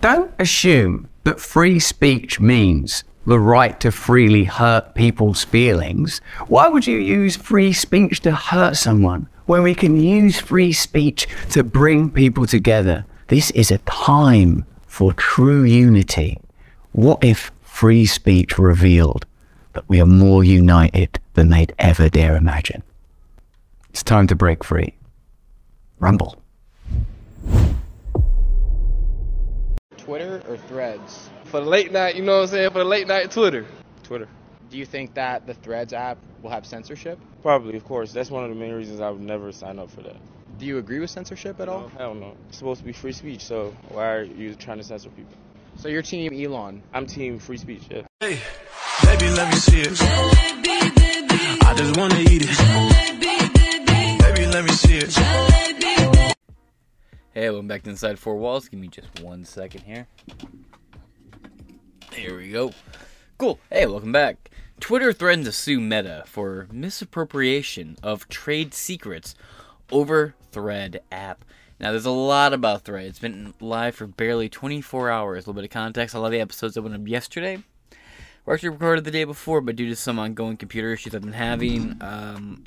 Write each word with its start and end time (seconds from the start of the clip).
Don't 0.00 0.32
assume 0.38 1.10
that 1.24 1.40
free 1.40 1.78
speech 1.78 2.40
means 2.40 3.04
the 3.26 3.38
right 3.38 3.78
to 3.80 3.92
freely 3.92 4.44
hurt 4.44 4.94
people's 4.94 5.44
feelings. 5.44 6.22
Why 6.48 6.68
would 6.68 6.86
you 6.86 6.96
use 6.96 7.36
free 7.36 7.74
speech 7.74 8.20
to 8.20 8.32
hurt 8.32 8.76
someone 8.76 9.28
when 9.44 9.62
we 9.62 9.74
can 9.74 10.00
use 10.00 10.40
free 10.40 10.72
speech 10.72 11.28
to 11.50 11.62
bring 11.62 12.10
people 12.10 12.46
together? 12.46 13.04
This 13.28 13.50
is 13.50 13.70
a 13.70 13.76
time 13.78 14.64
for 14.86 15.12
true 15.12 15.64
unity. 15.64 16.38
What 16.92 17.22
if 17.22 17.52
free 17.60 18.06
speech 18.06 18.58
revealed 18.58 19.26
that 19.74 19.86
we 19.86 20.00
are 20.00 20.06
more 20.06 20.42
united 20.42 21.20
than 21.34 21.50
they'd 21.50 21.74
ever 21.78 22.08
dare 22.08 22.36
imagine? 22.36 22.82
It's 23.90 24.02
time 24.02 24.26
to 24.28 24.34
break 24.34 24.64
free. 24.64 24.94
Rumble. 25.98 26.42
Twitter 30.10 30.42
or 30.48 30.56
Threads? 30.56 31.30
For 31.44 31.60
the 31.60 31.66
late 31.66 31.92
night, 31.92 32.16
you 32.16 32.22
know 32.22 32.38
what 32.38 32.42
I'm 32.42 32.48
saying? 32.48 32.70
For 32.72 32.80
the 32.80 32.84
late 32.84 33.06
night 33.06 33.30
Twitter. 33.30 33.64
Twitter. 34.02 34.26
Do 34.68 34.76
you 34.76 34.84
think 34.84 35.14
that 35.14 35.46
the 35.46 35.54
Threads 35.54 35.92
app 35.92 36.18
will 36.42 36.50
have 36.50 36.66
censorship? 36.66 37.16
Probably, 37.42 37.76
of 37.76 37.84
course. 37.84 38.12
That's 38.12 38.28
one 38.28 38.42
of 38.42 38.50
the 38.50 38.56
main 38.56 38.72
reasons 38.72 39.00
I 39.00 39.08
would 39.08 39.20
never 39.20 39.52
sign 39.52 39.78
up 39.78 39.88
for 39.88 40.00
that. 40.02 40.16
Do 40.58 40.66
you 40.66 40.78
agree 40.78 40.98
with 40.98 41.10
censorship 41.10 41.60
at 41.60 41.68
all? 41.68 41.82
No, 41.82 41.88
hell 41.96 42.14
no. 42.14 42.34
It's 42.48 42.58
supposed 42.58 42.80
to 42.80 42.84
be 42.84 42.92
free 42.92 43.12
speech, 43.12 43.42
so 43.44 43.72
why 43.90 44.08
are 44.10 44.24
you 44.24 44.56
trying 44.56 44.78
to 44.78 44.82
censor 44.82 45.10
people? 45.10 45.36
So 45.76 45.86
you're 45.86 46.02
team 46.02 46.34
Elon. 46.34 46.82
I'm 46.92 47.06
team 47.06 47.38
free 47.38 47.58
speech, 47.58 47.82
yeah. 47.88 48.02
Hey, 48.18 48.40
baby, 49.04 49.30
let 49.30 49.48
me 49.48 49.60
see 49.60 49.80
it. 49.80 49.96
I 51.62 51.74
just 51.76 51.96
wanna 51.96 52.18
eat 52.18 52.42
it. 52.48 52.58
Baby, 54.18 54.46
let 54.48 54.64
me 54.64 54.72
see 54.72 54.96
it. 54.96 55.49
Hey, 57.32 57.48
welcome 57.48 57.68
back 57.68 57.84
to 57.84 57.90
Inside 57.90 58.18
Four 58.18 58.38
Walls. 58.38 58.68
Give 58.68 58.80
me 58.80 58.88
just 58.88 59.20
one 59.20 59.44
second 59.44 59.82
here. 59.82 60.08
Here 62.12 62.36
we 62.36 62.50
go. 62.50 62.72
Cool. 63.38 63.60
Hey, 63.70 63.86
welcome 63.86 64.10
back. 64.10 64.50
Twitter 64.80 65.12
threatens 65.12 65.46
to 65.46 65.52
sue 65.52 65.80
Meta 65.80 66.24
for 66.26 66.66
misappropriation 66.72 67.96
of 68.02 68.28
trade 68.28 68.74
secrets 68.74 69.36
over 69.92 70.34
Thread 70.50 71.02
app. 71.12 71.44
Now, 71.78 71.92
there's 71.92 72.04
a 72.04 72.10
lot 72.10 72.52
about 72.52 72.82
Thread. 72.82 73.06
It's 73.06 73.20
been 73.20 73.54
live 73.60 73.94
for 73.94 74.08
barely 74.08 74.48
24 74.48 75.08
hours. 75.08 75.36
A 75.36 75.50
little 75.50 75.54
bit 75.54 75.64
of 75.66 75.70
context. 75.70 76.16
A 76.16 76.18
lot 76.18 76.26
of 76.26 76.32
the 76.32 76.40
episodes 76.40 76.74
that 76.74 76.82
went 76.82 76.96
up 76.96 77.06
yesterday 77.06 77.62
were 78.44 78.54
actually 78.54 78.70
recorded 78.70 79.04
the 79.04 79.12
day 79.12 79.22
before, 79.22 79.60
but 79.60 79.76
due 79.76 79.88
to 79.88 79.94
some 79.94 80.18
ongoing 80.18 80.56
computer 80.56 80.92
issues 80.94 81.14
I've 81.14 81.22
been 81.22 81.32
having, 81.32 81.96
um, 82.00 82.64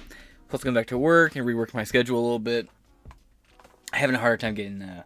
plus 0.48 0.64
going 0.64 0.74
back 0.74 0.88
to 0.88 0.98
work 0.98 1.36
and 1.36 1.46
reworking 1.46 1.74
my 1.74 1.84
schedule 1.84 2.18
a 2.18 2.24
little 2.24 2.40
bit, 2.40 2.70
having 3.94 4.16
a 4.16 4.20
hard 4.20 4.40
time 4.40 4.56
getting 4.56 4.82
uh, 4.82 5.04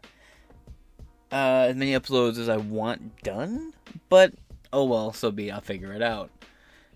uh, 1.31 1.67
as 1.69 1.75
many 1.75 1.91
uploads 1.91 2.37
as 2.37 2.49
I 2.49 2.57
want 2.57 3.21
done. 3.23 3.73
But 4.09 4.33
oh 4.73 4.85
well, 4.85 5.13
so 5.13 5.31
be. 5.31 5.51
I'll 5.51 5.61
figure 5.61 5.93
it 5.93 6.01
out. 6.01 6.31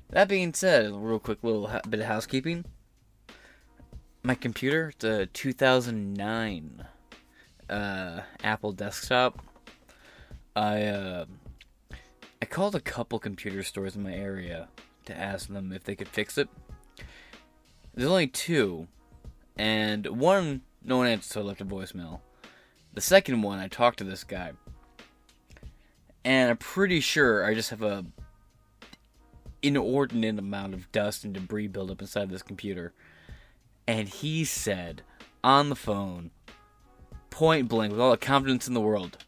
That 0.09 0.27
being 0.27 0.53
said, 0.53 0.85
a 0.87 0.93
real 0.93 1.19
quick 1.19 1.43
little 1.43 1.67
ha- 1.67 1.81
bit 1.89 1.99
of 1.99 2.05
housekeeping. 2.05 2.65
My 4.23 4.35
computer, 4.35 4.89
it's 4.89 5.03
a 5.03 5.25
2009 5.27 6.85
uh, 7.69 8.21
Apple 8.43 8.71
desktop. 8.73 9.41
I 10.55 10.83
uh, 10.83 11.25
I 12.41 12.45
called 12.45 12.75
a 12.75 12.81
couple 12.81 13.19
computer 13.19 13.63
stores 13.63 13.95
in 13.95 14.03
my 14.03 14.13
area 14.13 14.67
to 15.05 15.17
ask 15.17 15.47
them 15.47 15.71
if 15.71 15.83
they 15.83 15.95
could 15.95 16.07
fix 16.09 16.37
it. 16.37 16.49
There's 17.93 18.09
only 18.09 18.27
two, 18.27 18.87
and 19.57 20.05
one 20.07 20.61
no 20.83 20.97
one 20.97 21.07
answered, 21.07 21.31
so 21.31 21.41
I 21.41 21.43
left 21.43 21.61
a 21.61 21.65
voicemail. 21.65 22.19
The 22.93 23.01
second 23.01 23.41
one, 23.41 23.59
I 23.59 23.67
talked 23.67 23.99
to 23.99 24.03
this 24.03 24.23
guy, 24.23 24.51
and 26.25 26.49
I'm 26.49 26.57
pretty 26.57 26.99
sure 26.99 27.45
I 27.45 27.53
just 27.53 27.69
have 27.69 27.81
a 27.81 28.05
inordinate 29.61 30.39
amount 30.39 30.73
of 30.73 30.91
dust 30.91 31.23
and 31.23 31.33
debris 31.33 31.67
buildup 31.67 32.01
inside 32.01 32.29
this 32.29 32.41
computer. 32.41 32.93
And 33.87 34.07
he 34.07 34.43
said 34.43 35.03
on 35.43 35.69
the 35.69 35.75
phone, 35.75 36.31
point 37.29 37.67
blank, 37.67 37.91
with 37.91 38.01
all 38.01 38.11
the 38.11 38.17
confidence 38.17 38.67
in 38.67 38.73
the 38.73 38.81
world, 38.81 39.23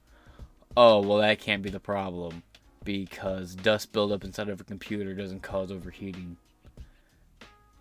"Oh, 0.75 1.01
well, 1.01 1.19
that 1.19 1.39
can't 1.39 1.63
be 1.63 1.69
the 1.69 1.79
problem." 1.79 2.43
Because 2.83 3.55
dust 3.55 3.93
buildup 3.93 4.25
inside 4.25 4.49
of 4.49 4.59
a 4.59 4.65
computer 4.65 5.13
doesn't 5.13 5.41
cause 5.41 5.71
overheating. 5.71 6.37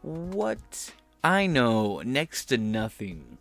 What? 0.00 0.92
I 1.24 1.46
know 1.46 2.02
next 2.02 2.46
to 2.46 2.58
nothing 2.58 3.38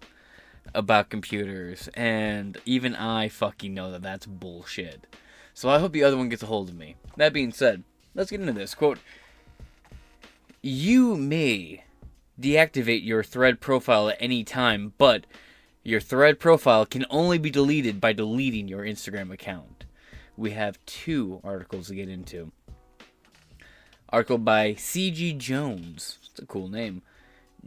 about 0.73 1.09
computers, 1.09 1.89
and 1.93 2.57
even 2.65 2.95
I 2.95 3.27
fucking 3.27 3.73
know 3.73 3.91
that 3.91 4.01
that's 4.01 4.25
bullshit. 4.25 5.05
So 5.53 5.69
I 5.69 5.79
hope 5.79 5.91
the 5.91 6.03
other 6.03 6.17
one 6.17 6.29
gets 6.29 6.43
a 6.43 6.47
hold 6.47 6.69
of 6.69 6.75
me. 6.75 6.95
That 7.17 7.33
being 7.33 7.51
said, 7.51 7.83
let's 8.15 8.31
get 8.31 8.39
into 8.39 8.53
this. 8.53 8.73
Quote 8.73 8.99
You 10.61 11.17
may 11.17 11.83
deactivate 12.39 13.05
your 13.05 13.23
thread 13.23 13.59
profile 13.59 14.09
at 14.09 14.17
any 14.19 14.43
time, 14.43 14.93
but 14.97 15.25
your 15.83 15.99
thread 15.99 16.39
profile 16.39 16.85
can 16.85 17.05
only 17.09 17.37
be 17.37 17.49
deleted 17.49 17.99
by 17.99 18.13
deleting 18.13 18.67
your 18.67 18.83
Instagram 18.83 19.31
account. 19.31 19.85
We 20.37 20.51
have 20.51 20.83
two 20.85 21.41
articles 21.43 21.87
to 21.87 21.95
get 21.95 22.09
into. 22.09 22.51
Article 24.09 24.37
by 24.37 24.75
C.G. 24.75 25.33
Jones. 25.33 26.17
It's 26.31 26.39
a 26.39 26.45
cool 26.45 26.67
name. 26.67 27.01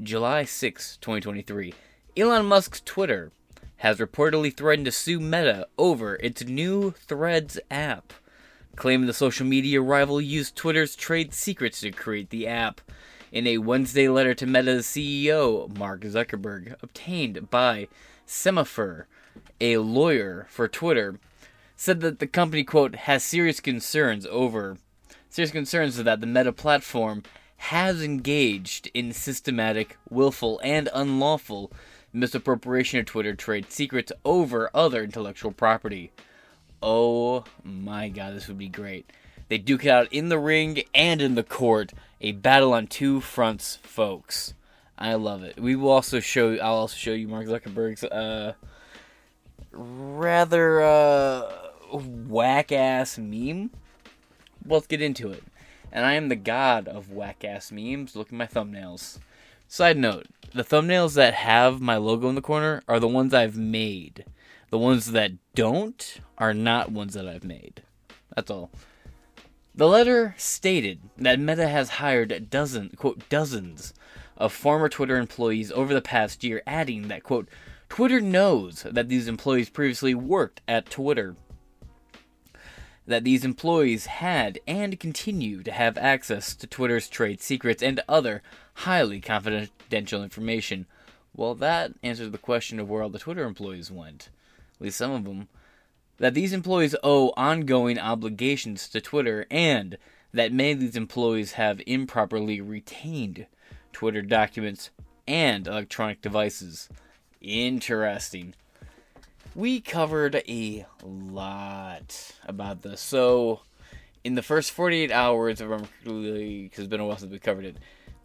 July 0.03 0.45
6, 0.45 0.99
2023. 0.99 1.75
Elon 2.17 2.47
Musk's 2.47 2.81
Twitter 2.81 3.33
has 3.79 3.99
reportedly 3.99 4.57
threatened 4.57 4.85
to 4.85 4.93
sue 4.93 5.19
Meta 5.19 5.67
over 5.77 6.15
its 6.17 6.45
new 6.45 6.93
Threads 6.93 7.59
app, 7.73 8.13
claiming 8.77 9.09
the 9.09 9.13
social 9.13 9.45
media 9.45 9.81
rival 9.81 10.21
used 10.21 10.55
Twitter's 10.55 10.95
trade 10.95 11.35
secrets 11.35 11.81
to 11.81 11.91
create 11.91 12.31
the 12.31 12.47
app. 12.47 12.81
In 13.33 13.49
a 13.49 13.59
Wednesday 13.59 14.09
letter 14.09 14.33
to 14.33 14.47
Meta's 14.47 14.87
CEO, 14.87 15.77
Mark 15.77 16.03
Zuckerberg, 16.03 16.77
obtained 16.81 17.51
by 17.51 17.89
Semafor, 18.29 19.07
a 19.61 19.79
lawyer 19.79 20.47
for 20.49 20.69
Twitter, 20.69 21.19
said 21.75 22.01
that 22.03 22.21
the 22.21 22.29
company, 22.29 22.63
quote, 22.63 22.95
has 22.95 23.25
serious 23.25 23.59
concerns 23.59 24.25
over 24.27 24.77
serious 25.29 25.51
concerns 25.51 25.97
that 25.97 26.21
the 26.21 26.29
Meta 26.29 26.53
platform 26.53 27.25
has 27.57 28.03
engaged 28.05 28.89
in 28.95 29.13
systematic, 29.13 29.97
willful, 30.09 30.61
and 30.63 30.89
unlawful 30.95 31.73
misappropriation 32.15 33.01
of 33.01 33.07
Twitter 33.07 33.35
trade 33.35 33.71
secrets 33.71 34.13
over 34.25 34.71
other 34.73 35.03
intellectual 35.03 35.53
property. 35.53 36.13
Oh 36.83 37.45
my 37.63 38.09
god, 38.09 38.35
this 38.35 38.49
would 38.49 38.59
be 38.59 38.69
great. 38.69 39.11
They 39.49 39.59
duke 39.59 39.85
it 39.85 39.91
out 39.91 40.13
in 40.13 40.29
the 40.29 40.39
ring 40.39 40.83
and 40.95 41.21
in 41.21 41.35
the 41.35 41.43
court. 41.43 41.93
A 42.21 42.33
battle 42.33 42.73
on 42.73 42.87
two 42.87 43.21
fronts, 43.21 43.79
folks. 43.83 44.55
I 44.97 45.15
love 45.15 45.43
it. 45.43 45.61
We 45.61 45.77
will 45.77 45.91
also 45.91 46.21
show. 46.21 46.55
I'll 46.57 46.77
also 46.77 46.97
show 46.97 47.13
you 47.13 47.29
Mark 47.29 47.47
Zuckerberg's 47.47 48.05
uh, 48.05 48.55
rather 49.73 50.81
uh, 50.83 51.53
whack 51.93 52.73
ass 52.73 53.19
meme. 53.19 53.71
Let's 54.67 54.87
get 54.87 55.03
into 55.03 55.31
it. 55.31 55.43
And 55.93 56.07
I 56.07 56.15
am 56.15 56.29
the 56.29 56.37
god 56.37 56.89
of 56.89 57.13
whack 57.13 57.45
ass 57.45 57.71
memes. 57.71 58.17
Look 58.17 58.29
at 58.29 58.33
my 58.33 58.47
thumbnails. 58.47 59.19
Side 59.75 59.99
note: 59.99 60.29
the 60.53 60.63
thumbnails 60.63 61.17
that 61.17 61.35
have 61.35 61.81
my 61.81 61.97
logo 61.97 62.29
in 62.29 62.37
the 62.37 62.41
corner 62.41 62.85
are 62.87 63.01
the 63.01 63.09
ones 63.09 63.35
I've 63.35 63.57
made. 63.57 64.25
The 64.71 64.79
ones 64.79 65.11
that 65.11 65.33
don't 65.57 66.21
are 66.39 66.55
not 66.55 66.93
ones 66.93 67.15
that 67.15 67.27
I've 67.27 67.43
made. 67.43 67.83
That's 68.37 68.53
all. 68.53 68.71
The 69.75 69.89
letter 69.89 70.37
stated 70.39 71.01
that 71.19 71.41
Meta 71.41 71.67
has 71.67 71.89
hired 71.89 72.51
dozen, 72.51 72.91
quote, 72.91 73.29
dozens 73.29 73.93
of 74.37 74.53
former 74.53 74.89
Twitter 74.89 75.17
employees 75.17 75.73
over 75.73 75.93
the 75.93 76.01
past 76.01 76.45
year, 76.45 76.63
adding 76.69 77.09
that, 77.09 77.25
quote, 77.25 77.49
Twitter 77.89 78.21
knows 78.21 78.87
that 78.89 79.09
these 79.09 79.27
employees 79.27 79.71
previously 79.71 80.15
worked 80.15 80.61
at 80.69 80.89
Twitter, 80.89 81.35
that 83.09 83.25
these 83.25 83.45
employees 83.45 84.07
had 84.07 84.61
and 84.69 85.01
continue 85.01 85.65
to 85.65 85.73
have 85.73 85.99
access 85.99 86.55
to 86.55 86.69
Twitter's 86.69 87.09
trade 87.09 87.41
secrets 87.41 87.83
and 87.83 88.01
other 88.09 88.41
highly 88.75 89.21
confidential 89.21 90.23
information. 90.23 90.87
Well, 91.37 91.55
that 91.57 91.93
answers 92.03 92.31
the 92.31 92.39
question 92.39 92.79
of 92.79 92.89
where 92.89 93.03
all 93.03 93.09
the 93.09 93.19
Twitter 93.19 93.45
employees 93.45 93.91
went, 93.91 94.29
at 94.77 94.85
least 94.85 94.99
some 94.99 95.11
of 95.13 95.25
them 95.25 95.49
that 96.19 96.35
these 96.35 96.53
employees 96.53 96.95
owe 97.03 97.33
ongoing 97.37 97.99
obligations 97.99 98.89
to 98.89 99.01
Twitter 99.01 99.47
and 99.51 99.99
that 100.33 100.53
many 100.53 100.73
of 100.73 100.81
these 100.81 100.97
employees 100.97 101.53
have 101.53 101.81
improperly 101.87 102.61
retained 102.61 103.47
Twitter 103.93 104.23
documents 104.23 104.91
and 105.27 105.67
electronic 105.67 106.21
devices. 106.21 106.89
Interesting. 107.41 108.55
We 109.55 109.81
covered 109.81 110.43
a 110.49 110.87
lot 111.05 112.33
about 112.47 112.83
this. 112.83 113.01
So, 113.01 113.61
in 114.25 114.35
the 114.35 114.43
first 114.43 114.73
48 114.73 115.13
hours 115.13 115.61
of 115.61 115.89
because 116.03 116.79
it's 116.79 116.87
been 116.89 117.01
a 117.01 117.07
while 117.07 117.19
since 117.19 117.31
we 117.31 117.39
covered 117.39 117.67
it, 117.67 117.77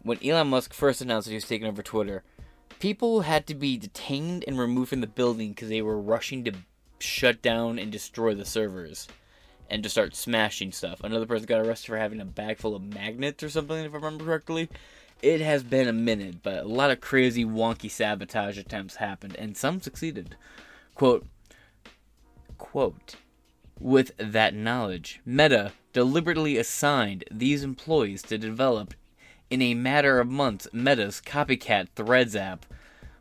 when 0.02 0.24
Elon 0.24 0.48
Musk 0.48 0.72
first 0.72 1.00
announced 1.00 1.26
that 1.26 1.32
he 1.32 1.36
was 1.36 1.44
taking 1.44 1.66
over 1.66 1.82
Twitter, 1.82 2.22
people 2.78 3.22
had 3.22 3.46
to 3.46 3.54
be 3.54 3.76
detained 3.76 4.44
and 4.46 4.58
removed 4.58 4.90
from 4.90 5.00
the 5.00 5.06
building 5.06 5.50
because 5.50 5.68
they 5.68 5.82
were 5.82 6.00
rushing 6.00 6.44
to 6.44 6.52
shut 6.98 7.42
down 7.42 7.78
and 7.78 7.90
destroy 7.90 8.34
the 8.34 8.44
servers 8.44 9.08
and 9.68 9.82
to 9.82 9.88
start 9.88 10.16
smashing 10.16 10.72
stuff. 10.72 11.00
Another 11.02 11.26
person 11.26 11.46
got 11.46 11.64
arrested 11.64 11.86
for 11.86 11.96
having 11.96 12.20
a 12.20 12.24
bag 12.24 12.58
full 12.58 12.74
of 12.74 12.82
magnets 12.82 13.42
or 13.42 13.48
something, 13.48 13.84
if 13.84 13.92
I 13.92 13.96
remember 13.96 14.24
correctly. 14.24 14.68
It 15.22 15.40
has 15.42 15.62
been 15.62 15.86
a 15.86 15.92
minute, 15.92 16.42
but 16.42 16.64
a 16.64 16.68
lot 16.68 16.90
of 16.90 17.00
crazy, 17.00 17.44
wonky 17.44 17.90
sabotage 17.90 18.58
attempts 18.58 18.96
happened, 18.96 19.36
and 19.36 19.56
some 19.56 19.80
succeeded. 19.80 20.36
Quote, 20.94 21.26
quote, 22.56 23.16
with 23.78 24.12
that 24.16 24.54
knowledge, 24.54 25.20
Meta 25.24 25.72
deliberately 25.92 26.56
assigned 26.56 27.24
these 27.30 27.62
employees 27.62 28.22
to 28.22 28.38
develop, 28.38 28.94
in 29.50 29.60
a 29.60 29.74
matter 29.74 30.20
of 30.20 30.28
months, 30.28 30.68
Meta's 30.72 31.20
copycat 31.20 31.88
Threads 31.96 32.36
app, 32.36 32.64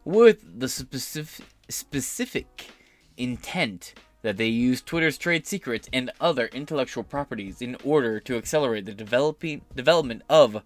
with 0.06 0.60
the 0.60 0.70
specific, 0.70 1.46
specific 1.68 2.70
intent 3.18 3.94
that 4.22 4.38
they 4.38 4.48
use 4.48 4.82
Twitter's 4.82 5.18
trade 5.18 5.48
secrets 5.48 5.90
and 5.92 6.12
other 6.20 6.48
intellectual 6.48 7.04
properties 7.04 7.62
in 7.62 7.76
order 7.84 8.20
to 8.20 8.38
accelerate 8.38 8.86
the 8.86 8.94
developing 8.94 9.62
development 9.76 10.22
of 10.30 10.62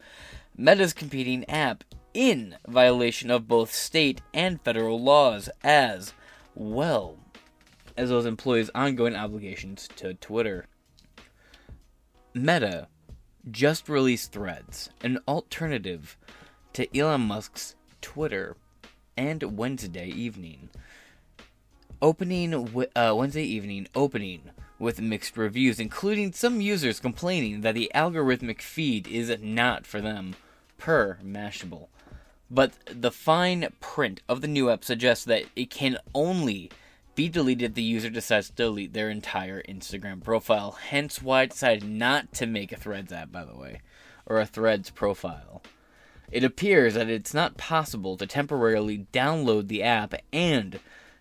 Meta's 0.58 0.94
competing 0.94 1.48
app 1.50 1.84
in 2.14 2.56
violation 2.68 3.32
of 3.32 3.48
both 3.48 3.74
state 3.74 4.22
and 4.34 4.62
federal 4.62 5.02
laws 5.02 5.50
as 5.64 6.14
well 6.56 7.18
as 7.98 8.10
those 8.10 8.26
employees' 8.26 8.70
ongoing 8.76 9.16
obligations 9.16 9.88
to 9.96 10.14
Twitter. 10.16 10.66
Meta 12.34 12.88
just 13.50 13.90
released 13.90 14.32
Threads, 14.32 14.90
an 15.02 15.20
alternative 15.28 16.18
to 16.74 16.98
Elon 16.98 17.22
Musk's 17.22 17.76
Twitter, 18.02 18.56
and 19.18 19.58
Wednesday 19.58 20.08
evening. 20.08 20.70
Opening 22.02 22.54
uh, 22.96 23.14
Wednesday 23.16 23.44
evening 23.44 23.88
opening 23.96 24.50
with 24.80 25.00
mixed 25.00 25.38
reviews, 25.38 25.80
including 25.80 26.34
some 26.34 26.60
users 26.60 27.00
complaining 27.00 27.62
that 27.62 27.76
the 27.76 27.92
algorithmic 27.96 28.62
feed 28.62 29.08
is 29.08 29.34
not 29.42 29.86
for 29.86 30.02
them, 30.02 30.36
per 30.78 31.18
Mashable. 31.24 31.88
But 32.52 32.74
the 32.86 33.12
fine 33.12 33.70
print 33.80 34.22
of 34.28 34.42
the 34.42 34.48
new 34.48 34.70
app 34.70 34.84
suggests 34.84 35.26
that 35.26 35.46
it 35.56 35.70
can 35.70 35.98
only 36.14 36.70
be 37.16 37.30
deleted 37.30 37.76
the 37.76 37.84
user 37.84 38.10
decides 38.10 38.50
to 38.50 38.56
delete 38.56 38.94
their 38.94 39.10
entire 39.10 39.62
Instagram 39.64 40.24
profile. 40.24 40.72
Hence 40.90 41.22
why 41.22 41.42
I 41.42 41.46
decided 41.46 41.84
not 41.84 42.34
to 42.34 42.46
make 42.46 42.72
a 42.72 42.78
Threads 42.78 43.12
app, 43.12 43.32
by 43.32 43.46
the 43.46 43.56
way, 43.56 43.82
or 44.26 44.40
a 44.40 44.46
Threads 44.46 44.90
profile. 44.90 45.62
It 46.32 46.44
appears 46.44 46.96
that 46.96 47.10
it's 47.10 47.34
not 47.34 47.58
possible 47.58 48.18
to 48.18 48.26
temporarily 48.26 49.06
download 49.14 49.68
the 49.68 49.84
app 49.84 50.16
and 50.32 50.80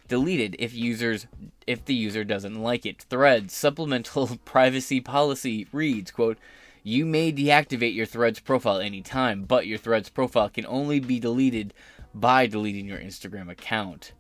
delete 0.09 0.41
it 0.41 0.56
if 0.59 0.75
users 0.75 1.27
if 1.67 1.85
the 1.85 1.94
user 1.94 2.25
doesn't 2.25 2.62
like 2.62 2.87
it. 2.87 3.03
Threads 3.03 3.53
supplemental 3.55 4.39
privacy 4.44 5.00
policy 5.00 5.67
reads, 5.73 6.11
quote, 6.11 6.39
you 6.83 7.05
may 7.05 7.33
deactivate 7.33 7.94
your 7.94 8.06
Threads 8.06 8.41
profile 8.41 8.79
anytime, 8.79 9.44
but 9.44 9.67
your 9.67 9.79
Threads 9.79 10.09
profile 10.09 10.49
can 10.49 10.67
only 10.67 10.99
be 10.99 11.21
deleted 11.21 11.75
by 12.15 12.47
deleting 12.47 12.87
your 12.87 12.99
Instagram 12.99 13.50
account. 13.50 14.12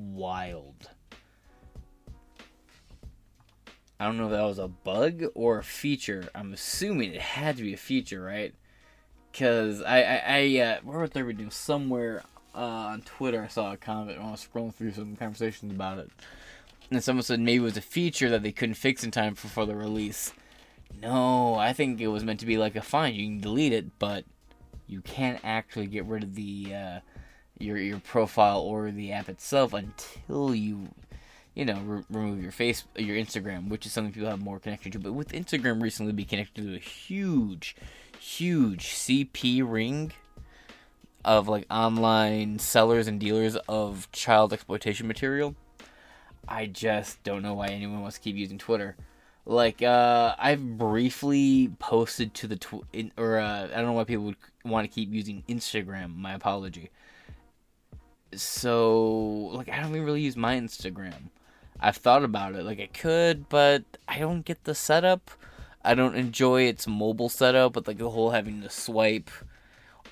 Wild. 0.00 0.88
I 3.98 4.06
don't 4.06 4.16
know 4.16 4.24
if 4.24 4.30
that 4.30 4.42
was 4.42 4.58
a 4.58 4.68
bug 4.68 5.24
or 5.34 5.58
a 5.58 5.62
feature. 5.62 6.30
I'm 6.34 6.54
assuming 6.54 7.12
it 7.12 7.20
had 7.20 7.58
to 7.58 7.62
be 7.62 7.74
a 7.74 7.78
feature, 7.78 8.22
right? 8.22 8.54
Because 9.30 9.82
I, 9.82 10.00
I, 10.00 10.22
I 10.26 10.60
uh, 10.60 10.78
where 10.84 11.00
was 11.00 11.10
I 11.14 11.20
reading? 11.20 11.50
Somewhere 11.50 12.22
uh, 12.54 12.58
on 12.58 13.02
Twitter, 13.02 13.44
I 13.44 13.48
saw 13.48 13.72
a 13.72 13.76
comment 13.76 14.18
I 14.18 14.30
was 14.30 14.46
scrolling 14.46 14.74
through 14.74 14.92
some 14.92 15.16
conversations 15.16 15.70
about 15.70 15.98
it. 15.98 16.10
And 16.90 17.04
someone 17.04 17.22
said 17.22 17.40
maybe 17.40 17.58
it 17.58 17.60
was 17.60 17.76
a 17.76 17.82
feature 17.82 18.30
that 18.30 18.42
they 18.42 18.52
couldn't 18.52 18.76
fix 18.76 19.04
in 19.04 19.10
time 19.10 19.34
for, 19.34 19.48
for 19.48 19.66
the 19.66 19.76
release. 19.76 20.32
No, 21.02 21.56
I 21.56 21.74
think 21.74 22.00
it 22.00 22.08
was 22.08 22.24
meant 22.24 22.40
to 22.40 22.46
be 22.46 22.56
like 22.56 22.76
a 22.76 22.82
fine. 22.82 23.14
You 23.14 23.26
can 23.26 23.40
delete 23.40 23.74
it, 23.74 23.98
but 23.98 24.24
you 24.86 25.02
can't 25.02 25.40
actually 25.44 25.86
get 25.86 26.06
rid 26.06 26.22
of 26.22 26.34
the 26.34 26.74
uh, 26.74 27.00
your 27.60 27.76
your 27.76 28.00
profile 28.00 28.60
or 28.60 28.90
the 28.90 29.12
app 29.12 29.28
itself 29.28 29.72
until 29.72 30.54
you 30.54 30.88
you 31.54 31.64
know 31.64 31.80
re- 31.84 32.04
remove 32.10 32.42
your 32.42 32.52
face 32.52 32.84
your 32.96 33.16
Instagram, 33.16 33.68
which 33.68 33.86
is 33.86 33.92
something 33.92 34.12
people 34.12 34.30
have 34.30 34.42
more 34.42 34.58
connection 34.58 34.92
to. 34.92 34.98
But 34.98 35.12
with 35.12 35.32
Instagram 35.32 35.82
recently 35.82 36.12
be 36.12 36.24
connected 36.24 36.64
to 36.64 36.74
a 36.74 36.78
huge, 36.78 37.76
huge 38.18 38.86
CP 38.86 39.62
ring 39.64 40.12
of 41.24 41.48
like 41.48 41.66
online 41.70 42.58
sellers 42.58 43.06
and 43.06 43.20
dealers 43.20 43.56
of 43.68 44.10
child 44.12 44.52
exploitation 44.52 45.06
material. 45.06 45.54
I 46.48 46.66
just 46.66 47.22
don't 47.22 47.42
know 47.42 47.54
why 47.54 47.68
anyone 47.68 48.00
wants 48.00 48.16
to 48.16 48.22
keep 48.22 48.36
using 48.36 48.58
Twitter. 48.58 48.96
Like 49.46 49.82
uh, 49.82 50.34
I've 50.38 50.78
briefly 50.78 51.72
posted 51.78 52.34
to 52.34 52.46
the 52.46 52.56
tw- 52.56 52.86
in, 52.92 53.12
or 53.16 53.38
uh, 53.38 53.64
I 53.64 53.76
don't 53.76 53.86
know 53.86 53.92
why 53.92 54.04
people 54.04 54.24
would 54.24 54.36
want 54.64 54.88
to 54.88 54.94
keep 54.94 55.12
using 55.12 55.42
Instagram. 55.48 56.16
My 56.16 56.34
apology. 56.34 56.90
So 58.34 59.50
like 59.52 59.68
I 59.68 59.80
don't 59.80 59.90
even 59.90 60.04
really 60.04 60.22
use 60.22 60.36
my 60.36 60.56
Instagram. 60.56 61.30
I've 61.78 61.96
thought 61.96 62.24
about 62.24 62.54
it. 62.54 62.64
Like 62.64 62.80
I 62.80 62.86
could, 62.86 63.48
but 63.48 63.84
I 64.06 64.18
don't 64.18 64.44
get 64.44 64.64
the 64.64 64.74
setup. 64.74 65.30
I 65.82 65.94
don't 65.94 66.14
enjoy 66.14 66.62
its 66.62 66.86
mobile 66.86 67.30
setup 67.30 67.74
with 67.74 67.88
like 67.88 67.98
the 67.98 68.10
whole 68.10 68.30
having 68.30 68.62
to 68.62 68.70
swipe 68.70 69.30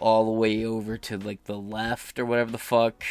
all 0.00 0.24
the 0.24 0.32
way 0.32 0.64
over 0.64 0.96
to 0.96 1.18
like 1.18 1.44
the 1.44 1.58
left 1.58 2.18
or 2.18 2.24
whatever 2.24 2.50
the 2.50 2.58
fuck 2.58 3.04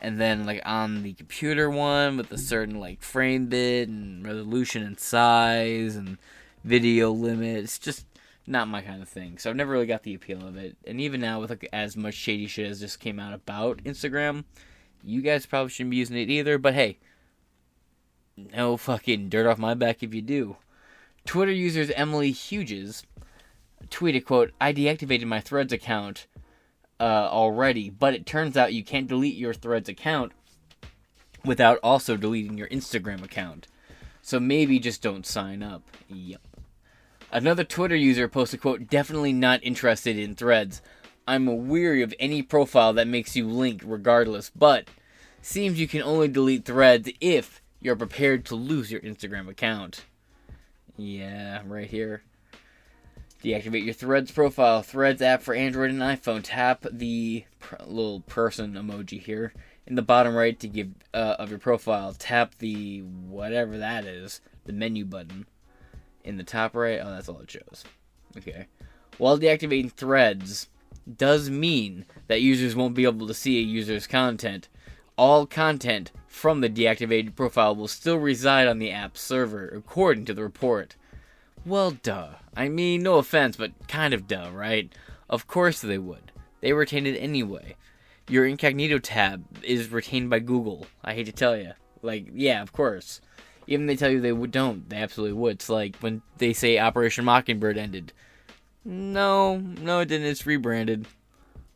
and 0.00 0.20
then 0.20 0.46
like 0.46 0.62
on 0.64 1.02
the 1.02 1.12
computer 1.14 1.68
one 1.68 2.16
with 2.16 2.32
a 2.32 2.38
certain 2.38 2.78
like 2.80 3.02
frame 3.02 3.46
bit 3.46 3.88
and 3.88 4.24
resolution 4.24 4.82
and 4.82 4.98
size 4.98 5.96
and 5.96 6.16
video 6.64 7.10
limit 7.10 7.58
it's 7.58 7.78
just 7.78 8.06
not 8.50 8.68
my 8.68 8.82
kind 8.82 9.02
of 9.02 9.08
thing 9.08 9.38
so 9.38 9.50
i've 9.50 9.56
never 9.56 9.72
really 9.72 9.86
got 9.86 10.02
the 10.02 10.14
appeal 10.14 10.46
of 10.46 10.56
it 10.56 10.76
and 10.86 11.00
even 11.00 11.20
now 11.20 11.40
with 11.40 11.50
like 11.50 11.68
as 11.72 11.96
much 11.96 12.14
shady 12.14 12.46
shit 12.46 12.70
as 12.70 12.80
just 12.80 13.00
came 13.00 13.18
out 13.18 13.32
about 13.32 13.78
instagram 13.84 14.44
you 15.02 15.22
guys 15.22 15.46
probably 15.46 15.70
shouldn't 15.70 15.90
be 15.90 15.96
using 15.96 16.16
it 16.16 16.30
either 16.30 16.58
but 16.58 16.74
hey 16.74 16.98
no 18.36 18.76
fucking 18.76 19.28
dirt 19.28 19.46
off 19.46 19.58
my 19.58 19.74
back 19.74 20.02
if 20.02 20.14
you 20.14 20.22
do 20.22 20.56
twitter 21.24 21.52
users 21.52 21.90
emily 21.92 22.30
hughes 22.30 23.04
tweeted 23.88 24.24
quote 24.24 24.52
i 24.60 24.72
deactivated 24.72 25.24
my 25.24 25.40
threads 25.40 25.72
account 25.72 26.26
uh, 27.00 27.28
already, 27.32 27.88
but 27.88 28.14
it 28.14 28.26
turns 28.26 28.56
out 28.56 28.74
you 28.74 28.84
can't 28.84 29.08
delete 29.08 29.36
your 29.36 29.54
Threads 29.54 29.88
account 29.88 30.32
without 31.44 31.78
also 31.82 32.16
deleting 32.16 32.58
your 32.58 32.68
Instagram 32.68 33.24
account. 33.24 33.66
So 34.20 34.38
maybe 34.38 34.78
just 34.78 35.00
don't 35.00 35.26
sign 35.26 35.62
up. 35.62 35.82
Yep. 36.08 36.42
Another 37.32 37.62
Twitter 37.62 37.94
user 37.94 38.26
posted, 38.26 38.60
quote, 38.60 38.88
definitely 38.88 39.32
not 39.32 39.62
interested 39.62 40.18
in 40.18 40.34
threads. 40.34 40.82
I'm 41.28 41.68
weary 41.68 42.02
of 42.02 42.12
any 42.18 42.42
profile 42.42 42.92
that 42.94 43.06
makes 43.06 43.36
you 43.36 43.46
link 43.46 43.82
regardless, 43.84 44.50
but 44.50 44.88
seems 45.40 45.78
you 45.78 45.86
can 45.86 46.02
only 46.02 46.26
delete 46.26 46.64
threads 46.64 47.08
if 47.20 47.62
you're 47.80 47.94
prepared 47.94 48.44
to 48.46 48.56
lose 48.56 48.90
your 48.90 49.00
Instagram 49.02 49.48
account. 49.48 50.06
Yeah, 50.96 51.62
right 51.66 51.88
here. 51.88 52.24
Deactivate 53.44 53.84
your 53.84 53.94
Threads 53.94 54.32
profile. 54.32 54.82
Threads 54.82 55.22
app 55.22 55.40
for 55.40 55.54
Android 55.54 55.90
and 55.90 56.00
iPhone. 56.00 56.40
Tap 56.42 56.84
the 56.90 57.44
pr- 57.58 57.76
little 57.86 58.20
person 58.20 58.74
emoji 58.74 59.22
here 59.22 59.54
in 59.86 59.94
the 59.94 60.02
bottom 60.02 60.34
right 60.34 60.58
to 60.60 60.68
give 60.68 60.90
uh, 61.14 61.36
of 61.38 61.48
your 61.48 61.58
profile. 61.58 62.12
Tap 62.12 62.56
the 62.58 63.00
whatever 63.00 63.78
that 63.78 64.04
is, 64.04 64.42
the 64.64 64.74
menu 64.74 65.06
button 65.06 65.46
in 66.24 66.36
the 66.36 66.44
top 66.44 66.74
right. 66.74 67.00
Oh, 67.02 67.10
that's 67.10 67.28
all 67.28 67.40
it 67.40 67.50
shows. 67.50 67.84
Okay. 68.36 68.66
While 69.18 69.38
deactivating 69.38 69.92
Threads 69.92 70.68
does 71.16 71.50
mean 71.50 72.06
that 72.28 72.40
users 72.40 72.76
won't 72.76 72.94
be 72.94 73.04
able 73.04 73.26
to 73.26 73.34
see 73.34 73.58
a 73.58 73.62
user's 73.62 74.06
content. 74.06 74.68
All 75.16 75.46
content 75.46 76.12
from 76.26 76.60
the 76.60 76.70
deactivated 76.70 77.34
profile 77.34 77.74
will 77.74 77.88
still 77.88 78.16
reside 78.16 78.68
on 78.68 78.78
the 78.78 78.90
app 78.90 79.18
server, 79.18 79.68
according 79.68 80.24
to 80.26 80.34
the 80.34 80.42
report. 80.42 80.96
Well, 81.66 81.90
duh. 81.90 82.30
I 82.56 82.68
mean, 82.68 83.02
no 83.02 83.16
offense, 83.16 83.56
but 83.56 83.72
kind 83.88 84.14
of 84.14 84.26
duh, 84.26 84.50
right? 84.52 84.92
Of 85.28 85.46
course 85.46 85.80
they 85.80 85.98
would. 85.98 86.32
They 86.60 86.72
retain 86.72 87.06
it 87.06 87.18
anyway. 87.18 87.76
Your 88.28 88.46
incognito 88.46 88.98
tab 88.98 89.44
is 89.62 89.90
retained 89.90 90.30
by 90.30 90.38
Google. 90.38 90.86
I 91.04 91.14
hate 91.14 91.26
to 91.26 91.32
tell 91.32 91.56
you. 91.56 91.72
Like, 92.02 92.28
yeah, 92.32 92.62
of 92.62 92.72
course. 92.72 93.20
Even 93.70 93.86
they 93.86 93.96
tell 93.96 94.10
you 94.10 94.20
they 94.20 94.32
would, 94.32 94.50
don't, 94.50 94.90
they 94.90 94.96
absolutely 94.96 95.38
would. 95.38 95.52
It's 95.52 95.68
like 95.68 95.96
when 95.98 96.20
they 96.38 96.52
say 96.52 96.78
Operation 96.78 97.24
Mockingbird 97.24 97.78
ended. 97.78 98.12
No, 98.84 99.56
no, 99.58 100.00
it 100.00 100.06
didn't. 100.06 100.26
It's 100.26 100.44
rebranded. 100.44 101.06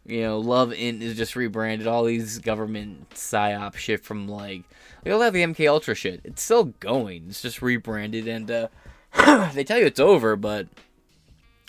You 0.05 0.23
know, 0.23 0.39
Love 0.39 0.73
Int 0.73 1.03
is 1.03 1.17
just 1.17 1.37
rebranded. 1.37 1.87
All 1.87 2.05
these 2.05 2.41
government 2.41 3.11
psyop 3.11 3.77
shit 3.77 4.05
from 4.05 4.29
like, 4.29 4.65
they 5.03 5.13
all 5.13 5.21
have 5.21 5.33
the 5.33 5.45
MK 5.45 5.69
Ultra 5.69 5.95
shit. 5.95 6.21
It's 6.25 6.43
still 6.43 6.65
going. 6.65 7.27
It's 7.29 7.41
just 7.41 7.63
rebranded 7.63 8.27
and 8.27 8.51
uh, 8.51 8.69
they 9.55 9.65
tell 9.65 9.79
you 9.79 9.87
it's 9.87 10.01
over, 10.01 10.35
but 10.35 10.67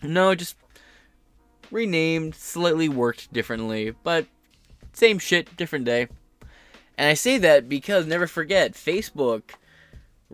no, 0.04 0.34
just 0.34 0.56
renamed, 1.72 2.36
slightly 2.36 2.90
worked 2.90 3.32
differently, 3.32 3.94
but 4.04 4.26
same 4.94 5.20
shit, 5.20 5.56
different 5.56 5.86
day. 5.86 6.08
And 6.98 7.10
I 7.10 7.14
say 7.14 7.38
that 7.38 7.70
because 7.70 8.06
never 8.06 8.28
forget, 8.28 8.74
Facebook 8.74 9.52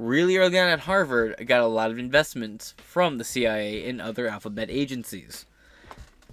really 0.02 0.38
early 0.38 0.58
on 0.58 0.68
at 0.68 0.82
Harvard 0.82 1.36
I 1.38 1.44
got 1.44 1.62
a 1.62 1.68
lot 1.68 1.92
of 1.92 2.00
investments 2.00 2.74
from 2.78 3.18
the 3.18 3.24
CIA 3.24 3.88
and 3.88 4.02
other 4.02 4.28
alphabet 4.28 4.70
agencies. 4.70 5.46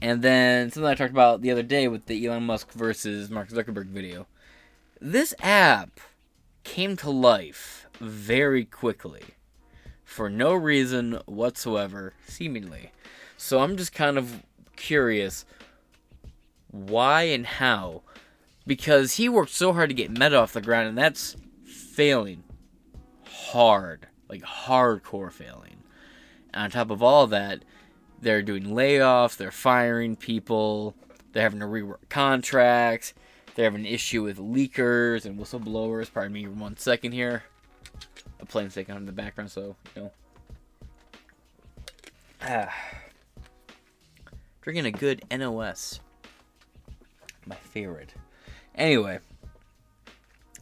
And 0.01 0.23
then 0.23 0.71
something 0.71 0.89
I 0.89 0.95
talked 0.95 1.11
about 1.11 1.43
the 1.43 1.51
other 1.51 1.63
day 1.63 1.89
with 1.89 2.07
the 2.07 2.25
Elon 2.25 2.45
Musk 2.45 2.73
versus 2.73 3.31
Mark 3.31 3.51
Zuckerberg 3.51 3.87
video. 3.87 4.27
This 5.01 5.35
app 5.41 6.01
came 6.65 6.97
to 6.99 7.11
life 7.11 7.87
very 8.01 8.65
quickly 8.65 9.23
for 10.05 10.31
no 10.31 10.55
reason 10.55 11.21
whatsoever, 11.27 12.15
seemingly. 12.27 12.93
So 13.37 13.61
I'm 13.61 13.77
just 13.77 13.93
kind 13.93 14.17
of 14.17 14.43
curious 14.77 15.45
why 16.71 17.23
and 17.25 17.47
how. 17.47 18.03
Because 18.67 19.15
he 19.15 19.29
worked 19.29 19.53
so 19.53 19.73
hard 19.73 19.91
to 19.91 19.95
get 19.95 20.11
Meta 20.11 20.37
off 20.37 20.53
the 20.53 20.61
ground, 20.61 20.89
and 20.89 20.99
that's 20.99 21.37
failing 21.65 22.45
hard. 23.53 24.09
Like, 24.29 24.43
hardcore 24.43 25.33
failing. 25.33 25.83
And 26.53 26.65
on 26.65 26.71
top 26.71 26.91
of 26.91 27.03
all 27.03 27.27
that, 27.29 27.65
they're 28.21 28.43
doing 28.43 28.65
layoffs, 28.65 29.37
they're 29.37 29.51
firing 29.51 30.17
people, 30.17 30.95
they're 31.33 31.43
having 31.43 31.61
to 31.61 31.67
rework 31.67 32.09
contracts, 32.09 33.15
they're 33.55 33.67
having 33.67 33.81
an 33.81 33.87
issue 33.87 34.23
with 34.23 34.39
leakers 34.39 35.25
and 35.25 35.39
whistleblowers. 35.39 36.13
Pardon 36.13 36.33
me 36.33 36.47
one 36.47 36.77
second 36.77 37.13
here. 37.13 37.45
A 38.41 38.47
plane's 38.47 38.75
taking 38.75 38.95
on 38.95 39.03
in 39.03 39.07
the 39.07 39.13
background, 39.13 39.51
so, 39.51 39.77
you 39.97 40.03
know. 40.03 40.13
Ah. 42.43 42.75
Drinking 44.63 44.87
a 44.87 44.93
good 44.93 45.25
NOS. 45.31 46.01
My 47.47 47.57
favorite. 47.57 48.15
Anyway, 48.75 49.19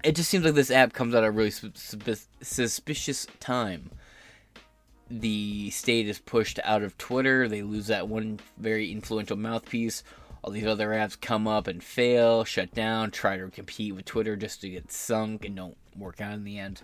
it 0.02 0.14
just 0.14 0.30
seems 0.30 0.44
like 0.44 0.54
this 0.54 0.70
app 0.70 0.92
comes 0.92 1.14
out 1.14 1.24
at 1.24 1.28
a 1.28 1.30
really 1.30 1.50
suspicious 1.50 3.26
time. 3.40 3.90
The 5.10 5.70
state 5.70 6.08
is 6.08 6.18
pushed 6.18 6.58
out 6.64 6.82
of 6.82 6.98
Twitter. 6.98 7.48
They 7.48 7.62
lose 7.62 7.86
that 7.86 8.08
one 8.08 8.40
very 8.58 8.90
influential 8.90 9.36
mouthpiece. 9.36 10.02
All 10.42 10.52
these 10.52 10.66
other 10.66 10.90
apps 10.90 11.20
come 11.20 11.48
up 11.48 11.66
and 11.66 11.82
fail, 11.82 12.44
shut 12.44 12.72
down, 12.72 13.10
try 13.10 13.36
to 13.36 13.48
compete 13.48 13.94
with 13.94 14.04
Twitter 14.04 14.36
just 14.36 14.60
to 14.60 14.68
get 14.68 14.92
sunk 14.92 15.44
and 15.44 15.56
don't 15.56 15.76
work 15.96 16.20
out 16.20 16.34
in 16.34 16.44
the 16.44 16.58
end. 16.58 16.82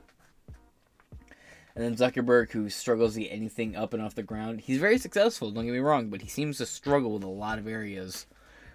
And 1.75 1.85
then 1.85 1.97
Zuckerberg, 1.97 2.51
who 2.51 2.69
struggles 2.69 3.15
to 3.15 3.21
get 3.21 3.29
anything 3.29 3.77
up 3.77 3.95
and 3.95 4.03
off 4.03 4.15
the 4.15 4.23
ground. 4.23 4.61
He's 4.61 4.79
very 4.79 4.99
successful, 4.99 5.51
don't 5.51 5.65
get 5.65 5.73
me 5.73 5.79
wrong, 5.79 6.11
but 6.11 6.23
he 6.23 6.29
seems 6.29 6.59
to 6.59 6.67
struggle 6.67 7.15
with 7.15 7.23
a 7.23 7.29
lot 7.29 7.59
of 7.59 7.67
areas 7.67 8.27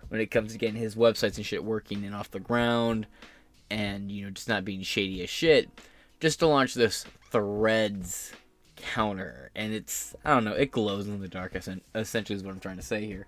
when 0.07 0.21
it 0.21 0.31
comes 0.31 0.53
to 0.53 0.57
getting 0.57 0.75
his 0.75 0.95
websites 0.95 1.37
and 1.37 1.45
shit 1.45 1.63
working 1.63 2.05
and 2.05 2.15
off 2.15 2.31
the 2.31 2.39
ground 2.39 3.07
and, 3.69 4.11
you 4.11 4.25
know, 4.25 4.31
just 4.31 4.49
not 4.49 4.65
being 4.65 4.81
shady 4.81 5.23
as 5.23 5.29
shit. 5.29 5.69
Just 6.19 6.39
to 6.39 6.47
launch 6.47 6.73
this 6.73 7.05
threads 7.31 8.31
counter. 8.75 9.51
And 9.55 9.73
it's, 9.73 10.15
I 10.25 10.33
don't 10.33 10.45
know, 10.45 10.53
it 10.53 10.71
glows 10.71 11.07
in 11.07 11.21
the 11.21 11.27
dark, 11.27 11.55
essentially, 11.95 12.35
is 12.35 12.43
what 12.43 12.51
I'm 12.51 12.59
trying 12.59 12.77
to 12.77 12.83
say 12.83 13.05
here. 13.05 13.27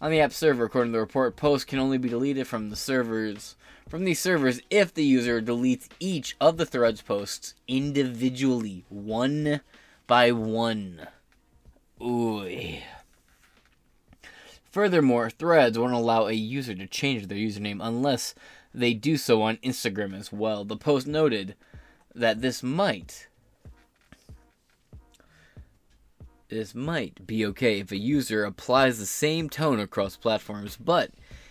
On 0.00 0.10
the 0.10 0.20
app 0.20 0.32
server, 0.32 0.64
according 0.64 0.92
to 0.92 0.96
the 0.96 1.00
report, 1.00 1.36
posts 1.36 1.64
can 1.64 1.78
only 1.78 1.98
be 1.98 2.08
deleted 2.08 2.46
from 2.46 2.70
the 2.70 2.76
servers 2.76 3.56
from 3.88 4.04
these 4.04 4.18
servers 4.18 4.60
if 4.68 4.92
the 4.92 5.04
user 5.04 5.40
deletes 5.40 5.88
each 6.00 6.36
of 6.40 6.56
the 6.56 6.66
threads 6.66 7.02
posts 7.02 7.54
individually, 7.68 8.84
one 8.88 9.60
by 10.08 10.32
one. 10.32 11.06
Ooh. 12.02 12.78
Furthermore, 14.70 15.30
threads 15.30 15.78
won't 15.78 15.94
allow 15.94 16.26
a 16.26 16.32
user 16.32 16.74
to 16.74 16.86
change 16.86 17.28
their 17.28 17.38
username 17.38 17.78
unless 17.80 18.34
they 18.76 18.92
do 18.94 19.16
so 19.16 19.42
on 19.42 19.56
Instagram 19.58 20.14
as 20.16 20.30
well. 20.30 20.64
The 20.64 20.76
post 20.76 21.06
noted 21.06 21.56
that 22.14 22.42
this 22.42 22.62
might 22.62 23.28
this 26.48 26.74
might 26.74 27.26
be 27.26 27.44
okay 27.44 27.80
if 27.80 27.90
a 27.90 27.96
user 27.96 28.44
applies 28.44 28.98
the 28.98 29.06
same 29.06 29.50
tone 29.50 29.80
across 29.80 30.16
platforms, 30.16 30.76
but 30.76 31.10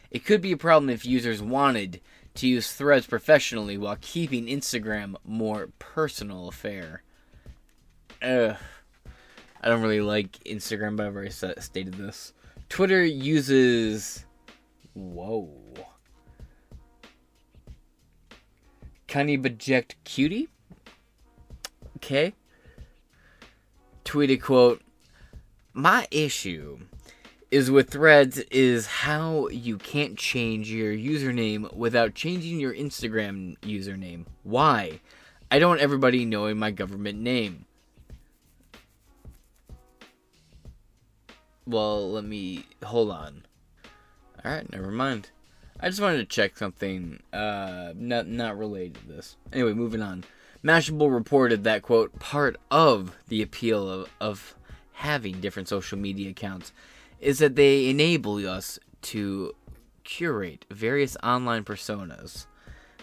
it 0.10 0.24
could 0.24 0.40
be 0.40 0.54
a 0.54 0.58
problem 0.58 0.90
if 0.90 1.06
users 1.06 1.42
wanted 1.42 2.00
to 2.36 2.48
use 2.48 2.72
threads 2.72 3.06
professionally 3.06 3.78
while 3.78 3.98
keeping 4.00 4.46
Instagram 4.46 5.16
more 5.26 5.70
personal 5.80 6.48
affair. 6.48 7.04
Ugh. 8.22 8.56
I 9.62 9.68
don't 9.68 9.82
really 9.82 10.02
like 10.02 10.32
Instagram, 10.46 10.96
but 10.96 11.08
I've 11.08 11.16
already 11.16 11.32
stated 11.32 11.96
this. 11.96 12.34
Twitter 12.70 13.04
uses. 13.04 14.26
Whoa. 14.94 15.65
Kanye 19.16 19.42
Baject 19.42 19.94
Cutie? 20.04 20.50
Okay. 21.96 22.34
Tweeted 24.04 24.42
quote 24.42 24.82
My 25.74 26.06
issue 26.12 26.80
is 27.50 27.72
with 27.72 27.92
threads 27.92 28.40
is 28.52 28.88
how 28.88 29.48
you 29.48 29.78
can't 29.78 30.18
change 30.18 30.70
your 30.70 30.94
username 30.94 31.74
without 31.74 32.14
changing 32.14 32.60
your 32.60 32.74
Instagram 32.74 33.58
username. 33.60 34.26
Why? 34.44 35.00
I 35.50 35.60
don't 35.60 35.70
want 35.70 35.82
everybody 35.82 36.26
knowing 36.26 36.60
my 36.60 36.72
government 36.72 37.18
name. 37.18 37.64
Well, 41.66 42.12
let 42.12 42.26
me 42.26 42.66
hold 42.84 43.12
on. 43.12 43.46
All 44.44 44.52
right, 44.52 44.70
never 44.74 44.92
mind. 44.92 45.30
I 45.80 45.90
just 45.90 46.02
wanted 46.02 46.18
to 46.18 46.26
check 46.26 46.58
something 46.58 47.22
uh 47.34 47.94
not 47.96 48.28
not 48.28 48.58
related 48.58 48.96
to 48.96 49.08
this. 49.08 49.38
Anyway, 49.52 49.74
moving 49.74 50.02
on. 50.02 50.24
Mashable 50.64 51.14
reported 51.14 51.64
that 51.64 51.84
quote 51.84 52.18
part 52.18 52.58
of 52.72 53.16
the 53.28 53.42
appeal 53.42 53.88
of, 53.90 54.10
of 54.20 54.56
having 54.94 55.40
different 55.42 55.68
social 55.68 55.98
media 55.98 56.32
accounts 56.32 56.72
is 57.20 57.40
that 57.40 57.56
they 57.56 57.90
enable 57.90 58.38
us 58.48 58.80
to 59.02 59.54
curate 60.04 60.66
various 60.72 61.18
online 61.22 61.64
personas 61.64 62.46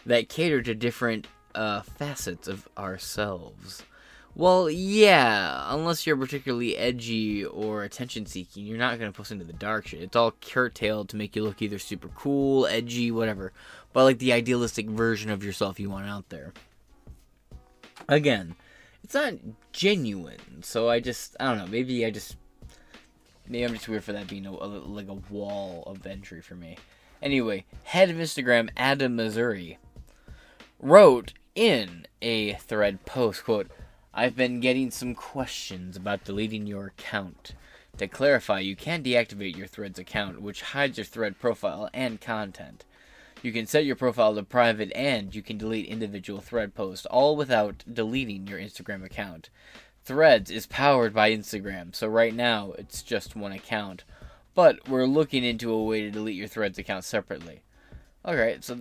that 0.07 0.29
cater 0.29 0.63
to 0.63 0.75
different 0.75 1.27
uh, 1.55 1.83
facets 1.83 2.49
of 2.49 2.69
ourselves. 2.77 3.85
Well, 4.35 4.71
yeah, 4.71 5.67
unless 5.69 6.07
you're 6.07 6.17
particularly 6.17 6.77
edgy 6.77 7.45
or 7.45 7.83
attention 7.83 8.25
seeking, 8.25 8.65
you're 8.65 8.79
not 8.79 8.99
going 8.99 9.13
to 9.13 9.17
post 9.17 9.31
into 9.31 9.45
the 9.45 9.53
dark 9.53 9.89
shit. 9.89 10.03
It's 10.03 10.17
all 10.17 10.33
curtailed 10.41 11.11
to 11.11 11.17
make 11.17 11.37
you 11.37 11.43
look 11.43 11.61
either 11.61 11.79
super 11.79 12.09
cool, 12.09 12.67
edgy, 12.67 13.11
whatever, 13.11 13.53
but 13.93 14.05
like 14.05 14.19
the 14.19 14.33
idealistic 14.33 14.89
version 14.89 15.31
of 15.31 15.45
yourself 15.45 15.79
you 15.79 15.91
want 15.91 16.09
out 16.09 16.31
there. 16.31 16.55
Again, 18.09 18.57
it's 19.05 19.15
not 19.15 19.35
genuine, 19.73 20.63
so 20.63 20.89
I 20.89 21.01
just, 21.01 21.37
I 21.39 21.45
don't 21.45 21.59
know, 21.59 21.67
maybe 21.67 22.07
I 22.07 22.11
just 22.11 22.37
Maybe 23.49 23.65
I'm 23.65 23.75
just 23.75 23.89
weird 23.89 24.05
for 24.05 24.13
that 24.13 24.29
being 24.29 24.47
a, 24.47 24.51
a, 24.51 24.67
like 24.67 25.09
a 25.09 25.15
wall 25.15 25.83
of 25.87 26.07
entry 26.07 26.41
for 26.41 26.55
me. 26.55 26.77
Anyway, 27.21 27.65
head 27.85 28.11
of 28.11 28.17
Instagram 28.17 28.71
Adam 28.77 29.17
Mosseri 29.17 29.77
wrote 30.81 31.33
in 31.55 32.07
a 32.21 32.55
thread 32.55 33.05
post 33.05 33.45
quote 33.45 33.71
I've 34.15 34.37
been 34.37 34.61
getting 34.61 34.91
some 34.91 35.15
questions 35.15 35.97
about 35.97 36.25
deleting 36.25 36.67
your 36.67 36.87
account. 36.87 37.55
To 37.97 38.07
clarify, 38.07 38.61
you 38.61 38.77
can 38.77 39.03
deactivate 39.03 39.57
your 39.57 39.67
Threads 39.67 39.99
account, 39.99 40.43
which 40.43 40.61
hides 40.61 40.99
your 40.99 41.07
thread 41.07 41.39
profile 41.39 41.89
and 41.95 42.21
content. 42.21 42.85
You 43.43 43.53
can 43.53 43.67
set 43.67 43.87
your 43.87 43.97
profile 43.97 44.35
to 44.35 44.43
private 44.43 44.93
and 44.95 45.35
you 45.35 45.43
can 45.43 45.57
delete 45.57 45.87
individual 45.87 46.41
thread 46.41 46.75
posts, 46.75 47.07
all 47.07 47.37
without 47.37 47.85
deleting 47.91 48.47
your 48.47 48.59
Instagram 48.59 49.03
account. 49.03 49.49
Threads 50.05 50.51
is 50.51 50.67
powered 50.67 51.15
by 51.15 51.31
Instagram, 51.31 51.95
so 51.95 52.07
right 52.07 52.35
now 52.35 52.73
it's 52.77 53.03
just 53.03 53.35
one 53.35 53.53
account. 53.53 54.05
But 54.55 54.89
we're 54.89 55.07
looking 55.07 55.43
into 55.43 55.73
a 55.73 55.83
way 55.83 56.03
to 56.03 56.11
delete 56.11 56.37
your 56.37 56.49
Threads 56.49 56.79
account 56.79 57.05
separately. 57.05 57.63
Alright, 58.27 58.63
so 58.63 58.79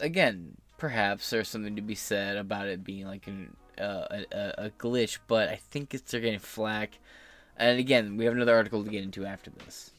again, 0.00 0.56
perhaps 0.76 1.30
there's 1.30 1.48
something 1.48 1.76
to 1.76 1.82
be 1.82 1.94
said 1.94 2.36
about 2.36 2.66
it 2.66 2.82
being 2.82 3.06
like 3.06 3.28
an, 3.28 3.56
uh, 3.78 4.06
a, 4.32 4.54
a, 4.58 4.70
glitch, 4.78 5.18
but 5.26 5.48
I 5.48 5.56
think 5.56 5.94
it's 5.94 6.12
they're 6.12 6.20
getting 6.20 6.38
flack. 6.38 6.98
And 7.56 7.78
again, 7.78 8.16
we 8.16 8.24
have 8.24 8.34
another 8.34 8.54
article 8.54 8.84
to 8.84 8.90
get 8.90 9.02
into 9.02 9.24
after 9.24 9.50
this. 9.50 9.92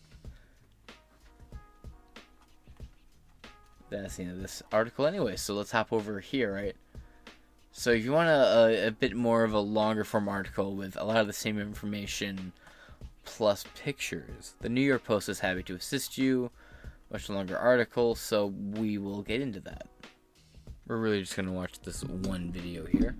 That's 3.89 4.15
the 4.15 4.23
end 4.23 4.31
of 4.31 4.41
this 4.41 4.63
article 4.71 5.05
anyway, 5.05 5.35
so 5.35 5.53
let's 5.53 5.71
hop 5.71 5.93
over 5.93 6.19
here, 6.19 6.53
right? 6.53 6.75
So 7.71 7.91
if 7.91 8.03
you 8.03 8.11
want 8.11 8.29
a, 8.29 8.31
a, 8.31 8.87
a, 8.87 8.91
bit 8.91 9.15
more 9.15 9.43
of 9.43 9.53
a 9.53 9.59
longer 9.59 10.03
form 10.03 10.29
article 10.29 10.75
with 10.75 10.95
a 10.95 11.03
lot 11.03 11.17
of 11.17 11.27
the 11.27 11.33
same 11.33 11.59
information 11.59 12.53
plus 13.25 13.65
pictures, 13.75 14.55
the 14.61 14.69
New 14.69 14.81
York 14.81 15.03
Post 15.03 15.29
is 15.29 15.39
happy 15.39 15.63
to 15.63 15.75
assist 15.75 16.17
you. 16.17 16.51
Much 17.11 17.29
longer 17.29 17.57
article, 17.57 18.15
so 18.15 18.47
we 18.47 18.97
will 18.97 19.21
get 19.21 19.41
into 19.41 19.59
that. 19.59 19.87
We're 20.87 20.97
really 20.97 21.21
just 21.21 21.35
gonna 21.35 21.51
watch 21.53 21.79
this 21.79 22.03
one 22.03 22.51
video 22.51 22.85
here. 22.85 23.15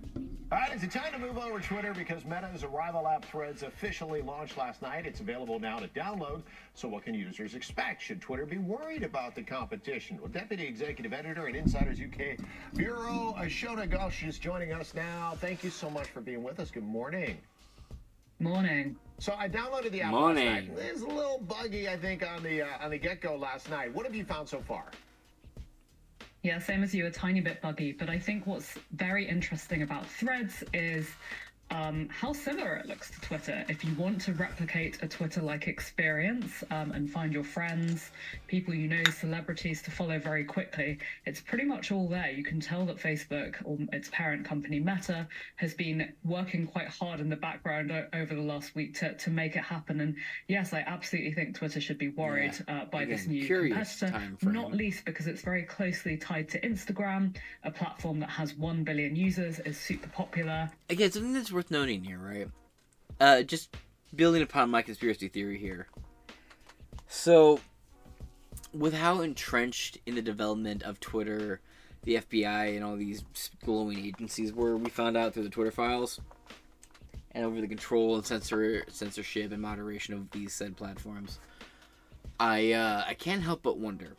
All 0.52 0.58
right, 0.58 0.70
it's 0.72 0.94
time 0.94 1.12
to 1.12 1.18
move 1.18 1.38
over 1.38 1.58
to 1.58 1.66
Twitter 1.66 1.94
because 1.94 2.24
Meta's 2.26 2.62
arrival 2.62 3.08
app 3.08 3.24
Threads 3.24 3.62
officially 3.62 4.20
launched 4.20 4.58
last 4.58 4.82
night. 4.82 5.06
It's 5.06 5.20
available 5.20 5.58
now 5.58 5.78
to 5.78 5.88
download. 5.88 6.42
So, 6.74 6.88
what 6.88 7.04
can 7.04 7.14
users 7.14 7.54
expect? 7.54 8.02
Should 8.02 8.20
Twitter 8.20 8.44
be 8.44 8.58
worried 8.58 9.02
about 9.02 9.34
the 9.34 9.42
competition? 9.42 10.18
Well, 10.20 10.28
Deputy 10.28 10.66
Executive 10.66 11.14
Editor 11.14 11.48
at 11.48 11.56
Insiders 11.56 11.98
UK 11.98 12.36
Bureau, 12.74 13.34
Ashona 13.38 13.90
Ghosh 13.90 14.28
is 14.28 14.38
joining 14.38 14.72
us 14.72 14.92
now. 14.94 15.34
Thank 15.40 15.64
you 15.64 15.70
so 15.70 15.88
much 15.88 16.08
for 16.08 16.20
being 16.20 16.42
with 16.42 16.60
us. 16.60 16.70
Good 16.70 16.84
morning. 16.84 17.38
Morning. 18.40 18.94
So, 19.18 19.34
I 19.38 19.48
downloaded 19.48 19.90
the 19.90 20.02
app 20.02 20.10
Morning. 20.10 20.46
last 20.46 20.68
night. 20.68 20.86
It 20.86 20.92
was 20.92 21.02
a 21.02 21.08
little 21.08 21.38
buggy, 21.38 21.88
I 21.88 21.96
think, 21.96 22.22
on 22.24 22.42
the 22.42 22.62
uh, 22.62 22.66
on 22.82 22.90
the 22.90 22.98
get 22.98 23.22
go 23.22 23.36
last 23.36 23.70
night. 23.70 23.94
What 23.94 24.04
have 24.04 24.14
you 24.14 24.24
found 24.24 24.48
so 24.48 24.60
far? 24.60 24.84
Yeah, 26.44 26.58
same 26.58 26.84
as 26.84 26.94
you, 26.94 27.06
a 27.06 27.10
tiny 27.10 27.40
bit 27.40 27.62
buggy. 27.62 27.92
But 27.92 28.10
I 28.10 28.18
think 28.18 28.46
what's 28.46 28.74
very 28.92 29.26
interesting 29.26 29.80
about 29.80 30.06
Threads 30.06 30.62
is 30.74 31.08
um, 31.74 32.08
how 32.08 32.32
similar 32.32 32.76
it 32.76 32.86
looks 32.86 33.10
to 33.10 33.20
Twitter. 33.20 33.64
If 33.68 33.84
you 33.84 33.92
want 33.96 34.20
to 34.22 34.32
replicate 34.34 35.02
a 35.02 35.08
Twitter 35.08 35.42
like 35.42 35.66
experience 35.66 36.62
um, 36.70 36.92
and 36.92 37.10
find 37.10 37.32
your 37.32 37.42
friends, 37.42 38.12
people 38.46 38.72
you 38.72 38.86
know, 38.86 39.02
celebrities 39.10 39.82
to 39.82 39.90
follow 39.90 40.20
very 40.20 40.44
quickly, 40.44 40.98
it's 41.26 41.40
pretty 41.40 41.64
much 41.64 41.90
all 41.90 42.08
there. 42.08 42.30
You 42.30 42.44
can 42.44 42.60
tell 42.60 42.86
that 42.86 42.98
Facebook 42.98 43.56
or 43.64 43.76
its 43.92 44.08
parent 44.12 44.44
company 44.44 44.78
Meta 44.78 45.26
has 45.56 45.74
been 45.74 46.12
working 46.24 46.66
quite 46.66 46.86
hard 46.86 47.18
in 47.18 47.28
the 47.28 47.36
background 47.36 47.90
o- 47.90 48.06
over 48.12 48.36
the 48.36 48.42
last 48.42 48.76
week 48.76 48.94
to, 49.00 49.14
to 49.14 49.30
make 49.30 49.56
it 49.56 49.64
happen. 49.64 50.00
And 50.00 50.14
yes, 50.46 50.72
I 50.72 50.84
absolutely 50.86 51.32
think 51.32 51.56
Twitter 51.56 51.80
should 51.80 51.98
be 51.98 52.10
worried 52.10 52.54
uh, 52.68 52.84
by 52.84 53.04
this 53.04 53.26
new 53.26 53.46
competitor, 53.70 54.12
not 54.42 54.72
least 54.72 55.04
because 55.04 55.26
it's 55.26 55.42
very 55.42 55.62
closely 55.64 56.16
tied 56.16 56.48
to 56.50 56.60
Instagram, 56.60 57.34
a 57.64 57.70
platform 57.72 58.20
that 58.20 58.30
has 58.30 58.54
1 58.54 58.84
billion 58.84 59.16
users, 59.16 59.58
is 59.60 59.76
super 59.76 60.08
popular. 60.10 60.70
Again, 60.88 61.10
something 61.10 61.32
that's 61.34 61.50
worth 61.50 61.63
noting 61.70 62.04
here, 62.04 62.18
right? 62.18 62.48
Uh, 63.20 63.42
just 63.42 63.76
building 64.14 64.42
upon 64.42 64.70
my 64.70 64.82
conspiracy 64.82 65.28
theory 65.28 65.58
here. 65.58 65.88
So, 67.08 67.60
with 68.72 68.94
how 68.94 69.20
entrenched 69.20 69.98
in 70.06 70.14
the 70.14 70.22
development 70.22 70.82
of 70.82 71.00
Twitter, 71.00 71.60
the 72.02 72.16
FBI, 72.16 72.74
and 72.74 72.84
all 72.84 72.96
these 72.96 73.24
glowing 73.64 73.98
agencies 73.98 74.52
were, 74.52 74.76
we 74.76 74.90
found 74.90 75.16
out 75.16 75.34
through 75.34 75.44
the 75.44 75.50
Twitter 75.50 75.70
files, 75.70 76.20
and 77.32 77.44
over 77.44 77.60
the 77.60 77.68
control 77.68 78.16
and 78.16 78.24
censor 78.24 78.84
censorship 78.88 79.52
and 79.52 79.62
moderation 79.62 80.14
of 80.14 80.30
these 80.30 80.52
said 80.52 80.76
platforms, 80.76 81.40
I 82.38 82.72
uh, 82.72 83.04
I 83.06 83.14
can't 83.14 83.42
help 83.42 83.62
but 83.62 83.78
wonder. 83.78 84.16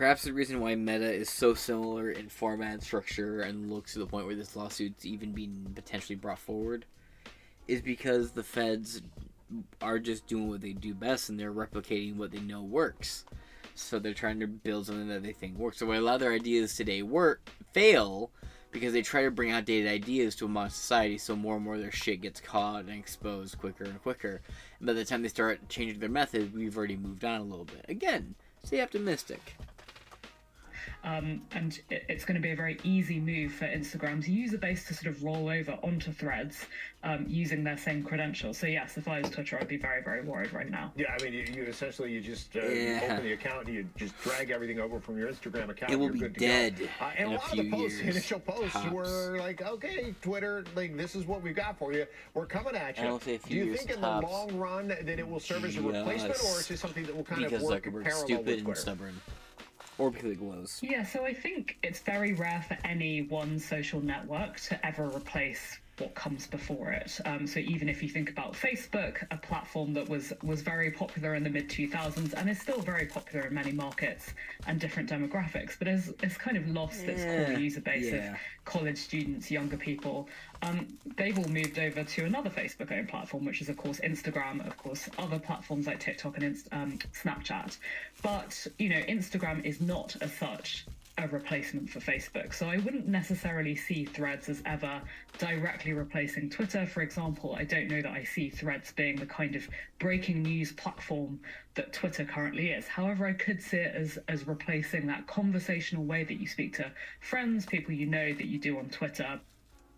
Perhaps 0.00 0.22
the 0.22 0.32
reason 0.32 0.60
why 0.60 0.74
Meta 0.76 1.12
is 1.12 1.28
so 1.28 1.52
similar 1.52 2.10
in 2.10 2.30
format 2.30 2.82
structure 2.82 3.42
and 3.42 3.70
looks 3.70 3.92
to 3.92 3.98
the 3.98 4.06
point 4.06 4.24
where 4.24 4.34
this 4.34 4.56
lawsuit's 4.56 5.04
even 5.04 5.32
being 5.32 5.70
potentially 5.74 6.16
brought 6.16 6.38
forward 6.38 6.86
is 7.68 7.82
because 7.82 8.30
the 8.30 8.42
feds 8.42 9.02
are 9.82 9.98
just 9.98 10.26
doing 10.26 10.48
what 10.48 10.62
they 10.62 10.72
do 10.72 10.94
best 10.94 11.28
and 11.28 11.38
they're 11.38 11.52
replicating 11.52 12.16
what 12.16 12.30
they 12.30 12.38
know 12.38 12.62
works. 12.62 13.26
So 13.74 13.98
they're 13.98 14.14
trying 14.14 14.40
to 14.40 14.46
build 14.46 14.86
something 14.86 15.08
that 15.08 15.22
they 15.22 15.34
think 15.34 15.58
works. 15.58 15.76
So 15.76 15.84
while 15.84 16.00
a 16.00 16.02
lot 16.02 16.14
of 16.14 16.20
their 16.20 16.32
ideas 16.32 16.74
today 16.74 17.02
work 17.02 17.50
fail 17.74 18.30
because 18.70 18.94
they 18.94 19.02
try 19.02 19.24
to 19.24 19.30
bring 19.30 19.50
outdated 19.50 19.92
ideas 19.92 20.34
to 20.36 20.46
a 20.46 20.48
modern 20.48 20.70
society 20.70 21.18
so 21.18 21.36
more 21.36 21.56
and 21.56 21.64
more 21.66 21.74
of 21.74 21.82
their 21.82 21.92
shit 21.92 22.22
gets 22.22 22.40
caught 22.40 22.86
and 22.86 22.98
exposed 22.98 23.58
quicker 23.58 23.84
and 23.84 24.00
quicker. 24.00 24.40
And 24.78 24.86
by 24.86 24.94
the 24.94 25.04
time 25.04 25.20
they 25.20 25.28
start 25.28 25.68
changing 25.68 26.00
their 26.00 26.08
method, 26.08 26.54
we've 26.54 26.78
already 26.78 26.96
moved 26.96 27.22
on 27.22 27.42
a 27.42 27.44
little 27.44 27.66
bit. 27.66 27.84
Again, 27.86 28.34
stay 28.64 28.80
optimistic. 28.80 29.56
Um, 31.02 31.40
and 31.52 31.80
it, 31.90 32.04
it's 32.08 32.24
going 32.24 32.34
to 32.34 32.40
be 32.42 32.50
a 32.50 32.56
very 32.56 32.78
easy 32.84 33.18
move 33.18 33.52
for 33.52 33.64
Instagram's 33.66 34.28
user 34.28 34.58
base 34.58 34.86
to 34.88 34.94
sort 34.94 35.06
of 35.06 35.22
roll 35.22 35.48
over 35.48 35.72
onto 35.82 36.12
Threads 36.12 36.66
um, 37.02 37.24
using 37.26 37.64
their 37.64 37.78
same 37.78 38.02
credentials. 38.04 38.58
So 38.58 38.66
yes, 38.66 38.98
if 38.98 39.08
I 39.08 39.20
was 39.20 39.30
Twitter, 39.30 39.58
I'd 39.58 39.68
be 39.68 39.78
very, 39.78 40.02
very 40.02 40.20
worried 40.22 40.52
right 40.52 40.70
now. 40.70 40.92
Yeah, 40.96 41.14
I 41.18 41.22
mean, 41.22 41.32
you, 41.32 41.44
you 41.54 41.62
essentially 41.64 42.12
you 42.12 42.20
just 42.20 42.54
uh, 42.54 42.60
Yeah. 42.66 43.00
open 43.04 43.24
the 43.24 43.32
account, 43.32 43.66
and 43.66 43.74
you 43.74 43.86
just 43.96 44.18
drag 44.20 44.50
everything 44.50 44.78
over 44.80 45.00
from 45.00 45.16
your 45.16 45.28
Instagram 45.32 45.70
account. 45.70 45.90
It 45.92 45.96
will 45.96 46.04
you're 46.06 46.12
be 46.12 46.18
good 46.20 46.34
to 46.34 46.40
dead 46.40 46.78
Go. 46.78 46.84
Uh, 47.00 47.10
and 47.16 47.28
in 47.28 47.32
a 47.32 47.36
a 47.36 47.38
lot 47.38 47.52
of 47.52 47.56
the 47.64 47.70
posts, 47.70 47.98
years, 48.02 48.16
initial 48.16 48.40
posts, 48.40 48.72
tops. 48.74 48.90
were 48.92 49.36
like, 49.38 49.62
"Okay, 49.62 50.14
Twitter, 50.20 50.64
like 50.76 50.96
this 50.98 51.14
is 51.14 51.24
what 51.24 51.40
we've 51.42 51.56
got 51.56 51.78
for 51.78 51.92
you. 51.94 52.06
We're 52.34 52.44
coming 52.46 52.76
at 52.76 52.98
you." 52.98 53.18
Say 53.22 53.36
a 53.36 53.38
Do 53.38 53.54
you 53.54 53.64
years 53.64 53.78
think 53.78 53.90
in 53.92 54.00
tops. 54.02 54.26
the 54.26 54.30
long 54.32 54.56
run 54.58 54.88
that 54.88 55.08
it 55.08 55.26
will 55.26 55.40
serve 55.40 55.64
as 55.64 55.76
a 55.76 55.80
replacement, 55.82 56.32
or 56.44 56.60
is 56.60 56.70
it 56.70 56.78
something 56.78 57.04
that 57.06 57.16
will 57.16 57.24
kind 57.24 57.42
because 57.44 57.62
of 57.62 57.68
work 57.68 57.86
in 57.86 57.92
Zuckerberg's 57.92 58.04
parallel 58.04 58.26
stupid 58.26 58.46
with 58.46 58.66
and 58.66 58.76
stubborn. 58.76 59.20
Or 60.00 60.10
because 60.10 60.30
it 60.30 60.38
glows. 60.38 60.78
Yeah, 60.82 61.04
so 61.04 61.26
I 61.26 61.34
think 61.34 61.76
it's 61.82 62.00
very 62.00 62.32
rare 62.32 62.64
for 62.66 62.78
any 62.84 63.20
one 63.20 63.58
social 63.58 64.00
network 64.00 64.58
to 64.60 64.86
ever 64.86 65.06
replace 65.08 65.78
what 66.00 66.14
comes 66.14 66.46
before 66.46 66.90
it. 66.90 67.20
Um, 67.24 67.46
so 67.46 67.60
even 67.60 67.88
if 67.88 68.02
you 68.02 68.08
think 68.08 68.30
about 68.30 68.54
Facebook, 68.54 69.24
a 69.30 69.36
platform 69.36 69.92
that 69.94 70.08
was 70.08 70.32
was 70.42 70.62
very 70.62 70.90
popular 70.90 71.34
in 71.34 71.44
the 71.44 71.50
mid 71.50 71.68
2000s 71.68 72.34
and 72.34 72.48
is 72.48 72.60
still 72.60 72.80
very 72.80 73.06
popular 73.06 73.46
in 73.46 73.54
many 73.54 73.72
markets 73.72 74.32
and 74.66 74.80
different 74.80 75.10
demographics, 75.10 75.78
but 75.78 75.88
has, 75.88 76.12
has 76.22 76.36
kind 76.36 76.56
of 76.56 76.66
lost 76.68 77.02
its 77.02 77.22
core 77.22 77.58
user 77.58 77.80
base 77.80 78.12
yeah. 78.12 78.32
of 78.32 78.38
college 78.64 78.98
students, 78.98 79.50
younger 79.50 79.76
people. 79.76 80.28
Um, 80.62 80.86
they've 81.16 81.38
all 81.38 81.48
moved 81.48 81.78
over 81.78 82.04
to 82.04 82.24
another 82.24 82.50
Facebook-owned 82.50 83.08
platform, 83.08 83.44
which 83.44 83.60
is 83.60 83.68
of 83.68 83.76
course 83.76 84.00
Instagram, 84.00 84.66
of 84.66 84.76
course 84.76 85.08
other 85.18 85.38
platforms 85.38 85.86
like 85.86 86.00
TikTok 86.00 86.36
and 86.38 86.56
um, 86.72 86.98
Snapchat. 87.12 87.76
But 88.22 88.66
you 88.78 88.88
know, 88.88 89.00
Instagram 89.02 89.64
is 89.64 89.80
not 89.80 90.16
as 90.20 90.32
such 90.32 90.86
a 91.24 91.28
replacement 91.28 91.88
for 91.88 92.00
Facebook. 92.00 92.54
So 92.54 92.66
I 92.68 92.78
wouldn't 92.78 93.06
necessarily 93.06 93.76
see 93.76 94.04
Threads 94.04 94.48
as 94.48 94.62
ever 94.66 95.00
directly 95.38 95.92
replacing 95.92 96.50
Twitter, 96.50 96.86
for 96.86 97.02
example. 97.02 97.54
I 97.54 97.64
don't 97.64 97.88
know 97.88 98.02
that 98.02 98.12
I 98.12 98.24
see 98.24 98.50
Threads 98.50 98.92
being 98.92 99.16
the 99.16 99.26
kind 99.26 99.56
of 99.56 99.68
breaking 99.98 100.42
news 100.42 100.72
platform 100.72 101.40
that 101.74 101.92
Twitter 101.92 102.24
currently 102.24 102.70
is. 102.70 102.86
However, 102.86 103.26
I 103.26 103.32
could 103.32 103.62
see 103.62 103.78
it 103.78 103.94
as 103.94 104.18
as 104.28 104.46
replacing 104.46 105.06
that 105.06 105.26
conversational 105.26 106.04
way 106.04 106.24
that 106.24 106.40
you 106.40 106.46
speak 106.46 106.76
to 106.76 106.90
friends, 107.20 107.66
people 107.66 107.92
you 107.92 108.06
know 108.06 108.32
that 108.32 108.46
you 108.46 108.58
do 108.58 108.78
on 108.78 108.88
Twitter 108.88 109.40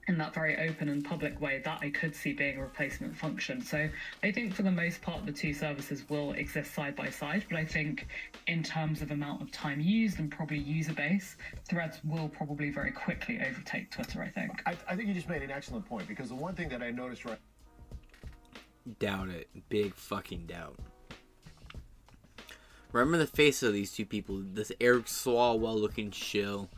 in 0.09 0.19
that 0.19 0.35
very 0.35 0.69
open 0.69 0.89
and 0.89 1.05
public 1.05 1.41
way 1.41 1.63
that 1.65 1.79
I 1.81 1.91
could 1.91 2.15
see 2.15 2.33
being 2.33 2.59
a 2.59 2.61
replacement 2.61 3.17
function. 3.17 3.61
So 3.61 3.89
I 4.23 4.33
think 4.33 4.55
for 4.55 4.63
the 4.63 4.71
most 4.71 5.01
part, 5.01 5.25
the 5.25 5.33
two 5.33 5.55
services 5.55 6.09
will 6.09 6.33
exist 6.33 6.75
side 6.75 6.97
by 6.97 7.09
side. 7.09 7.45
But 7.49 7.59
I 7.59 7.65
think 7.65 8.09
in 8.49 8.63
terms 8.63 9.01
of 9.01 9.13
amount 9.13 9.43
of 9.43 9.53
time 9.53 9.81
used 9.81 10.19
and 10.19 10.31
probably 10.31 10.59
user 10.59 10.93
base, 10.93 11.37
Threads 11.69 12.01
will 12.05 12.29
probably 12.29 12.71
very 12.71 12.91
quickly 12.91 13.41
overtake 13.41 13.91
Twitter, 13.91 14.23
I 14.23 14.29
think. 14.29 14.61
I, 14.67 14.77
I 14.89 14.97
think 14.97 15.09
you 15.09 15.15
just 15.15 15.29
made 15.29 15.43
an 15.43 15.51
excellent 15.51 15.87
point 15.87 16.09
because 16.09 16.29
the 16.29 16.35
one 16.35 16.55
thing 16.55 16.69
that 16.71 16.83
I 16.83 16.91
noticed 16.91 17.25
right 17.25 17.39
Doubt 18.99 19.29
it. 19.29 19.49
Big 19.69 19.95
fucking 19.95 20.47
doubt. 20.47 20.77
Remember 22.91 23.17
the 23.17 23.27
face 23.27 23.63
of 23.63 23.73
these 23.73 23.93
two 23.93 24.05
people. 24.05 24.43
This 24.45 24.73
Eric 24.81 25.07
Swalwell 25.07 25.81
looking 25.81 26.11
shill 26.11 26.69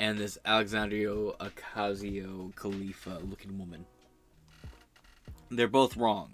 and 0.00 0.18
this 0.18 0.38
Alexandria 0.46 1.10
Ocasio 1.10 2.56
Khalifa 2.56 3.20
looking 3.22 3.58
woman. 3.58 3.84
They're 5.50 5.68
both 5.68 5.94
wrong. 5.94 6.32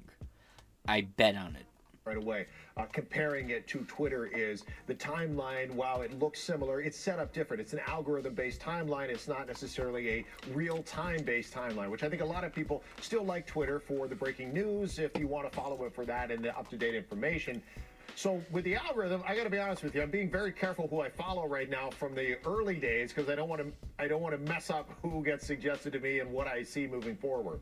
I 0.86 1.00
bet 1.00 1.34
on 1.34 1.56
it. 1.56 1.66
right 2.04 2.16
away. 2.16 2.46
Uh, 2.76 2.84
comparing 2.92 3.50
it 3.50 3.66
to 3.66 3.80
Twitter 3.88 4.26
is 4.26 4.62
the 4.86 4.94
timeline, 4.94 5.72
while 5.72 6.02
it 6.02 6.16
looks 6.20 6.40
similar, 6.40 6.80
it's 6.80 6.96
set 6.96 7.18
up 7.18 7.32
different. 7.32 7.60
It's 7.60 7.72
an 7.72 7.80
algorithm 7.88 8.34
based 8.34 8.60
timeline. 8.60 9.08
It's 9.08 9.26
not 9.26 9.48
necessarily 9.48 10.10
a 10.10 10.24
real 10.52 10.84
time 10.84 11.24
based 11.24 11.52
timeline, 11.52 11.90
which 11.90 12.04
I 12.04 12.08
think 12.08 12.22
a 12.22 12.26
lot 12.26 12.44
of 12.44 12.54
people 12.54 12.84
still 13.00 13.24
like 13.24 13.48
Twitter 13.48 13.80
for 13.80 14.06
the 14.06 14.14
breaking 14.14 14.54
news 14.54 15.00
if 15.00 15.18
you 15.18 15.26
want 15.26 15.50
to 15.50 15.56
follow 15.58 15.84
it 15.86 15.92
for 15.92 16.04
that 16.04 16.30
and 16.30 16.44
the 16.44 16.56
up 16.56 16.68
to 16.70 16.76
date 16.76 16.94
information. 16.94 17.60
So 18.16 18.42
with 18.50 18.64
the 18.64 18.76
algorithm, 18.76 19.22
I 19.28 19.36
got 19.36 19.44
to 19.44 19.50
be 19.50 19.58
honest 19.58 19.82
with 19.82 19.94
you. 19.94 20.00
I'm 20.00 20.10
being 20.10 20.30
very 20.30 20.50
careful 20.50 20.88
who 20.88 21.02
I 21.02 21.10
follow 21.10 21.46
right 21.46 21.68
now 21.68 21.90
from 21.90 22.14
the 22.14 22.38
early 22.46 22.76
days 22.76 23.12
because 23.12 23.28
I 23.28 23.34
don't 23.34 23.48
want 23.48 23.60
to. 23.60 23.70
I 23.98 24.08
don't 24.08 24.22
want 24.22 24.34
to 24.34 24.50
mess 24.50 24.70
up 24.70 24.88
who 25.02 25.22
gets 25.22 25.46
suggested 25.46 25.92
to 25.92 26.00
me 26.00 26.20
and 26.20 26.32
what 26.32 26.46
I 26.46 26.62
see 26.62 26.86
moving 26.86 27.14
forward. 27.14 27.60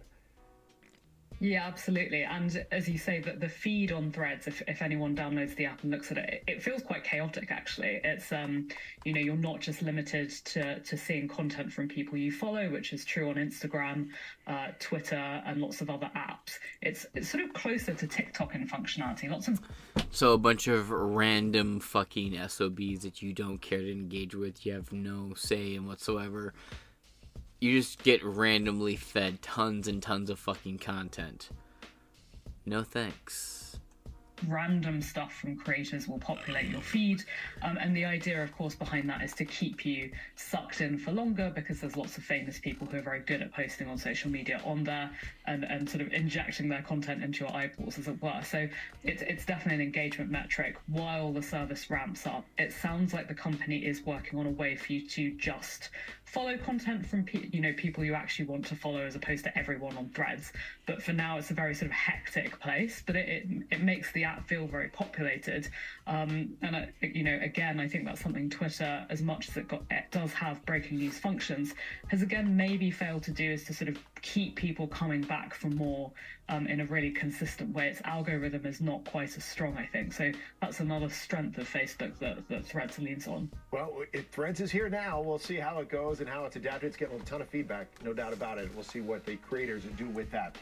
Yeah, 1.45 1.67
absolutely. 1.67 2.23
And 2.23 2.65
as 2.73 2.89
you 2.89 2.97
say, 2.97 3.21
that 3.21 3.39
the 3.39 3.51
feed 3.51 3.93
on 3.93 4.11
Threads, 4.11 4.47
if, 4.47 4.63
if 4.67 4.81
anyone 4.81 5.15
downloads 5.15 5.55
the 5.57 5.67
app 5.67 5.83
and 5.83 5.91
looks 5.91 6.11
at 6.11 6.17
it, 6.17 6.43
it 6.47 6.63
feels 6.63 6.83
quite 6.83 7.05
chaotic. 7.05 7.51
Actually, 7.51 8.01
it's 8.03 8.33
um, 8.33 8.69
you 9.05 9.13
know, 9.13 9.21
you're 9.21 9.37
not 9.37 9.61
just 9.61 9.83
limited 9.83 10.31
to 10.31 10.81
to 10.81 10.97
seeing 10.97 11.29
content 11.29 11.71
from 11.71 11.87
people 11.87 12.17
you 12.17 12.33
follow, 12.33 12.71
which 12.71 12.95
is 12.95 13.05
true 13.05 13.29
on 13.29 13.35
Instagram, 13.35 14.09
uh, 14.47 14.69
Twitter, 14.81 15.17
and 15.17 15.61
lots 15.61 15.83
of 15.83 15.91
other 15.91 16.11
apps. 16.17 16.59
It's 16.81 17.05
it's 17.13 17.29
sort 17.29 17.45
of 17.45 17.53
closer 17.53 17.93
to 17.93 18.07
TikTok 18.07 18.55
in 18.55 18.67
functionality. 18.67 19.31
Lots 19.31 19.47
of 19.47 19.61
So 20.13 20.33
a 20.33 20.39
bunch 20.39 20.67
of 20.67 20.89
random 20.89 21.79
fucking 21.79 22.39
SOBs 22.49 23.03
that 23.03 23.21
you 23.21 23.35
don't 23.35 23.59
care 23.59 23.81
to 23.81 23.93
engage 23.93 24.35
with, 24.35 24.65
you 24.65 24.73
have 24.73 24.95
no 24.95 25.35
say 25.35 25.75
in 25.75 25.87
whatsoever. 25.87 26.55
You 27.61 27.79
just 27.79 28.03
get 28.03 28.23
randomly 28.23 28.97
fed 28.97 29.41
tons 29.41 29.89
and 29.89 30.03
tons 30.03 30.29
of 30.31 30.39
fucking 30.39 30.79
content. 30.79 31.49
No 32.67 32.83
thanks. 32.83 33.79
random 34.49 35.01
stuff 35.01 35.33
from 35.33 35.57
creators 35.57 36.09
will 36.09 36.19
populate 36.19 36.67
your 36.67 36.81
feed. 36.81 37.23
Um, 37.63 37.79
and 37.79 37.97
the 37.97 38.05
idea, 38.05 38.43
of 38.43 38.53
course, 38.57 38.75
behind 38.75 39.09
that 39.09 39.23
is 39.23 39.33
to 39.35 39.45
keep 39.45 39.85
you 39.87 40.11
sucked 40.37 40.81
in 40.81 40.99
for 40.99 41.13
longer 41.13 41.53
because 41.55 41.81
there's 41.81 41.97
lots 41.97 42.19
of 42.19 42.25
famous 42.25 42.59
people 42.59 42.87
who 42.87 42.99
are 42.99 43.03
very 43.03 43.21
good 43.21 43.43
at 43.43 43.53
posting 43.53 43.89
on 43.89 43.97
social 43.97 44.31
media 44.31 44.61
on 44.65 44.85
there 44.85 45.11
and, 45.47 45.65
and 45.65 45.89
sort 45.89 46.03
of 46.03 46.13
injecting 46.13 46.69
their 46.69 46.83
content 46.83 47.23
into 47.23 47.45
your 47.45 47.55
eyeballs, 47.55 47.99
as 47.99 48.09
it 48.09 48.21
were. 48.23 48.41
So 48.43 48.69
it's, 49.03 49.23
it's 49.23 49.45
definitely 49.45 49.77
an 49.77 49.81
engagement 49.83 50.31
metric 50.31 50.77
while 50.89 51.33
the 51.33 51.43
service 51.43 51.91
ramps 51.91 52.27
up. 52.27 52.45
It 52.59 52.73
sounds 52.73 53.13
like 53.15 53.29
the 53.29 53.35
company 53.35 53.79
is 53.87 54.03
working 54.05 54.39
on 54.39 54.47
a 54.47 54.51
way 54.51 54.77
for 54.77 54.93
you 54.93 55.07
to 55.09 55.31
just 55.33 55.91
follow 56.35 56.59
content 56.59 57.07
from 57.07 57.25
pe- 57.25 57.49
you 57.53 57.61
know 57.61 57.73
people 57.75 58.05
you 58.05 58.15
actually 58.15 58.47
want 58.47 58.67
to 58.67 58.75
follow 58.75 59.01
as 59.01 59.15
opposed 59.15 59.45
to 59.45 59.59
everyone 59.59 59.97
on 59.97 60.11
threads. 60.11 60.53
But 60.87 61.03
for 61.03 61.13
now 61.13 61.39
it's 61.39 61.51
a 61.51 61.55
very 61.55 61.75
sort 61.75 61.91
of 61.91 61.97
hectic 61.97 62.61
place 62.61 63.03
but 63.07 63.17
it, 63.17 63.29
it, 63.29 63.47
it 63.71 63.83
makes 63.83 64.13
the 64.13 64.25
app 64.25 64.47
feel 64.49 64.67
very 64.67 64.89
populated. 64.89 65.69
Um, 66.07 66.57
and 66.61 66.77
I, 66.77 66.89
you 67.03 67.23
know 67.23 67.39
again 67.43 67.79
i 67.81 67.87
think 67.87 68.05
that's 68.05 68.21
something 68.21 68.51
twitter 68.51 69.07
as 69.09 69.23
much 69.23 69.49
as 69.49 69.57
it 69.57 69.69
got 69.69 69.83
it 69.91 70.05
does 70.11 70.33
have 70.33 70.65
breaking 70.67 70.99
news 70.99 71.19
functions 71.19 71.75
has 72.09 72.23
again 72.23 72.57
maybe 72.57 72.91
failed 72.91 73.23
to 73.25 73.31
do 73.31 73.53
is 73.53 73.65
to 73.65 73.75
sort 73.75 73.89
of 73.89 73.99
keep 74.25 74.57
people 74.57 74.89
coming 74.89 75.21
back 75.21 75.55
for 75.55 75.69
more 75.69 76.11
um, 76.49 76.67
in 76.67 76.81
a 76.81 76.87
really 76.87 77.11
consistent 77.11 77.75
way 77.75 77.89
its 77.89 78.01
algorithm 78.05 78.65
is 78.65 78.81
not 78.81 79.05
quite 79.05 79.37
as 79.37 79.45
strong 79.45 79.77
i 79.77 79.87
think 79.87 80.13
so 80.13 80.33
that's 80.61 80.81
another 80.81 81.09
strength 81.11 81.59
of 81.59 81.69
facebook 81.69 82.19
that, 82.19 82.47
that 82.49 82.65
threads 82.65 82.99
leans 82.99 83.29
on 83.29 83.51
Well, 83.71 84.03
it, 84.13 84.31
Threads 84.33 84.61
is 84.61 84.71
here 84.71 84.89
now. 84.89 85.21
We'll 85.21 85.39
see 85.39 85.57
how 85.57 85.79
it 85.79 85.89
goes 85.89 86.21
and 86.21 86.29
how 86.29 86.45
it's 86.45 86.57
adapted. 86.57 86.89
It's 86.89 86.97
getting 86.97 87.21
a 87.21 87.25
ton 87.25 87.41
of 87.41 87.49
feedback, 87.49 87.87
no 88.03 88.13
doubt 88.13 88.33
about 88.33 88.59
it. 88.59 88.69
We'll 88.75 88.85
see 88.85 89.01
what 89.01 89.25
the 89.25 89.37
creators 89.37 89.85
do 89.97 90.09
with 90.09 90.31
that. 90.33 90.57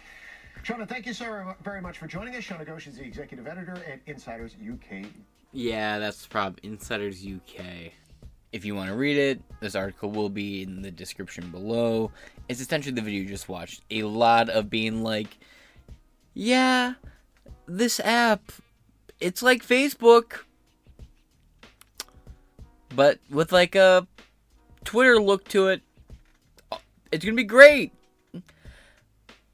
Shauna, 0.64 0.88
thank 0.88 1.06
you 1.06 1.14
so 1.14 1.54
very 1.62 1.80
much 1.80 1.98
for 1.98 2.06
joining 2.06 2.34
us. 2.34 2.44
Shauna 2.44 2.66
Ghosh 2.66 2.86
is 2.86 2.96
the 2.96 3.04
executive 3.04 3.46
editor 3.46 3.76
at 3.90 4.00
Insiders 4.06 4.54
UK. 4.54 5.06
Yeah, 5.52 5.98
that's 5.98 6.26
prob 6.26 6.58
Insiders 6.62 7.24
UK. 7.26 7.92
If 8.52 8.66
you 8.66 8.74
want 8.74 8.90
to 8.90 8.96
read 8.96 9.16
it, 9.16 9.40
this 9.60 9.74
article 9.74 10.10
will 10.10 10.28
be 10.28 10.62
in 10.62 10.82
the 10.82 10.90
description 10.90 11.50
below. 11.50 12.10
It's 12.48 12.60
essentially 12.60 12.94
the 12.94 13.00
video 13.00 13.22
you 13.22 13.28
just 13.28 13.48
watched. 13.48 13.82
A 13.90 14.02
lot 14.02 14.50
of 14.50 14.68
being 14.68 15.02
like, 15.02 15.38
yeah, 16.34 16.94
this 17.66 17.98
app, 18.00 18.52
it's 19.20 19.42
like 19.42 19.66
Facebook, 19.66 20.40
but 22.94 23.20
with 23.30 23.52
like 23.52 23.74
a 23.74 24.06
Twitter 24.84 25.18
look 25.18 25.48
to 25.48 25.68
it. 25.68 25.80
It's 27.10 27.24
gonna 27.24 27.36
be 27.36 27.44
great. 27.44 27.92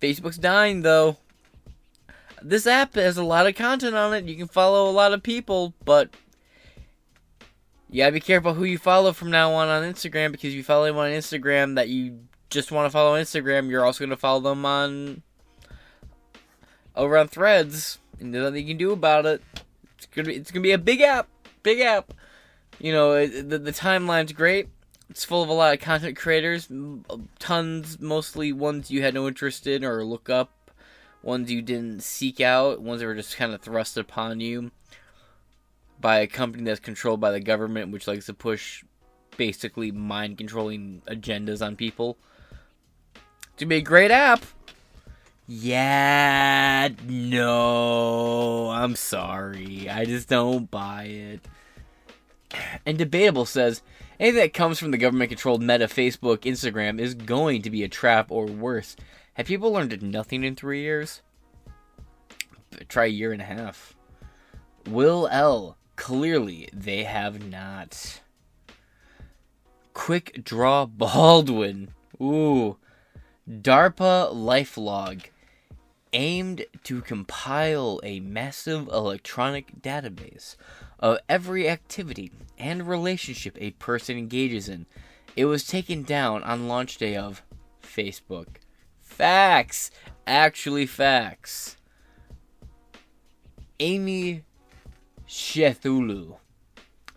Facebook's 0.00 0.38
dying 0.38 0.82
though. 0.82 1.18
This 2.42 2.66
app 2.66 2.94
has 2.94 3.16
a 3.16 3.24
lot 3.24 3.46
of 3.46 3.54
content 3.54 3.94
on 3.96 4.14
it. 4.14 4.24
You 4.24 4.36
can 4.36 4.48
follow 4.48 4.88
a 4.88 4.92
lot 4.92 5.12
of 5.12 5.22
people, 5.22 5.74
but 5.84 6.10
you 7.90 8.02
gotta 8.02 8.12
be 8.12 8.20
careful 8.20 8.54
who 8.54 8.64
you 8.64 8.78
follow 8.78 9.12
from 9.12 9.30
now 9.30 9.52
on 9.52 9.68
on 9.68 9.82
Instagram 9.82 10.32
because 10.32 10.50
if 10.50 10.54
you 10.54 10.62
follow 10.62 10.86
them 10.86 10.98
on 10.98 11.10
Instagram 11.10 11.76
that 11.76 11.88
you 11.88 12.20
just 12.50 12.70
want 12.70 12.86
to 12.86 12.90
follow 12.90 13.14
on 13.14 13.22
Instagram, 13.22 13.70
you're 13.70 13.84
also 13.84 14.04
gonna 14.04 14.16
follow 14.16 14.40
them 14.40 14.64
on 14.66 15.22
over 16.94 17.16
on 17.16 17.28
Threads, 17.28 17.98
and 18.20 18.34
there's 18.34 18.44
nothing 18.44 18.66
you 18.66 18.74
can 18.74 18.78
do 18.78 18.92
about 18.92 19.24
it. 19.24 19.42
It's 19.96 20.06
gonna 20.06 20.28
be 20.28 20.34
it's 20.34 20.50
gonna 20.50 20.62
be 20.62 20.72
a 20.72 20.78
big 20.78 21.00
app, 21.00 21.28
big 21.62 21.80
app. 21.80 22.12
You 22.78 22.92
know 22.92 23.26
the 23.26 23.58
the 23.58 23.72
timeline's 23.72 24.32
great. 24.32 24.68
It's 25.08 25.24
full 25.24 25.42
of 25.42 25.48
a 25.48 25.54
lot 25.54 25.72
of 25.72 25.80
content 25.80 26.18
creators, 26.18 26.68
tons, 27.38 27.98
mostly 27.98 28.52
ones 28.52 28.90
you 28.90 29.00
had 29.00 29.14
no 29.14 29.26
interest 29.26 29.66
in 29.66 29.82
or 29.82 30.04
look 30.04 30.28
up, 30.28 30.70
ones 31.22 31.50
you 31.50 31.62
didn't 31.62 32.02
seek 32.02 32.42
out, 32.42 32.82
ones 32.82 33.00
that 33.00 33.06
were 33.06 33.14
just 33.14 33.38
kind 33.38 33.54
of 33.54 33.62
thrust 33.62 33.96
upon 33.96 34.40
you 34.40 34.70
by 36.00 36.18
a 36.18 36.26
company 36.26 36.64
that's 36.64 36.80
controlled 36.80 37.20
by 37.20 37.30
the 37.30 37.40
government, 37.40 37.92
which 37.92 38.06
likes 38.06 38.26
to 38.26 38.34
push 38.34 38.84
basically 39.36 39.90
mind 39.90 40.38
controlling 40.38 41.02
agendas 41.08 41.64
on 41.64 41.76
people. 41.76 42.18
To 43.56 43.66
be 43.66 43.76
a 43.76 43.82
great 43.82 44.10
app. 44.10 44.44
Yeah, 45.46 46.90
no, 47.06 48.68
I'm 48.68 48.96
sorry. 48.96 49.88
I 49.88 50.04
just 50.04 50.28
don't 50.28 50.70
buy 50.70 51.04
it. 51.04 51.40
And 52.84 52.98
Debatable 52.98 53.46
says 53.46 53.80
anything 54.20 54.40
that 54.40 54.52
comes 54.52 54.78
from 54.78 54.90
the 54.90 54.98
government 54.98 55.30
controlled 55.30 55.62
Meta, 55.62 55.86
Facebook, 55.86 56.40
Instagram 56.40 57.00
is 57.00 57.14
going 57.14 57.62
to 57.62 57.70
be 57.70 57.82
a 57.82 57.88
trap 57.88 58.30
or 58.30 58.44
worse. 58.44 58.94
Have 59.34 59.46
people 59.46 59.72
learned 59.72 60.02
nothing 60.02 60.44
in 60.44 60.54
three 60.54 60.82
years? 60.82 61.22
Try 62.88 63.06
a 63.06 63.08
year 63.08 63.32
and 63.32 63.40
a 63.40 63.46
half. 63.46 63.94
Will 64.86 65.28
L. 65.30 65.77
Clearly, 65.98 66.68
they 66.72 67.02
have 67.02 67.44
not. 67.44 68.20
Quick 69.92 70.44
Draw 70.44 70.86
Baldwin. 70.86 71.90
Ooh. 72.22 72.78
DARPA 73.50 74.32
Lifelog. 74.32 75.24
Aimed 76.12 76.64
to 76.84 77.02
compile 77.02 78.00
a 78.04 78.20
massive 78.20 78.86
electronic 78.88 79.82
database 79.82 80.54
of 81.00 81.18
every 81.28 81.68
activity 81.68 82.30
and 82.56 82.88
relationship 82.88 83.58
a 83.60 83.72
person 83.72 84.16
engages 84.16 84.68
in. 84.68 84.86
It 85.34 85.46
was 85.46 85.66
taken 85.66 86.04
down 86.04 86.44
on 86.44 86.68
launch 86.68 86.96
day 86.96 87.16
of 87.16 87.42
Facebook. 87.82 88.46
Facts! 89.02 89.90
Actually, 90.28 90.86
facts. 90.86 91.76
Amy 93.80 94.44
Shethulu 95.28 96.36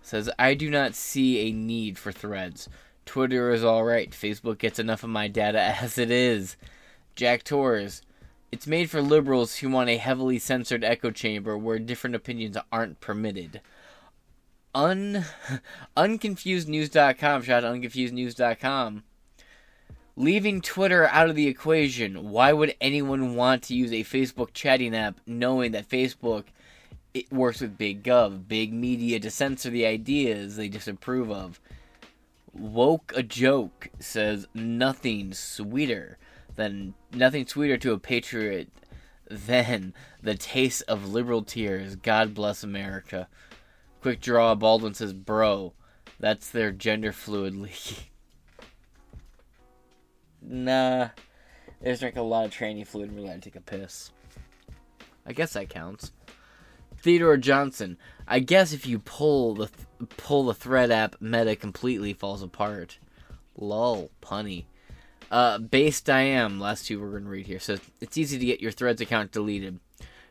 says, 0.01 0.29
I 0.37 0.53
do 0.53 0.69
not 0.69 0.95
see 0.95 1.39
a 1.39 1.53
need 1.53 1.97
for 1.97 2.11
threads. 2.11 2.67
Twitter 3.05 3.51
is 3.51 3.63
alright. 3.63 4.11
Facebook 4.11 4.57
gets 4.57 4.79
enough 4.79 5.03
of 5.03 5.09
my 5.09 5.27
data 5.27 5.59
as 5.81 5.97
it 5.97 6.11
is. 6.11 6.57
Jack 7.15 7.43
Torres, 7.43 8.01
it's 8.51 8.67
made 8.67 8.89
for 8.89 9.01
liberals 9.01 9.57
who 9.57 9.69
want 9.69 9.89
a 9.89 9.97
heavily 9.97 10.39
censored 10.39 10.83
echo 10.83 11.11
chamber 11.11 11.57
where 11.57 11.79
different 11.79 12.15
opinions 12.15 12.57
aren't 12.71 12.99
permitted. 12.99 13.61
Un 14.75 15.25
unconfusednews.com, 15.97 17.43
shout 17.43 17.63
out 17.63 17.75
unconfusednews.com. 17.75 19.03
Leaving 20.17 20.59
Twitter 20.59 21.07
out 21.07 21.29
of 21.29 21.35
the 21.37 21.47
equation, 21.47 22.29
why 22.29 22.51
would 22.51 22.75
anyone 22.81 23.35
want 23.35 23.63
to 23.63 23.73
use 23.73 23.93
a 23.93 24.03
Facebook 24.03 24.49
chatting 24.53 24.93
app 24.93 25.21
knowing 25.25 25.71
that 25.71 25.87
Facebook 25.87 26.45
it 27.13 27.31
works 27.31 27.61
with 27.61 27.77
big 27.77 28.03
gov, 28.03 28.47
big 28.47 28.73
media 28.73 29.19
to 29.19 29.29
censor 29.29 29.69
the 29.69 29.85
ideas 29.85 30.55
they 30.55 30.69
disapprove 30.69 31.31
of? 31.31 31.59
Woke 32.53 33.13
a 33.15 33.23
joke 33.23 33.89
says 33.99 34.47
nothing 34.53 35.33
sweeter 35.33 36.17
than 36.55 36.93
nothing 37.13 37.47
sweeter 37.47 37.77
to 37.77 37.93
a 37.93 37.99
patriot 37.99 38.69
than 39.29 39.93
the 40.21 40.35
taste 40.35 40.83
of 40.87 41.11
liberal 41.11 41.43
tears. 41.43 41.95
God 41.95 42.33
bless 42.33 42.63
America. 42.63 43.27
Quick 44.01 44.19
draw. 44.19 44.55
Baldwin 44.55 44.93
says, 44.93 45.13
"Bro, 45.13 45.73
that's 46.19 46.49
their 46.49 46.71
gender 46.71 47.11
fluid 47.11 47.55
leaky." 47.55 48.11
nah, 50.41 51.09
they 51.81 51.91
just 51.91 52.01
drink 52.01 52.17
a 52.17 52.21
lot 52.21 52.45
of 52.45 52.51
tranny 52.51 52.85
fluid 52.85 53.09
and 53.09 53.17
really 53.17 53.29
to 53.29 53.39
take 53.39 53.55
a 53.55 53.61
piss. 53.61 54.11
I 55.25 55.33
guess 55.33 55.53
that 55.53 55.69
counts. 55.69 56.11
Theodore 57.01 57.37
Johnson. 57.37 57.97
I 58.27 58.39
guess 58.39 58.73
if 58.73 58.85
you 58.85 58.99
pull 58.99 59.55
the 59.55 59.67
th- 59.67 60.09
pull 60.17 60.45
the 60.45 60.53
thread 60.53 60.91
app, 60.91 61.15
meta 61.19 61.55
completely 61.55 62.13
falls 62.13 62.41
apart. 62.41 62.99
Lol, 63.57 64.11
punny. 64.21 64.65
Uh, 65.29 65.57
based 65.57 66.09
I 66.09 66.21
am. 66.21 66.59
Last 66.59 66.85
two 66.85 66.99
we're 66.99 67.17
gonna 67.17 67.29
read 67.29 67.47
here. 67.47 67.59
So 67.59 67.77
it's 67.99 68.17
easy 68.17 68.37
to 68.37 68.45
get 68.45 68.61
your 68.61 68.71
Threads 68.71 69.01
account 69.01 69.31
deleted. 69.31 69.79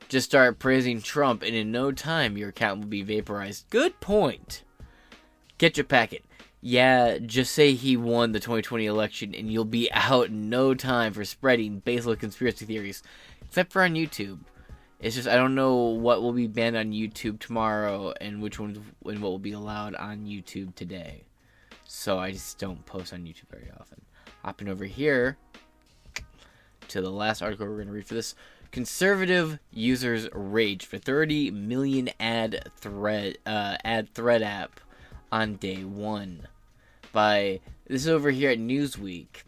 Just 0.08 0.28
start 0.28 0.58
praising 0.58 1.00
Trump, 1.00 1.42
and 1.42 1.54
in 1.54 1.70
no 1.70 1.92
time 1.92 2.36
your 2.36 2.50
account 2.50 2.80
will 2.80 2.88
be 2.88 3.02
vaporized. 3.02 3.70
Good 3.70 4.00
point. 4.00 4.62
Get 5.58 5.76
your 5.76 5.84
packet. 5.84 6.24
Yeah, 6.62 7.18
just 7.18 7.52
say 7.52 7.72
he 7.72 7.96
won 7.96 8.32
the 8.32 8.40
2020 8.40 8.84
election, 8.84 9.34
and 9.34 9.50
you'll 9.50 9.64
be 9.64 9.90
out 9.92 10.26
in 10.26 10.50
no 10.50 10.74
time 10.74 11.14
for 11.14 11.24
spreading 11.24 11.78
baseless 11.78 12.18
conspiracy 12.18 12.66
theories. 12.66 13.02
Except 13.42 13.72
for 13.72 13.82
on 13.82 13.94
YouTube. 13.94 14.40
It's 15.00 15.16
just 15.16 15.28
I 15.28 15.36
don't 15.36 15.54
know 15.54 15.76
what 15.76 16.20
will 16.20 16.34
be 16.34 16.46
banned 16.46 16.76
on 16.76 16.92
YouTube 16.92 17.40
tomorrow, 17.40 18.12
and 18.20 18.42
which 18.42 18.58
ones 18.58 18.78
and 18.78 19.22
what 19.22 19.30
will 19.30 19.38
be 19.38 19.52
allowed 19.52 19.94
on 19.94 20.26
YouTube 20.26 20.74
today. 20.74 21.24
So 21.84 22.18
I 22.18 22.32
just 22.32 22.58
don't 22.58 22.84
post 22.84 23.12
on 23.14 23.24
YouTube 23.24 23.48
very 23.50 23.70
often. 23.80 24.02
Hopping 24.42 24.68
over 24.68 24.84
here 24.84 25.38
to 26.88 27.00
the 27.00 27.10
last 27.10 27.40
article 27.40 27.66
we're 27.66 27.76
going 27.76 27.86
to 27.86 27.92
read 27.92 28.06
for 28.06 28.14
this. 28.14 28.34
Conservative 28.72 29.58
users 29.72 30.28
rage 30.32 30.84
for 30.84 30.98
30 30.98 31.50
million 31.50 32.10
ad 32.20 32.70
thread 32.76 33.38
uh, 33.46 33.76
ad 33.82 34.12
thread 34.14 34.42
app 34.42 34.80
on 35.32 35.56
day 35.56 35.82
one. 35.82 36.46
By 37.12 37.60
this 37.86 38.02
is 38.02 38.08
over 38.08 38.30
here 38.30 38.50
at 38.50 38.58
Newsweek 38.58 39.44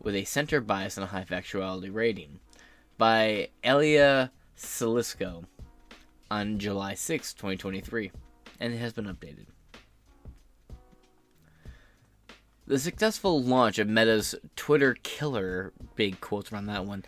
with 0.00 0.14
a 0.14 0.24
center 0.24 0.60
bias 0.60 0.96
and 0.96 1.04
a 1.04 1.08
high 1.08 1.24
factuality 1.24 1.92
rating 1.92 2.38
by 2.96 3.48
Elia 3.62 4.30
Salisco. 4.54 5.44
on 6.30 6.58
July 6.58 6.94
6, 6.94 7.34
2023, 7.34 8.10
and 8.60 8.72
it 8.72 8.78
has 8.78 8.92
been 8.92 9.04
updated. 9.04 9.46
The 12.66 12.78
successful 12.78 13.42
launch 13.42 13.78
of 13.78 13.88
Meta's 13.88 14.34
Twitter 14.56 14.96
killer, 15.02 15.72
big 15.96 16.20
quotes 16.20 16.50
around 16.50 16.66
that 16.66 16.86
one, 16.86 17.04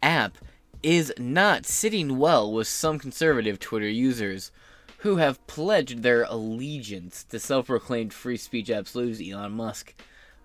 app 0.00 0.38
is 0.82 1.12
not 1.18 1.66
sitting 1.66 2.18
well 2.18 2.52
with 2.52 2.68
some 2.68 2.98
conservative 2.98 3.58
Twitter 3.58 3.88
users 3.88 4.52
who 4.98 5.16
have 5.16 5.44
pledged 5.48 6.02
their 6.02 6.22
allegiance 6.24 7.24
to 7.24 7.40
self 7.40 7.66
proclaimed 7.66 8.14
free 8.14 8.36
speech 8.36 8.70
absolutes 8.70 9.20
Elon 9.20 9.52
Musk. 9.52 9.94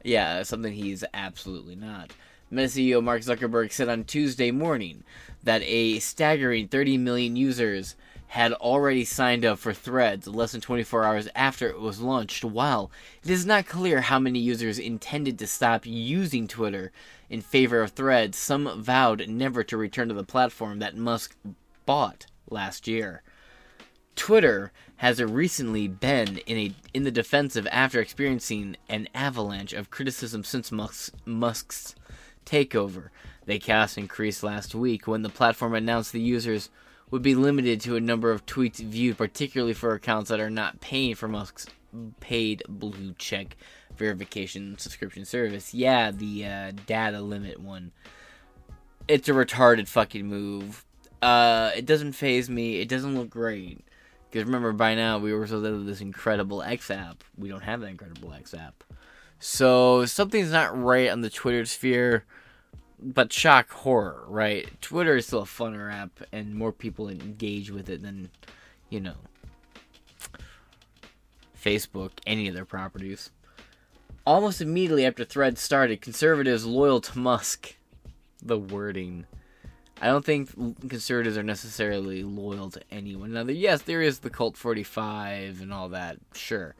Yeah, 0.03 0.41
something 0.41 0.73
he's 0.73 1.03
absolutely 1.13 1.75
not. 1.75 2.13
Meta 2.49 2.69
CEO 2.69 3.03
Mark 3.03 3.21
Zuckerberg 3.21 3.71
said 3.73 3.89
on 3.89 4.05
Tuesday 4.05 4.51
morning 4.51 5.03
that 5.43 5.61
a 5.63 5.99
staggering 5.99 6.67
30 6.67 6.97
million 6.97 7.35
users 7.35 7.95
had 8.27 8.53
already 8.53 9.03
signed 9.03 9.43
up 9.43 9.59
for 9.59 9.73
Threads 9.73 10.27
less 10.27 10.53
than 10.53 10.61
24 10.61 11.03
hours 11.03 11.27
after 11.35 11.67
it 11.67 11.79
was 11.79 11.99
launched, 11.99 12.43
while 12.43 12.89
it 13.23 13.29
is 13.29 13.45
not 13.45 13.65
clear 13.65 14.01
how 14.01 14.19
many 14.19 14.39
users 14.39 14.79
intended 14.79 15.37
to 15.39 15.47
stop 15.47 15.85
using 15.85 16.47
Twitter 16.47 16.91
in 17.29 17.41
favor 17.41 17.81
of 17.81 17.91
Threads, 17.91 18.37
some 18.37 18.81
vowed 18.81 19.27
never 19.27 19.63
to 19.63 19.77
return 19.77 20.07
to 20.07 20.13
the 20.13 20.23
platform 20.23 20.79
that 20.79 20.95
Musk 20.95 21.35
bought 21.85 22.27
last 22.49 22.87
year. 22.87 23.23
Twitter 24.15 24.71
has 24.97 25.21
recently 25.21 25.87
been 25.87 26.37
in 26.39 26.57
a 26.57 26.75
in 26.93 27.03
the 27.03 27.11
defensive 27.11 27.67
after 27.71 27.99
experiencing 27.99 28.75
an 28.89 29.07
avalanche 29.13 29.73
of 29.73 29.91
criticism 29.91 30.43
since 30.43 30.71
Musk's, 30.71 31.11
Musk's 31.25 31.93
takeover. 32.47 33.09
they 33.45 33.59
cast 33.59 33.97
increased 33.97 34.43
last 34.43 34.73
week 34.73 35.07
when 35.07 35.21
the 35.21 35.29
platform 35.29 35.73
announced 35.73 36.11
the 36.11 36.19
users 36.19 36.69
would 37.09 37.21
be 37.21 37.35
limited 37.35 37.79
to 37.81 37.95
a 37.95 38.01
number 38.01 38.31
of 38.31 38.45
tweets 38.45 38.77
viewed, 38.77 39.17
particularly 39.17 39.73
for 39.73 39.93
accounts 39.93 40.29
that 40.29 40.39
are 40.39 40.49
not 40.49 40.81
paying 40.81 41.15
for 41.15 41.27
Musk's 41.27 41.67
paid 42.19 42.61
blue 42.67 43.15
check 43.17 43.55
verification 43.95 44.77
subscription 44.77 45.25
service. 45.25 45.73
Yeah, 45.73 46.11
the 46.11 46.45
uh, 46.45 46.71
data 46.85 47.21
limit 47.21 47.59
one. 47.59 47.91
It's 49.07 49.29
a 49.29 49.31
retarded 49.31 49.87
fucking 49.87 50.25
move. 50.25 50.85
Uh, 51.21 51.71
it 51.75 51.85
doesn't 51.85 52.13
phase 52.13 52.49
me. 52.49 52.79
It 52.81 52.89
doesn't 52.89 53.17
look 53.17 53.29
great. 53.29 53.85
Because 54.29 54.45
remember, 54.45 54.73
by 54.73 54.93
now 54.95 55.17
we 55.17 55.33
were 55.33 55.47
have 55.47 55.85
this 55.85 56.01
incredible 56.01 56.61
X 56.61 56.91
app. 56.91 57.23
We 57.37 57.47
don't 57.47 57.63
have 57.63 57.79
that 57.81 57.87
incredible 57.87 58.33
X 58.33 58.53
app. 58.53 58.83
So 59.39 60.05
something's 60.05 60.51
not 60.51 60.77
right 60.77 61.09
on 61.09 61.21
the 61.21 61.29
Twitter 61.29 61.65
sphere. 61.65 62.25
But 62.99 63.31
shock 63.31 63.69
horror, 63.69 64.25
right? 64.27 64.67
Twitter 64.81 65.17
is 65.17 65.27
still 65.27 65.43
a 65.43 65.45
funner 65.45 65.93
app, 65.93 66.19
and 66.31 66.55
more 66.55 66.71
people 66.71 67.09
engage 67.09 67.69
with 67.69 67.89
it 67.89 68.01
than, 68.01 68.31
you 68.89 68.99
know, 68.99 69.13
Facebook, 71.55 72.13
any 72.25 72.47
of 72.47 72.55
their 72.55 72.65
properties. 72.65 73.29
Almost 74.25 74.61
immediately 74.61 75.05
after 75.05 75.23
Threads 75.23 75.61
started, 75.61 76.01
conservatives 76.01 76.65
loyal 76.65 76.99
to 77.01 77.19
Musk. 77.19 77.75
The 78.41 78.57
wording. 78.57 79.27
I 80.01 80.07
don't 80.07 80.25
think 80.25 80.49
conservatives 80.89 81.37
are 81.37 81.43
necessarily 81.43 82.23
loyal 82.23 82.71
to 82.71 82.81
anyone. 82.89 83.47
Yes, 83.49 83.83
there 83.83 84.01
is 84.01 84.19
the 84.19 84.31
Cult 84.31 84.57
45 84.57 85.61
and 85.61 85.71
all 85.71 85.89
that. 85.89 86.17
Sure. 86.33 86.73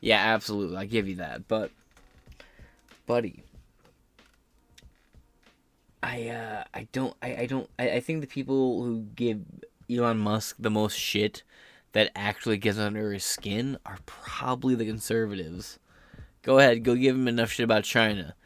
Yeah, 0.00 0.18
absolutely. 0.18 0.78
I 0.78 0.86
give 0.86 1.06
you 1.06 1.16
that. 1.16 1.46
But, 1.46 1.70
buddy, 3.10 3.42
I 6.00 6.28
uh, 6.28 6.62
I 6.72 6.86
don't 6.92 7.16
I, 7.20 7.36
I 7.38 7.46
don't 7.46 7.68
I, 7.76 7.90
I 7.94 8.00
think 8.00 8.20
the 8.20 8.28
people 8.28 8.84
who 8.84 9.00
give 9.16 9.40
Elon 9.90 10.18
Musk 10.18 10.54
the 10.60 10.70
most 10.70 10.96
shit 10.96 11.42
that 11.90 12.12
actually 12.14 12.56
gets 12.56 12.78
under 12.78 13.12
his 13.12 13.24
skin 13.24 13.78
are 13.84 13.98
probably 14.06 14.76
the 14.76 14.86
conservatives. 14.86 15.80
Go 16.42 16.60
ahead, 16.60 16.84
go 16.84 16.94
give 16.94 17.16
him 17.16 17.26
enough 17.26 17.50
shit 17.50 17.64
about 17.64 17.82
China. 17.82 18.36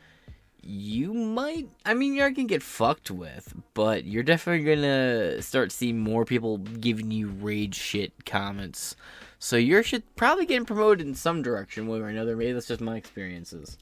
You 0.62 1.12
might, 1.12 1.68
I 1.85 1.92
mean, 1.92 2.14
you're 2.14 2.31
gonna 2.31 2.48
get 2.48 2.62
fucked 2.62 3.11
with, 3.11 3.53
but 3.74 4.07
you're 4.07 4.22
definitely 4.22 4.64
gonna 4.64 5.42
start 5.42 5.72
seeing 5.72 6.00
more 6.00 6.24
people 6.24 6.57
giving 6.57 7.11
you 7.11 7.29
rage 7.29 7.74
shit 7.74 8.24
comments. 8.24 8.96
So 9.38 9.57
you're 9.57 9.83
should 9.83 10.16
probably 10.16 10.46
getting 10.46 10.64
promoted 10.64 11.07
in 11.07 11.14
some 11.14 11.42
direction, 11.42 11.87
one 11.87 12.00
way 12.00 12.07
or 12.07 12.09
another. 12.09 12.35
Maybe 12.35 12.53
that's 12.53 12.68
just 12.68 12.81
my 12.81 12.96
experiences. 12.96 13.77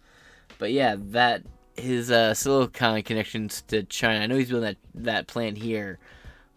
But 0.63 0.71
yeah, 0.71 0.95
that 0.97 1.43
his 1.77 2.13
uh, 2.13 2.35
Silicon 2.35 3.03
connections 3.03 3.63
to 3.67 3.83
China. 3.83 4.21
I 4.21 4.29
know 4.29 4.37
he's 4.37 4.49
building 4.49 4.77
that 4.95 5.03
that 5.03 5.27
plan 5.27 5.57
here, 5.57 5.99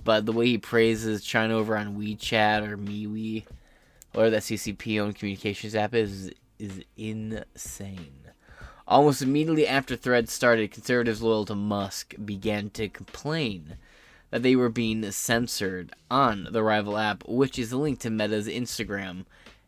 but 0.03 0.27
the 0.27 0.31
way 0.31 0.45
he 0.45 0.59
praises 0.59 1.23
China 1.23 1.55
over 1.55 1.75
on 1.75 1.97
WeChat 1.97 2.67
or 2.67 2.77
MeWe, 2.77 3.45
or 4.13 4.29
that 4.29 4.43
CCP 4.43 5.01
owned 5.01 5.15
communications 5.15 5.73
app 5.73 5.95
is 5.95 6.31
is 6.59 6.83
insane. 6.95 8.29
Almost 8.87 9.23
immediately 9.23 9.67
after 9.67 9.95
Threads 9.95 10.31
started, 10.31 10.69
conservatives 10.69 11.23
loyal 11.23 11.45
to 11.45 11.55
Musk 11.55 12.13
began 12.23 12.69
to 12.69 12.87
complain 12.87 13.77
that 14.29 14.43
they 14.43 14.55
were 14.55 14.69
being 14.69 15.09
censored 15.09 15.93
on 16.11 16.49
the 16.51 16.61
rival 16.61 16.99
app, 16.99 17.23
which 17.27 17.57
is 17.57 17.73
linked 17.73 18.03
to 18.03 18.11
Meta's 18.11 18.47
Instagram 18.47 19.25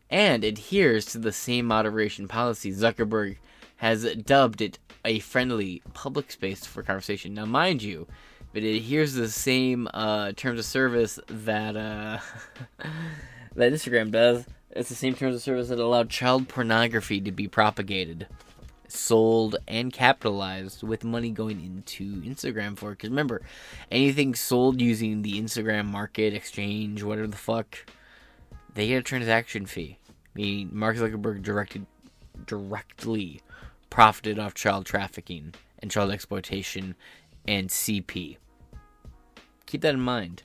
and 0.08 0.44
adheres 0.44 1.06
to 1.06 1.18
the 1.18 1.32
same 1.32 1.66
moderation 1.66 2.28
policy. 2.28 2.70
Zuckerberg 2.70 3.38
has 3.78 4.04
dubbed 4.16 4.60
it 4.60 4.78
a 5.04 5.18
friendly 5.20 5.82
public 5.94 6.30
space 6.30 6.66
for 6.66 6.82
conversation. 6.82 7.34
Now, 7.34 7.46
mind 7.46 7.82
you, 7.82 8.06
but 8.52 8.62
it 8.62 8.76
adheres 8.76 9.14
to 9.14 9.20
the 9.20 9.28
same 9.28 9.88
uh, 9.94 10.32
terms 10.32 10.58
of 10.58 10.64
service 10.64 11.18
that 11.28 11.76
uh, 11.76 12.18
that 13.54 13.72
Instagram 13.72 14.10
does. 14.10 14.46
It's 14.70 14.88
the 14.88 14.94
same 14.94 15.14
terms 15.14 15.34
of 15.34 15.42
service 15.42 15.68
that 15.68 15.78
allowed 15.78 16.10
child 16.10 16.48
pornography 16.48 17.20
to 17.20 17.32
be 17.32 17.48
propagated, 17.48 18.26
sold, 18.88 19.56
and 19.66 19.92
capitalized 19.92 20.82
with 20.82 21.04
money 21.04 21.30
going 21.30 21.64
into 21.64 22.20
Instagram 22.22 22.76
for. 22.76 22.90
It. 22.90 22.98
Because 22.98 23.10
remember, 23.10 23.42
anything 23.90 24.34
sold 24.34 24.80
using 24.80 25.22
the 25.22 25.40
Instagram 25.40 25.86
market 25.86 26.34
exchange, 26.34 27.02
whatever 27.02 27.28
the 27.28 27.36
fuck, 27.36 27.78
they 28.74 28.88
get 28.88 28.96
a 28.96 29.02
transaction 29.02 29.66
fee. 29.66 29.98
Mark 30.34 30.96
Zuckerberg 30.96 31.42
directed 31.42 31.86
directly 32.46 33.40
profited 33.90 34.38
off 34.38 34.54
child 34.54 34.86
trafficking 34.86 35.54
and 35.78 35.90
child 35.90 36.10
exploitation 36.10 36.94
and 37.46 37.68
CP. 37.68 38.36
Keep 39.66 39.80
that 39.82 39.94
in 39.94 40.00
mind. 40.00 40.42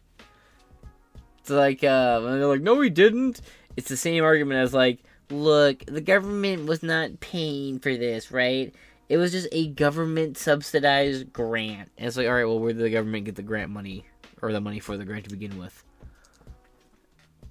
It's 1.39 1.49
like 1.49 1.83
uh, 1.83 2.19
they're 2.21 2.47
like, 2.47 2.61
"No, 2.61 2.75
we 2.75 2.89
didn't." 2.89 3.41
It's 3.75 3.89
the 3.89 3.97
same 3.97 4.23
argument 4.23 4.61
as 4.61 4.73
like, 4.73 4.99
"Look, 5.29 5.85
the 5.85 6.01
government 6.01 6.67
was 6.67 6.83
not 6.83 7.19
paying 7.19 7.79
for 7.79 7.95
this, 7.97 8.31
right? 8.31 8.73
It 9.09 9.17
was 9.17 9.33
just 9.33 9.49
a 9.51 9.67
government 9.67 10.37
subsidized 10.37 11.33
grant." 11.33 11.91
And 11.97 12.07
it's 12.07 12.15
like, 12.15 12.27
all 12.27 12.33
right, 12.33 12.45
well, 12.45 12.59
where 12.59 12.71
did 12.71 12.81
the 12.81 12.89
government 12.89 13.25
get 13.25 13.35
the 13.35 13.41
grant 13.41 13.71
money 13.71 14.05
or 14.41 14.53
the 14.53 14.61
money 14.61 14.79
for 14.79 14.95
the 14.95 15.03
grant 15.03 15.25
to 15.25 15.31
begin 15.31 15.57
with? 15.57 15.83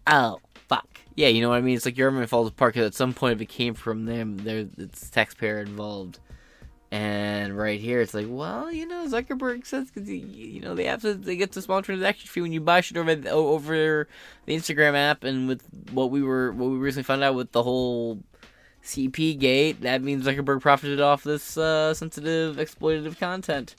Oh, 0.07 0.41
fuck. 0.69 1.02
Yeah, 1.15 1.29
you 1.29 1.43
know 1.43 1.51
what 1.51 1.59
I 1.59 1.61
mean? 1.61 1.77
It's 1.77 1.85
like 1.85 1.97
your 1.97 2.09
government 2.09 2.31
falls 2.31 2.49
apart 2.49 2.75
because 2.75 2.87
at 2.87 2.95
some 2.95 3.13
point 3.13 3.35
if 3.35 3.43
it 3.43 3.49
came 3.49 3.75
from 3.75 4.07
them, 4.07 4.39
there 4.39 4.67
it's 4.79 5.11
taxpayer 5.11 5.59
involved. 5.59 6.19
And 6.91 7.57
right 7.57 7.81
here, 7.81 8.01
it's 8.03 8.13
like, 8.13 8.27
well, 8.29 8.71
you 8.71 8.87
know, 8.87 9.07
Zuckerberg 9.07 9.67
says 9.67 9.91
because 9.91 10.11
you 10.11 10.61
know 10.61 10.75
they 10.75 10.85
have 10.85 11.01
to 11.03 11.15
they 11.15 11.37
get 11.37 11.53
the 11.53 11.63
small 11.63 11.81
transaction 11.81 12.29
fee 12.29 12.43
when 12.43 12.53
you 12.53 12.61
buy 12.61 12.83
shit 12.83 12.99
over 12.99 13.29
over 13.31 14.09
the 14.45 14.55
Instagram 14.55 14.95
app, 14.95 15.25
and 15.25 15.49
with 15.49 15.63
what 15.93 16.11
we 16.11 16.23
were 16.23 16.53
what 16.53 16.71
we 16.71 16.77
recently 16.77 17.05
found 17.05 17.23
out 17.23 17.35
with 17.35 17.53
the 17.53 17.63
whole 17.63 18.19
CP 18.85 19.39
gate, 19.39 19.81
that 19.83 20.03
means 20.03 20.27
Zuckerberg 20.27 20.61
profited 20.61 21.01
off 21.01 21.25
this 21.25 21.57
uh, 21.57 21.95
sensitive 21.95 22.57
exploitative 22.57 23.19
content. 23.19 23.75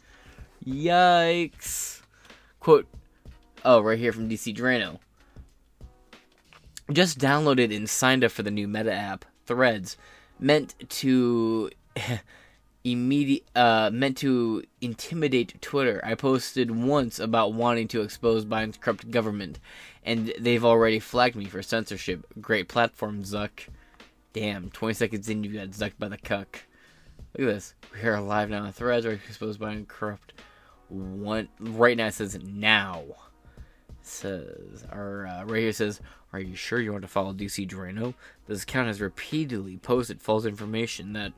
Yikes! 0.65 2.01
Quote. 2.59 2.87
Oh, 3.65 3.79
right 3.81 3.99
here 3.99 4.11
from 4.11 4.27
DC 4.27 4.55
Draino 4.55 4.99
just 6.91 7.19
downloaded 7.19 7.75
and 7.75 7.89
signed 7.89 8.23
up 8.23 8.31
for 8.31 8.43
the 8.43 8.51
new 8.51 8.67
Meta 8.67 8.93
app, 8.93 9.25
Threads, 9.45 9.97
meant 10.39 10.75
to 10.89 11.69
immediate 12.83 13.43
uh, 13.55 13.89
meant 13.93 14.17
to 14.17 14.63
intimidate 14.81 15.61
Twitter. 15.61 16.01
I 16.03 16.15
posted 16.15 16.71
once 16.71 17.19
about 17.19 17.53
wanting 17.53 17.87
to 17.89 18.01
expose 18.01 18.45
Biden's 18.45 18.77
corrupt 18.77 19.09
government, 19.11 19.59
and 20.03 20.33
they've 20.39 20.65
already 20.65 20.99
flagged 20.99 21.35
me 21.35 21.45
for 21.45 21.61
censorship. 21.61 22.25
Great 22.41 22.67
platform, 22.67 23.23
Zuck. 23.23 23.67
Damn, 24.33 24.69
20 24.71 24.93
seconds 24.95 25.29
in, 25.29 25.43
you 25.43 25.53
got 25.53 25.69
zucked 25.69 25.99
by 25.99 26.07
the 26.07 26.17
cuck. 26.17 26.63
Look 27.37 27.47
at 27.47 27.53
this. 27.53 27.75
We 27.93 28.07
are 28.09 28.19
live 28.19 28.49
now 28.49 28.63
on 28.63 28.71
Threads, 28.71 29.05
are 29.05 29.11
exposed 29.11 29.59
Biden 29.59 29.87
corrupt. 29.87 30.33
One 30.89 31.47
right 31.59 31.97
now 31.97 32.07
it 32.07 32.13
says 32.13 32.37
now. 32.43 33.01
It 33.89 33.95
says 34.01 34.85
our 34.91 35.25
uh, 35.25 35.45
right 35.45 35.61
here 35.61 35.73
says 35.73 36.01
are 36.33 36.39
you 36.39 36.55
sure 36.55 36.81
you 36.81 36.91
want 36.91 37.03
to 37.03 37.07
follow 37.07 37.33
DC 37.33 37.69
Draino? 37.69 38.15
This 38.47 38.63
account 38.63 38.87
has 38.87 38.99
repeatedly 38.99 39.77
posted 39.77 40.21
false 40.21 40.45
information 40.45 41.13
that 41.13 41.31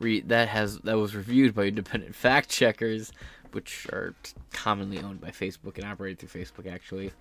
re- 0.00 0.22
that 0.22 0.48
has 0.48 0.78
that 0.80 0.96
was 0.98 1.14
reviewed 1.14 1.54
by 1.54 1.64
independent 1.64 2.14
fact 2.14 2.48
checkers. 2.48 3.12
which 3.52 3.86
are 3.92 4.14
commonly 4.52 4.98
owned 4.98 5.20
by 5.20 5.30
Facebook 5.30 5.76
and 5.76 5.84
operated 5.84 6.18
through 6.18 6.42
Facebook, 6.42 6.70
actually, 6.70 7.12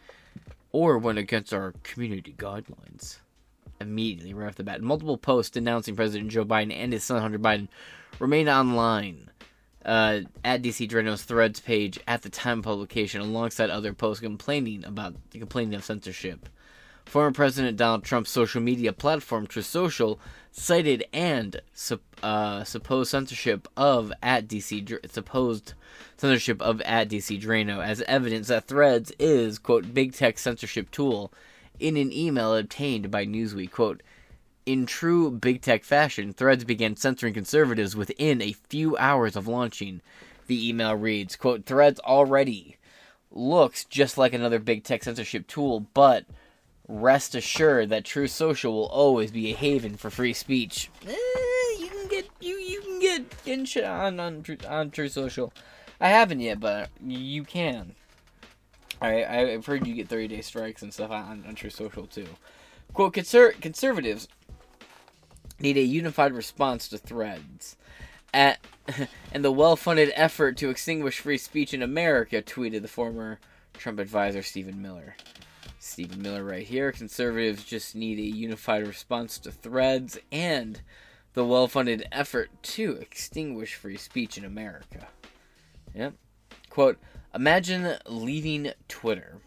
or 0.71 0.97
went 0.97 1.17
against 1.17 1.53
our 1.53 1.73
community 1.83 2.33
guidelines 2.37 3.19
immediately 3.79 4.33
right 4.33 4.47
off 4.47 4.55
the 4.55 4.63
bat. 4.63 4.81
Multiple 4.81 5.17
posts 5.17 5.51
denouncing 5.51 5.95
President 5.95 6.29
Joe 6.31 6.45
Biden 6.45 6.73
and 6.73 6.91
his 6.91 7.03
son 7.03 7.21
Hunter 7.21 7.39
Biden 7.39 7.67
remain 8.19 8.49
online 8.49 9.29
uh, 9.85 10.21
at 10.43 10.61
DC 10.61 10.89
Draino's 10.89 11.23
Threads 11.23 11.59
page 11.59 11.99
at 12.07 12.21
the 12.21 12.29
time 12.29 12.59
of 12.59 12.65
publication, 12.65 13.21
alongside 13.21 13.69
other 13.69 13.93
posts 13.93 14.21
complaining 14.21 14.83
about 14.83 15.15
the 15.31 15.39
complaining 15.39 15.75
of 15.75 15.85
censorship. 15.85 16.49
Former 17.07 17.31
President 17.31 17.77
Donald 17.77 18.03
Trump's 18.03 18.29
social 18.29 18.61
media 18.61 18.91
platform, 18.91 19.47
Truth 19.47 19.65
Social, 19.65 20.19
cited 20.51 21.05
and 21.13 21.61
uh, 22.21 22.63
supposed 22.65 23.11
censorship 23.11 23.67
of 23.77 24.11
at 24.21 24.47
DC 24.47 25.09
supposed 25.09 25.73
censorship 26.17 26.61
of 26.61 26.81
at 26.81 27.09
DC 27.09 27.41
Draino 27.41 27.81
as 27.83 28.01
evidence 28.01 28.49
that 28.49 28.65
Threads 28.67 29.13
is 29.19 29.57
quote 29.57 29.93
big 29.93 30.13
tech 30.13 30.37
censorship 30.37 30.91
tool. 30.91 31.31
In 31.79 31.95
an 31.95 32.11
email 32.11 32.53
obtained 32.55 33.09
by 33.09 33.25
Newsweek, 33.25 33.71
quote, 33.71 34.03
in 34.65 34.85
true 34.85 35.31
big 35.31 35.61
tech 35.61 35.85
fashion, 35.85 36.33
Threads 36.33 36.65
began 36.65 36.97
censoring 36.97 37.33
conservatives 37.33 37.95
within 37.95 38.41
a 38.41 38.51
few 38.51 38.97
hours 38.97 39.37
of 39.37 39.47
launching. 39.47 40.01
The 40.47 40.67
email 40.67 40.95
reads, 40.95 41.37
quote, 41.37 41.65
Threads 41.65 42.01
already 42.01 42.75
looks 43.31 43.85
just 43.85 44.17
like 44.17 44.33
another 44.33 44.59
big 44.59 44.83
tech 44.83 45.03
censorship 45.05 45.47
tool, 45.47 45.81
but 45.93 46.25
rest 46.87 47.35
assured 47.35 47.89
that 47.89 48.05
Truth 48.05 48.31
Social 48.31 48.73
will 48.73 48.87
always 48.87 49.31
be 49.31 49.51
a 49.51 49.55
haven 49.55 49.97
for 49.97 50.09
free 50.09 50.33
speech. 50.33 50.89
Eh, 51.05 51.15
you 51.79 51.87
can 51.87 52.07
get 52.07 52.29
you 52.39 52.55
you 52.55 52.81
can 52.81 52.99
get 52.99 53.25
in 53.45 53.65
shit 53.65 53.83
on 53.83 54.19
on 54.19 54.43
on 54.67 54.91
Truth 54.91 55.11
Social. 55.11 55.53
I 55.99 56.09
haven't 56.09 56.39
yet, 56.39 56.59
but 56.59 56.89
you 57.05 57.43
can. 57.43 57.95
I 59.01 59.25
I've 59.25 59.65
heard 59.65 59.85
you 59.85 59.95
get 59.95 60.07
30 60.07 60.27
day 60.29 60.41
strikes 60.41 60.81
and 60.81 60.93
stuff 60.93 61.11
on, 61.11 61.43
on 61.47 61.55
Truth 61.55 61.75
Social 61.75 62.07
too. 62.07 62.27
Quote: 62.93 63.13
Conser- 63.13 63.59
Conservatives 63.59 64.27
need 65.59 65.77
a 65.77 65.81
unified 65.81 66.33
response 66.33 66.87
to 66.89 66.97
threads. 66.97 67.75
At 68.33 68.59
and 69.33 69.43
the 69.43 69.51
well-funded 69.51 70.11
effort 70.15 70.57
to 70.57 70.69
extinguish 70.69 71.19
free 71.19 71.37
speech 71.37 71.73
in 71.73 71.81
America, 71.81 72.41
tweeted 72.41 72.81
the 72.81 72.87
former 72.87 73.39
Trump 73.73 73.99
advisor 73.99 74.41
Stephen 74.41 74.81
Miller. 74.81 75.15
Stephen 75.87 76.21
Miller 76.21 76.43
right 76.43 76.67
here. 76.67 76.91
Conservatives 76.91 77.63
just 77.63 77.95
need 77.95 78.19
a 78.19 78.21
unified 78.21 78.85
response 78.85 79.39
to 79.39 79.51
threads 79.51 80.19
and 80.31 80.81
the 81.33 81.45
well 81.45 81.67
funded 81.67 82.07
effort 82.11 82.49
to 82.61 82.91
extinguish 82.93 83.75
free 83.75 83.97
speech 83.97 84.37
in 84.37 84.45
America. 84.45 85.07
Yep. 85.95 86.13
Quote 86.69 86.97
Imagine 87.33 87.97
leaving 88.05 88.71
Twitter, 88.87 89.37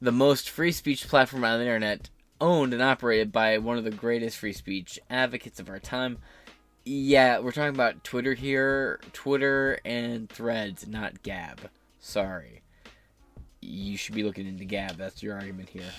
the 0.00 0.12
most 0.12 0.50
free 0.50 0.72
speech 0.72 1.08
platform 1.08 1.44
on 1.44 1.58
the 1.58 1.64
internet, 1.64 2.10
owned 2.40 2.72
and 2.72 2.82
operated 2.82 3.30
by 3.30 3.58
one 3.58 3.78
of 3.78 3.84
the 3.84 3.90
greatest 3.90 4.38
free 4.38 4.52
speech 4.52 4.98
advocates 5.08 5.60
of 5.60 5.68
our 5.68 5.78
time. 5.78 6.18
Yeah, 6.84 7.38
we're 7.38 7.52
talking 7.52 7.74
about 7.74 8.04
Twitter 8.04 8.34
here, 8.34 9.00
Twitter 9.12 9.78
and 9.84 10.28
threads, 10.28 10.86
not 10.86 11.22
Gab. 11.22 11.70
Sorry 11.98 12.63
you 13.64 13.96
should 13.96 14.14
be 14.14 14.22
looking 14.22 14.46
into 14.46 14.64
Gab. 14.64 14.96
That's 14.96 15.22
your 15.22 15.34
argument 15.34 15.70
here. 15.70 15.90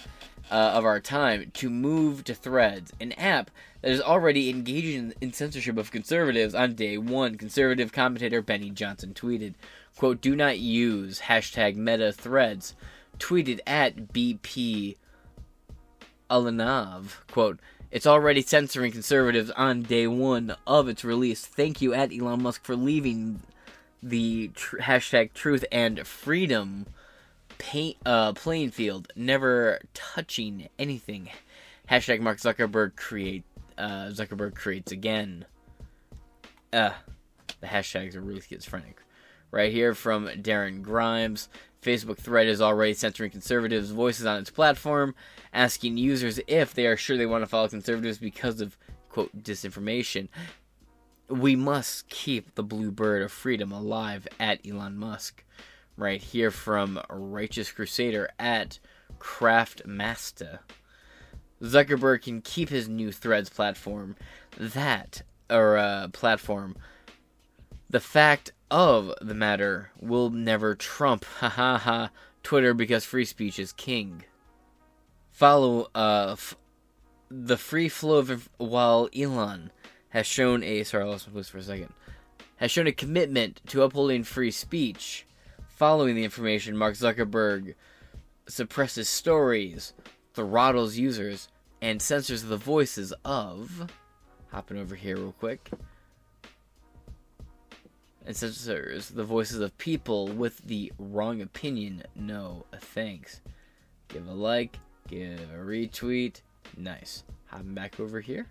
Uh, 0.51 0.73
of 0.75 0.85
our 0.85 0.99
time 0.99 1.51
to 1.55 1.69
move 1.69 2.23
to 2.23 2.35
Threads, 2.35 2.93
an 3.01 3.13
app 3.13 3.49
that 3.81 3.91
is 3.91 4.01
already 4.01 4.49
engaging 4.49 5.13
in 5.19 5.33
censorship 5.33 5.77
of 5.77 5.91
conservatives 5.91 6.53
on 6.53 6.75
day 6.75 6.97
one. 6.97 7.35
Conservative 7.35 7.91
commentator 7.91 8.41
Benny 8.41 8.69
Johnson 8.69 9.13
tweeted, 9.13 9.55
"quote 9.97 10.21
Do 10.21 10.35
not 10.35 10.59
use 10.59 11.21
hashtag 11.21 11.75
Meta 11.75 12.11
Threads." 12.11 12.75
Tweeted 13.17 13.59
at 13.65 14.13
BP 14.13 14.97
Alanov, 16.29 17.25
quote. 17.31 17.59
It's 17.91 18.07
already 18.07 18.41
censoring 18.41 18.91
conservatives 18.91 19.51
on 19.51 19.83
day 19.83 20.05
one 20.05 20.55
of 20.67 20.89
its 20.89 21.05
release. 21.05 21.45
Thank 21.45 21.81
you 21.81 21.93
at 21.93 22.11
Elon 22.11 22.43
Musk 22.43 22.65
for 22.65 22.75
leaving 22.75 23.39
the 24.03 24.49
tr- 24.49 24.79
hashtag 24.79 25.33
truth 25.33 25.63
and 25.71 26.05
freedom 26.05 26.87
paint 27.57 27.97
uh, 28.05 28.33
playing 28.33 28.71
field, 28.71 29.11
never 29.15 29.79
touching 29.93 30.69
anything. 30.77 31.29
Hashtag 31.89 32.19
Mark 32.19 32.39
Zuckerberg 32.39 32.95
create 32.95 33.43
uh, 33.77 34.09
Zuckerberg 34.09 34.55
creates 34.55 34.91
again. 34.91 35.45
Uh, 36.71 36.91
the 37.61 37.67
hashtags 37.67 38.15
are 38.15 38.21
really 38.21 38.41
schizophrenic. 38.41 38.97
Right 39.51 39.71
here 39.71 39.93
from 39.93 40.27
Darren 40.27 40.81
Grimes. 40.81 41.49
Facebook 41.81 42.17
thread 42.17 42.47
is 42.47 42.61
already 42.61 42.93
censoring 42.93 43.29
conservatives' 43.29 43.91
voices 43.91 44.25
on 44.25 44.39
its 44.39 44.49
platform, 44.49 45.13
asking 45.53 45.97
users 45.97 46.39
if 46.47 46.73
they 46.73 46.87
are 46.87 46.97
sure 46.97 47.15
they 47.15 47.27
want 47.27 47.43
to 47.43 47.47
follow 47.47 47.67
conservatives 47.67 48.17
because 48.17 48.59
of 48.59 48.75
quote 49.09 49.43
disinformation. 49.43 50.27
We 51.29 51.55
must 51.55 52.09
keep 52.09 52.55
the 52.55 52.63
blue 52.63 52.91
bird 52.91 53.21
of 53.21 53.31
freedom 53.31 53.71
alive 53.71 54.27
at 54.39 54.65
Elon 54.67 54.97
Musk 54.97 55.43
right 55.97 56.21
here 56.21 56.51
from 56.51 56.99
Righteous 57.09 57.71
Crusader 57.71 58.29
at 58.39 58.79
Craftmastah. 59.19 60.59
Zuckerberg 61.61 62.23
can 62.23 62.41
keep 62.41 62.69
his 62.69 62.87
new 62.87 63.11
Threads 63.11 63.49
platform. 63.49 64.15
That 64.57 65.21
or 65.49 65.77
uh, 65.77 66.07
platform. 66.09 66.75
The 67.89 67.99
fact 67.99 68.51
of 68.71 69.13
the 69.21 69.33
matter 69.33 69.91
will 69.99 70.29
never 70.29 70.75
trump, 70.75 71.25
ha 71.39 71.49
ha 71.49 71.77
ha, 71.77 72.09
Twitter 72.43 72.73
because 72.73 73.05
free 73.05 73.25
speech 73.25 73.59
is 73.59 73.71
king. 73.73 74.23
Follow 75.31 75.89
uh, 75.93 76.29
f- 76.31 76.55
the 77.29 77.57
free 77.57 77.89
flow 77.89 78.17
of 78.17 78.49
while 78.57 79.09
Elon 79.15 79.71
has 80.09 80.25
shown 80.25 80.63
a 80.63 80.83
sorry, 80.83 81.03
I 81.03 81.07
lost 81.07 81.27
my 81.27 81.33
place 81.33 81.49
for 81.49 81.57
a 81.57 81.63
second. 81.63 81.93
Has 82.57 82.71
shown 82.71 82.87
a 82.87 82.93
commitment 82.93 83.61
to 83.67 83.83
upholding 83.83 84.23
free 84.23 84.51
speech 84.51 85.25
Following 85.75 86.15
the 86.15 86.23
information, 86.23 86.77
Mark 86.77 86.95
Zuckerberg 86.95 87.75
suppresses 88.47 89.09
stories, 89.09 89.93
throttles 90.33 90.95
users, 90.95 91.49
and 91.81 92.01
censors 92.01 92.43
the 92.43 92.55
voices 92.55 93.13
of. 93.25 93.91
Hopping 94.51 94.77
over 94.77 94.95
here 94.95 95.17
real 95.17 95.33
quick. 95.37 95.69
And 98.25 98.33
censors 98.33 99.09
the 99.09 99.25
voices 99.25 99.59
of 99.59 99.77
people 99.77 100.29
with 100.29 100.59
the 100.59 100.93
wrong 100.97 101.41
opinion. 101.41 102.03
No 102.15 102.65
thanks. 102.79 103.41
Give 104.07 104.25
a 104.27 104.33
like, 104.33 104.79
give 105.09 105.41
a 105.53 105.57
retweet. 105.57 106.39
Nice. 106.77 107.25
Hopping 107.47 107.73
back 107.73 107.99
over 107.99 108.21
here. 108.21 108.47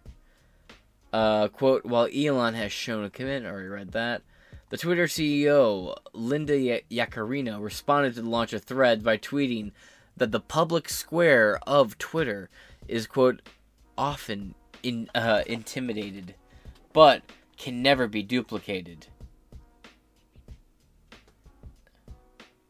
Uh, 1.11 1.49
quote, 1.49 1.87
while 1.87 2.07
Elon 2.15 2.53
has 2.53 2.71
shown 2.71 3.03
a 3.03 3.09
commitment, 3.09 3.51
already 3.51 3.69
read 3.69 3.93
that. 3.93 4.21
The 4.71 4.79
Twitter 4.79 5.05
CEO, 5.05 5.95
Linda 6.15 6.81
Yaccarino, 6.91 7.63
responded 7.63 8.15
to 8.15 8.23
the 8.23 8.29
launch 8.29 8.53
of 8.53 8.65
Threads 8.65 9.03
by 9.03 9.19
tweeting 9.19 9.73
that 10.17 10.33
the 10.33 10.41
public 10.41 10.89
square 10.89 11.59
of 11.67 11.99
Twitter 11.99 12.49
is, 12.89 13.07
quote, 13.07 13.43
often 13.99 14.55
in, 14.83 15.11
uh, 15.15 15.43
intimidated, 15.47 16.35
but 16.93 17.23
can 17.57 17.83
never 17.83 18.09
be 18.09 18.23
duplicated. 18.23 19.09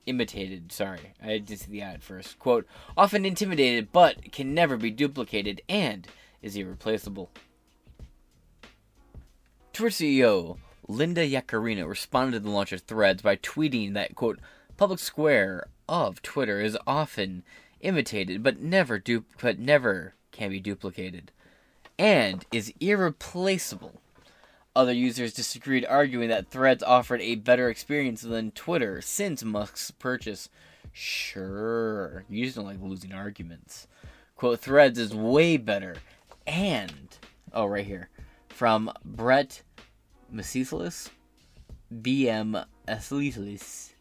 Imitated, 0.07 0.73
sorry. 0.73 1.15
I 1.23 1.39
didn't 1.39 1.61
see 1.61 1.71
the 1.71 1.81
ad 1.81 2.03
first. 2.03 2.39
Quote, 2.39 2.67
often 2.97 3.25
intimidated, 3.25 3.93
but 3.93 4.33
can 4.33 4.53
never 4.53 4.77
be 4.77 4.91
duplicated 4.91 5.63
and 5.69 6.07
is 6.43 6.57
irreplaceable. 6.57 7.31
Twitter 9.73 9.91
CEO 9.91 10.59
Linda 10.87 11.27
Yaccarino 11.27 11.89
responded 11.89 12.39
to 12.39 12.45
the 12.45 12.51
launch 12.51 12.73
of 12.73 12.83
Threads 12.83 13.23
by 13.23 13.37
tweeting 13.37 13.95
that, 13.95 14.15
quote, 14.15 14.39
public 14.77 14.99
square 14.99 15.67
of 15.89 16.23
Twitter 16.23 16.61
is 16.61 16.77
often 16.87 17.43
imitated 17.81 18.43
but 18.43 18.61
never 18.61 18.99
du- 18.99 19.25
but 19.41 19.59
never 19.59 20.15
can 20.33 20.51
be 20.51 20.59
duplicated 20.59 21.31
and 21.99 22.45
is 22.51 22.73
irreplaceable. 22.81 24.01
Other 24.77 24.93
users 24.93 25.33
disagreed, 25.33 25.85
arguing 25.85 26.29
that 26.31 26.49
Threads 26.49 26.83
offered 26.83 27.21
a 27.21 27.37
better 27.37 27.69
experience 27.69 28.23
than 28.23 28.51
Twitter 28.51 29.01
since 29.01 29.45
Musk's 29.45 29.93
purchase. 29.93 30.49
Sure, 30.93 32.25
you 32.29 32.45
just 32.45 32.57
don't 32.57 32.65
like 32.65 32.83
losing 32.83 33.13
arguments. 33.13 33.87
Quote, 34.37 34.59
Threads 34.59 34.99
is 34.99 35.15
way 35.15 35.57
better 35.57 35.97
and, 36.47 37.17
oh, 37.53 37.67
right 37.67 37.87
here, 37.87 38.09
from 38.49 38.91
Brett 39.05 39.63
Mesilis, 40.35 41.11
BM 41.93 42.65
Athletis. 42.89 43.93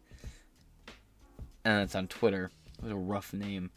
And 1.63 1.84
it's 1.84 1.95
on 1.95 2.07
Twitter. 2.07 2.51
It 2.77 2.84
was 2.84 2.91
a 2.91 2.95
rough 2.95 3.34
name. 3.34 3.69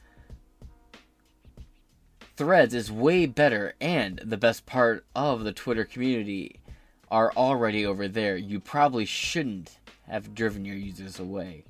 Threads 2.36 2.74
is 2.74 2.90
way 2.90 3.26
better 3.26 3.74
and 3.80 4.20
the 4.24 4.36
best 4.36 4.66
part 4.66 5.06
of 5.14 5.44
the 5.44 5.52
Twitter 5.52 5.84
community 5.84 6.60
are 7.10 7.32
already 7.36 7.86
over 7.86 8.08
there. 8.08 8.36
You 8.36 8.60
probably 8.60 9.04
shouldn't 9.04 9.78
have 10.08 10.34
driven 10.34 10.64
your 10.64 10.76
users 10.76 11.18
away. 11.18 11.64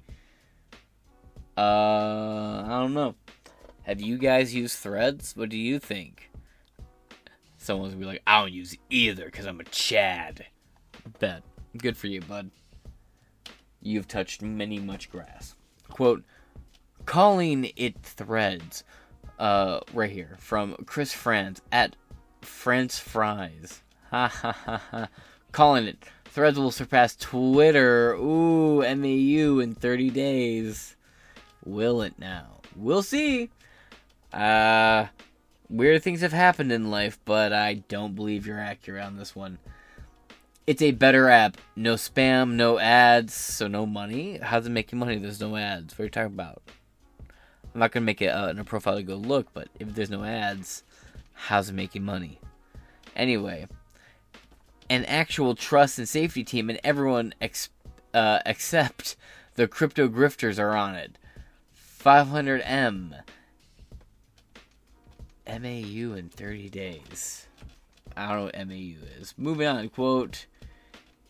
Uh, 1.56 2.62
I 2.66 2.80
don't 2.80 2.94
know. 2.94 3.14
Have 3.82 4.00
you 4.00 4.18
guys 4.18 4.54
used 4.54 4.78
threads? 4.78 5.36
What 5.36 5.48
do 5.48 5.56
you 5.56 5.78
think? 5.78 6.30
Someone's 7.56 7.94
gonna 7.94 8.04
be 8.04 8.06
like, 8.06 8.22
I 8.26 8.40
don't 8.40 8.52
use 8.52 8.76
either 8.90 9.26
because 9.26 9.46
I'm 9.46 9.60
a 9.60 9.64
Chad. 9.64 10.46
Bet. 11.18 11.42
Good 11.76 11.96
for 11.96 12.06
you, 12.06 12.20
bud. 12.20 12.50
You've 13.80 14.08
touched 14.08 14.42
many 14.42 14.78
much 14.78 15.10
grass. 15.10 15.54
Quote, 15.88 16.24
calling 17.04 17.70
it 17.76 18.00
threads. 18.02 18.84
Uh, 19.38 19.80
right 19.92 20.10
here 20.10 20.36
from 20.38 20.74
Chris 20.86 21.12
Franz 21.12 21.60
at 21.70 21.96
French 22.42 22.94
Fries. 23.00 23.82
Ha 24.10 24.28
ha 24.28 24.52
ha 24.52 24.80
ha. 24.92 25.08
Calling 25.50 25.86
it. 25.86 25.98
Threads 26.26 26.60
will 26.60 26.70
surpass 26.70 27.16
Twitter. 27.16 28.12
Ooh, 28.12 28.82
MAU 28.82 29.58
in 29.58 29.74
30 29.74 30.10
days. 30.10 30.94
Will 31.64 32.02
it 32.02 32.16
now? 32.16 32.60
We'll 32.76 33.02
see. 33.02 33.50
Uh, 34.32 35.06
weird 35.68 36.04
things 36.04 36.20
have 36.20 36.32
happened 36.32 36.70
in 36.70 36.90
life, 36.90 37.18
but 37.24 37.52
I 37.52 37.74
don't 37.74 38.14
believe 38.14 38.46
you're 38.46 38.60
accurate 38.60 39.02
on 39.02 39.16
this 39.16 39.34
one. 39.34 39.58
It's 40.66 40.82
a 40.82 40.90
better 40.90 41.28
app. 41.28 41.58
No 41.76 41.94
spam, 41.94 42.54
no 42.54 42.80
ads, 42.80 43.32
so 43.32 43.68
no 43.68 43.86
money. 43.86 44.38
How's 44.42 44.66
it 44.66 44.70
making 44.70 44.98
money? 44.98 45.16
There's 45.16 45.40
no 45.40 45.56
ads. 45.56 45.94
What 45.94 46.00
are 46.00 46.04
you 46.06 46.10
talking 46.10 46.34
about? 46.34 46.60
I'm 47.72 47.80
not 47.80 47.92
gonna 47.92 48.04
make 48.04 48.20
it 48.20 48.28
uh, 48.30 48.48
in 48.48 48.58
a 48.58 48.64
profile 48.64 48.96
to 48.96 49.04
go 49.04 49.14
look, 49.14 49.46
but 49.54 49.68
if 49.78 49.94
there's 49.94 50.10
no 50.10 50.24
ads, 50.24 50.82
how's 51.34 51.68
it 51.68 51.74
making 51.74 52.02
money? 52.02 52.40
Anyway, 53.14 53.68
an 54.90 55.04
actual 55.04 55.54
trust 55.54 55.98
and 55.98 56.08
safety 56.08 56.42
team, 56.42 56.68
and 56.68 56.80
everyone 56.82 57.32
ex- 57.40 57.70
uh, 58.12 58.40
except 58.44 59.14
the 59.54 59.68
crypto 59.68 60.08
grifters 60.08 60.58
are 60.58 60.74
on 60.74 60.96
it. 60.96 61.16
500M. 62.04 63.20
MAU 65.46 66.14
in 66.14 66.28
30 66.28 66.68
days. 66.70 67.46
I 68.16 68.28
don't 68.28 68.36
know 68.38 68.44
what 68.46 68.66
MAU 68.66 68.96
is. 69.20 69.32
Moving 69.36 69.68
on, 69.68 69.88
quote. 69.90 70.46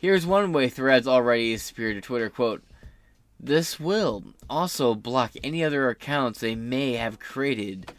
Here's 0.06 0.24
one 0.24 0.52
way 0.52 0.68
threads 0.68 1.08
already 1.08 1.56
superior 1.56 1.94
to 1.94 2.00
Twitter, 2.00 2.30
quote. 2.30 2.62
This 3.40 3.80
will 3.80 4.22
also 4.48 4.94
block 4.94 5.32
any 5.42 5.64
other 5.64 5.90
accounts 5.90 6.38
they 6.38 6.54
may 6.54 6.92
have 6.92 7.18
created 7.18 7.92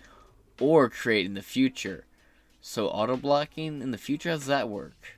or 0.58 0.90
create 0.90 1.26
in 1.26 1.34
the 1.34 1.42
future. 1.42 2.06
So 2.62 2.88
auto 2.88 3.18
blocking 3.18 3.82
in 3.82 3.92
the 3.92 3.98
future, 3.98 4.30
how 4.30 4.38
does 4.38 4.46
that 4.46 4.70
work? 4.70 5.18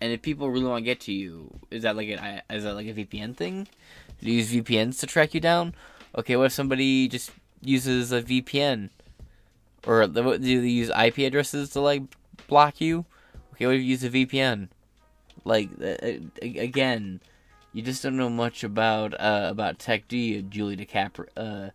And 0.00 0.10
if 0.10 0.22
people 0.22 0.48
really 0.48 0.64
want 0.64 0.78
to 0.80 0.86
get 0.86 1.00
to 1.00 1.12
you, 1.12 1.60
is 1.70 1.82
that 1.82 1.96
like 1.96 2.08
a 2.08 2.44
is 2.48 2.64
that 2.64 2.76
like 2.76 2.86
a 2.86 2.94
VPN 2.94 3.36
thing? 3.36 3.68
Do 4.22 4.30
you 4.30 4.38
use 4.38 4.54
VPNs 4.54 5.00
to 5.00 5.06
track 5.06 5.34
you 5.34 5.40
down? 5.40 5.74
Okay, 6.16 6.34
what 6.34 6.46
if 6.46 6.52
somebody 6.52 7.08
just 7.08 7.30
uses 7.60 8.10
a 8.10 8.22
VPN, 8.22 8.88
or 9.86 10.06
do 10.06 10.38
they 10.38 10.66
use 10.66 10.88
IP 10.98 11.18
addresses 11.18 11.68
to 11.68 11.80
like 11.82 12.04
block 12.46 12.80
you? 12.80 13.04
Okay, 13.52 13.66
what 13.66 13.74
if 13.74 13.82
you 13.82 13.86
use 13.86 14.02
a 14.02 14.08
VPN? 14.08 14.70
Like 15.44 15.70
again, 16.42 17.20
you 17.72 17.82
just 17.82 18.02
don't 18.02 18.16
know 18.16 18.30
much 18.30 18.64
about 18.64 19.14
uh, 19.14 19.48
about 19.50 19.78
tech, 19.78 20.12
you, 20.12 20.42
Julie 20.42 20.76
DiCaprio? 20.76 21.28
Uh, 21.36 21.70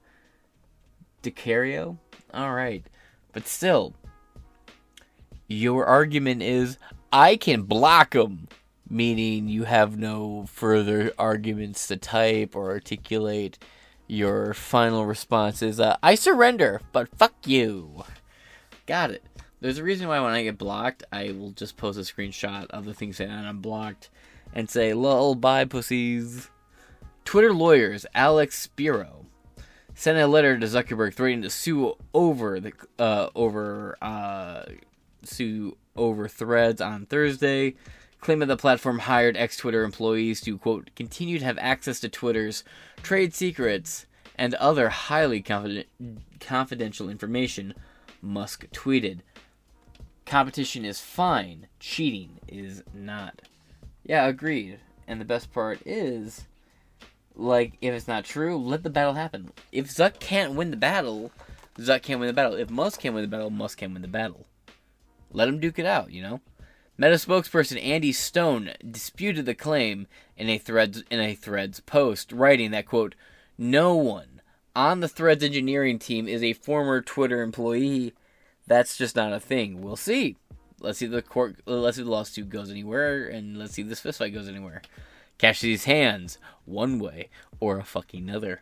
DiCario? 1.23 1.97
All 2.33 2.53
right, 2.53 2.85
but 3.33 3.47
still, 3.47 3.93
your 5.47 5.85
argument 5.85 6.41
is 6.41 6.77
I 7.11 7.37
can 7.37 7.63
block 7.63 8.11
them, 8.11 8.47
meaning 8.89 9.47
you 9.47 9.63
have 9.63 9.97
no 9.97 10.45
further 10.47 11.11
arguments 11.17 11.87
to 11.87 11.97
type 11.97 12.55
or 12.55 12.69
articulate. 12.69 13.57
Your 14.07 14.53
final 14.53 15.05
response 15.05 15.63
is, 15.63 15.79
uh, 15.79 15.97
I 16.03 16.13
surrender, 16.13 16.81
but 16.91 17.09
fuck 17.17 17.33
you. 17.45 18.03
Got 18.85 19.11
it. 19.11 19.23
There's 19.61 19.77
a 19.77 19.83
reason 19.83 20.07
why 20.07 20.19
when 20.19 20.33
I 20.33 20.43
get 20.43 20.57
blocked, 20.57 21.03
I 21.11 21.31
will 21.31 21.51
just 21.51 21.77
post 21.77 21.97
a 21.97 22.01
screenshot 22.01 22.67
of 22.71 22.85
the 22.85 22.93
things 22.93 23.17
that 23.17 23.29
I'm 23.29 23.61
blocked 23.61 24.09
and 24.53 24.69
say, 24.69 24.93
lol, 24.93 25.35
bye, 25.35 25.65
pussies. 25.65 26.49
Twitter 27.23 27.53
lawyers 27.53 28.05
Alex 28.13 28.59
Spiro 28.59 29.25
sent 29.95 30.17
a 30.17 30.27
letter 30.27 30.59
to 30.59 30.65
Zuckerberg 30.65 31.13
threatening 31.13 31.41
to 31.41 31.49
sue 31.49 31.95
over 32.13 32.59
the 32.59 32.73
uh, 32.99 33.29
over 33.33 33.97
uh, 34.01 34.63
sue 35.23 35.77
over 35.95 36.27
threads 36.27 36.81
on 36.81 37.05
Thursday, 37.05 37.75
claiming 38.19 38.47
the 38.47 38.57
platform 38.57 38.99
hired 38.99 39.37
ex 39.37 39.57
Twitter 39.57 39.83
employees 39.83 40.41
to, 40.41 40.57
quote, 40.57 40.91
continue 40.95 41.39
to 41.39 41.45
have 41.45 41.57
access 41.57 41.99
to 42.01 42.09
Twitter's 42.09 42.63
trade 43.01 43.33
secrets 43.33 44.05
and 44.37 44.53
other 44.55 44.89
highly 44.89 45.41
confident, 45.41 45.87
confidential 46.39 47.09
information, 47.09 47.73
Musk 48.21 48.65
tweeted. 48.71 49.19
Competition 50.25 50.85
is 50.85 50.99
fine, 50.99 51.67
cheating 51.79 52.39
is 52.47 52.83
not. 52.93 53.41
Yeah, 54.03 54.25
agreed. 54.27 54.79
And 55.07 55.21
the 55.21 55.25
best 55.25 55.53
part 55.53 55.79
is, 55.85 56.45
like, 57.35 57.77
if 57.81 57.93
it's 57.93 58.07
not 58.07 58.25
true, 58.25 58.57
let 58.57 58.83
the 58.83 58.89
battle 58.89 59.13
happen. 59.13 59.51
If 59.71 59.87
Zuck 59.87 60.19
can't 60.19 60.53
win 60.53 60.71
the 60.71 60.77
battle, 60.77 61.31
Zuck 61.77 62.01
can't 62.01 62.19
win 62.19 62.27
the 62.27 62.33
battle. 62.33 62.55
If 62.55 62.69
Musk 62.69 63.01
can't 63.01 63.13
win 63.13 63.23
the 63.23 63.27
battle, 63.27 63.49
Musk 63.49 63.77
can't 63.77 63.93
win 63.93 64.01
the 64.01 64.07
battle. 64.07 64.47
Let 65.31 65.47
him 65.47 65.59
duke 65.59 65.77
it 65.77 65.85
out, 65.85 66.11
you 66.11 66.21
know? 66.21 66.41
Meta 66.97 67.15
spokesperson 67.15 67.83
Andy 67.83 68.13
Stone 68.13 68.71
disputed 68.89 69.45
the 69.45 69.53
claim 69.53 70.07
in 70.37 70.49
a 70.49 70.57
threads 70.57 71.03
in 71.11 71.19
a 71.19 71.35
threads 71.35 71.81
post, 71.81 72.31
writing 72.31 72.71
that 72.71 72.85
quote, 72.85 73.15
"No 73.57 73.95
one 73.95 74.41
on 74.75 75.01
the 75.01 75.09
Threads 75.09 75.43
engineering 75.43 75.99
team 75.99 76.27
is 76.27 76.41
a 76.41 76.53
former 76.53 77.01
Twitter 77.01 77.41
employee. 77.41 78.13
That's 78.67 78.97
just 78.97 79.15
not 79.15 79.33
a 79.33 79.39
thing. 79.39 79.81
We'll 79.81 79.95
see. 79.95 80.37
Let's 80.79 80.99
see 80.99 81.05
the 81.05 81.21
court. 81.21 81.57
Let's 81.65 81.97
see 81.97 82.03
the 82.03 82.09
lawsuit 82.09 82.49
goes 82.49 82.69
anywhere, 82.69 83.27
and 83.27 83.57
let's 83.57 83.73
see 83.73 83.83
this 83.83 84.01
fistfight 84.01 84.33
goes 84.33 84.47
anywhere. 84.47 84.81
These 85.39 85.85
hands 85.85 86.37
one 86.65 86.99
way 86.99 87.29
or 87.59 87.77
a 87.77 87.83
fucking 87.83 88.29
other." 88.29 88.61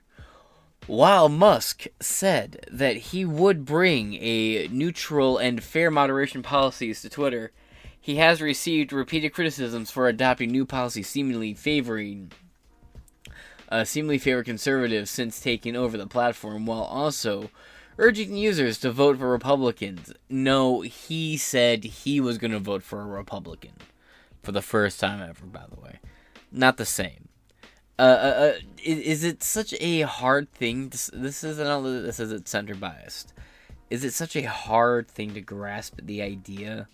While 0.86 1.30
Musk 1.30 1.86
said 2.02 2.66
that 2.70 2.98
he 2.98 3.24
would 3.24 3.64
bring 3.64 4.16
a 4.16 4.68
neutral 4.68 5.38
and 5.38 5.64
fair 5.64 5.90
moderation 5.90 6.44
policies 6.44 7.02
to 7.02 7.10
Twitter, 7.10 7.54
he 8.00 8.18
has 8.18 8.42
received 8.42 8.92
repeated 8.92 9.30
criticisms 9.30 9.90
for 9.92 10.10
adopting 10.10 10.52
new 10.52 10.66
policies 10.66 11.08
seemingly 11.08 11.54
favoring 11.54 12.34
uh, 13.70 13.86
seemingly 13.86 14.18
favor 14.18 14.44
conservatives 14.44 15.10
since 15.10 15.40
taking 15.40 15.76
over 15.76 15.98
the 15.98 16.06
platform, 16.06 16.66
while 16.66 16.84
also 16.84 17.50
urging 17.98 18.36
users 18.36 18.78
to 18.80 18.92
vote 18.92 19.18
for 19.18 19.30
Republicans. 19.30 20.14
No, 20.30 20.82
he 20.82 21.38
said 21.38 21.84
he 21.84 22.20
was 22.20 22.38
going 22.38 22.52
to 22.52 22.60
vote 22.60 22.84
for 22.84 23.02
a 23.02 23.06
Republican 23.06 23.74
for 24.42 24.52
the 24.52 24.62
first 24.62 25.00
time 25.00 25.22
ever. 25.22 25.46
By 25.46 25.66
the 25.70 25.80
way, 25.80 26.00
not 26.52 26.78
the 26.78 26.86
same. 26.86 27.30
Uh, 27.98 28.02
uh, 28.02 28.06
uh, 28.06 28.54
is, 28.84 29.00
is 29.00 29.24
it 29.24 29.44
such 29.44 29.74
a 29.80 30.02
hard 30.02 30.52
thing? 30.54 30.90
To, 30.90 31.12
this 31.14 31.44
is 31.44 31.58
not 31.60 31.82
this 31.82 32.20
isn't 32.20 32.48
center 32.48 32.76
biased. 32.76 33.34
Is 33.90 34.04
it 34.04 34.14
such 34.14 34.36
a 34.36 34.50
hard 34.50 35.08
thing 35.08 35.34
to 35.36 35.42
grasp 35.42 36.00
the 36.02 36.22
idea 36.22 36.88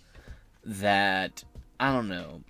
that 0.64 1.44
I 1.78 1.92
don't 1.92 2.08
know? 2.08 2.42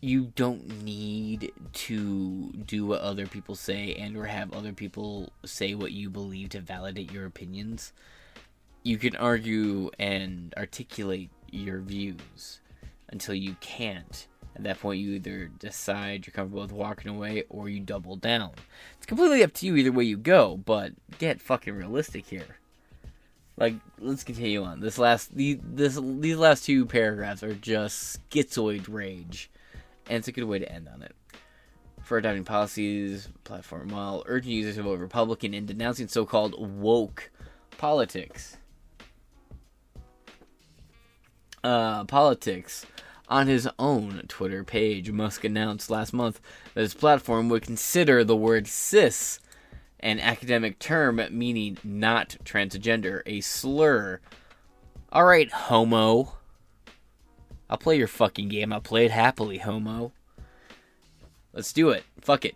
You 0.00 0.32
don't 0.36 0.84
need 0.84 1.52
to 1.72 2.52
do 2.52 2.86
what 2.86 3.00
other 3.00 3.26
people 3.26 3.54
say 3.54 3.94
and 3.94 4.16
or 4.16 4.26
have 4.26 4.52
other 4.52 4.72
people 4.72 5.32
say 5.44 5.74
what 5.74 5.92
you 5.92 6.08
believe 6.08 6.50
to 6.50 6.60
validate 6.60 7.12
your 7.12 7.26
opinions. 7.26 7.92
You 8.84 8.96
can 8.96 9.16
argue 9.16 9.90
and 9.98 10.54
articulate 10.56 11.30
your 11.50 11.80
views 11.80 12.60
until 13.10 13.34
you 13.34 13.56
can't 13.60 14.28
at 14.58 14.64
that 14.64 14.80
point, 14.80 15.00
you 15.00 15.12
either 15.12 15.46
decide 15.46 16.26
you're 16.26 16.32
comfortable 16.32 16.62
with 16.62 16.72
walking 16.72 17.10
away 17.10 17.44
or 17.48 17.68
you 17.68 17.78
double 17.78 18.16
down. 18.16 18.50
It's 18.96 19.06
completely 19.06 19.44
up 19.44 19.52
to 19.54 19.66
you 19.66 19.76
either 19.76 19.92
way 19.92 20.04
you 20.04 20.16
go, 20.16 20.56
but 20.56 20.92
get 21.18 21.40
fucking 21.40 21.74
realistic 21.74 22.26
here. 22.26 22.58
Like, 23.56 23.74
let's 24.00 24.24
continue 24.24 24.64
on. 24.64 24.80
This 24.80 24.98
last, 24.98 25.34
these, 25.34 25.58
this, 25.62 25.98
these 26.02 26.36
last 26.36 26.64
two 26.64 26.86
paragraphs 26.86 27.44
are 27.44 27.54
just 27.54 28.28
schizoid 28.30 28.86
rage, 28.88 29.48
and 30.08 30.18
it's 30.18 30.28
a 30.28 30.32
good 30.32 30.44
way 30.44 30.58
to 30.58 30.70
end 30.70 30.88
on 30.92 31.02
it. 31.02 31.14
For 32.02 32.18
adopting 32.18 32.44
policies, 32.44 33.28
platform 33.44 33.88
while 33.88 34.24
urging 34.26 34.52
users 34.52 34.76
to 34.76 34.82
vote 34.82 34.98
Republican 34.98 35.52
and 35.52 35.66
denouncing 35.66 36.08
so-called 36.08 36.54
woke 36.58 37.30
politics. 37.76 38.56
Uh, 41.62 42.04
politics 42.04 42.86
on 43.28 43.46
his 43.46 43.68
own 43.78 44.22
Twitter 44.28 44.64
page, 44.64 45.10
Musk 45.10 45.44
announced 45.44 45.90
last 45.90 46.14
month 46.14 46.40
that 46.72 46.80
his 46.80 46.94
platform 46.94 47.48
would 47.50 47.62
consider 47.62 48.24
the 48.24 48.36
word 48.36 48.66
cis, 48.66 49.38
an 50.00 50.18
academic 50.18 50.78
term 50.78 51.20
meaning 51.30 51.76
not 51.84 52.36
transgender, 52.44 53.20
a 53.26 53.40
slur. 53.42 54.20
Alright, 55.12 55.52
homo. 55.52 56.37
I'll 57.70 57.78
play 57.78 57.96
your 57.96 58.08
fucking 58.08 58.48
game. 58.48 58.72
I'll 58.72 58.80
play 58.80 59.04
it 59.04 59.10
happily, 59.10 59.58
homo. 59.58 60.12
Let's 61.52 61.72
do 61.72 61.90
it. 61.90 62.04
Fuck 62.20 62.44
it. 62.44 62.54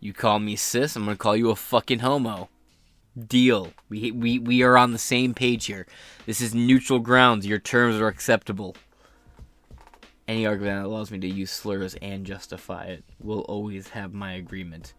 You 0.00 0.12
call 0.12 0.38
me 0.38 0.56
cis, 0.56 0.96
I'm 0.96 1.04
gonna 1.04 1.16
call 1.16 1.36
you 1.36 1.50
a 1.50 1.56
fucking 1.56 2.00
homo. 2.00 2.48
Deal. 3.16 3.72
We 3.88 4.10
we 4.10 4.38
we 4.38 4.62
are 4.62 4.76
on 4.76 4.92
the 4.92 4.98
same 4.98 5.34
page 5.34 5.66
here. 5.66 5.86
This 6.26 6.40
is 6.40 6.54
neutral 6.54 6.98
grounds. 6.98 7.46
Your 7.46 7.58
terms 7.58 7.96
are 7.96 8.08
acceptable. 8.08 8.76
Any 10.26 10.46
argument 10.46 10.82
that 10.82 10.86
allows 10.86 11.10
me 11.10 11.18
to 11.20 11.28
use 11.28 11.50
slurs 11.50 11.94
and 12.02 12.26
justify 12.26 12.84
it 12.84 13.04
will 13.20 13.40
always 13.40 13.90
have 13.90 14.12
my 14.12 14.32
agreement. 14.32 14.94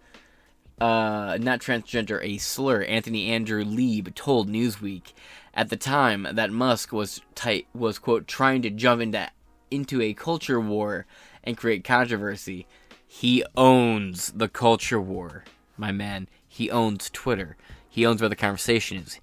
Uh, 0.80 1.38
not 1.40 1.62
transgender, 1.62 2.22
a 2.22 2.38
slur. 2.38 2.84
Anthony 2.84 3.32
Andrew 3.32 3.64
Lieb 3.64 4.14
told 4.14 4.50
Newsweek 4.50 5.14
at 5.54 5.70
the 5.70 5.78
time 5.78 6.28
that 6.34 6.52
Musk 6.52 6.92
was 6.92 7.22
tight 7.34 7.68
was 7.74 7.98
quote 7.98 8.28
trying 8.28 8.62
to 8.62 8.70
jump 8.70 9.02
into 9.02 9.30
into 9.72 10.02
a 10.02 10.14
culture 10.14 10.60
war 10.60 11.06
and 11.44 11.58
create 11.58 11.84
controversy. 11.84 12.68
He 13.08 13.44
owns 13.56 14.32
the 14.34 14.50
culture 14.50 15.00
war, 15.00 15.46
my 15.78 15.92
man. 15.92 16.28
He 16.48 16.70
owns 16.70 17.10
Twitter. 17.10 17.56
He 17.88 18.06
owns 18.06 18.22
where 18.22 18.30
the 18.30 18.36
conversation 18.36 18.98
is. 18.98 19.20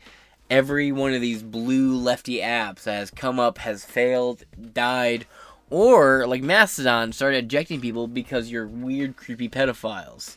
Every 0.48 0.92
one 0.92 1.12
of 1.12 1.20
these 1.20 1.42
blue 1.42 1.96
lefty 1.96 2.38
apps 2.38 2.84
that 2.84 2.94
has 2.94 3.10
come 3.10 3.38
up 3.38 3.58
has 3.58 3.84
failed, 3.84 4.44
died, 4.72 5.26
or 5.70 6.26
like 6.26 6.42
Mastodon 6.42 7.12
started 7.12 7.44
ejecting 7.44 7.80
people 7.80 8.06
because 8.06 8.50
you're 8.50 8.66
weird, 8.66 9.16
creepy 9.16 9.48
pedophiles. 9.48 10.36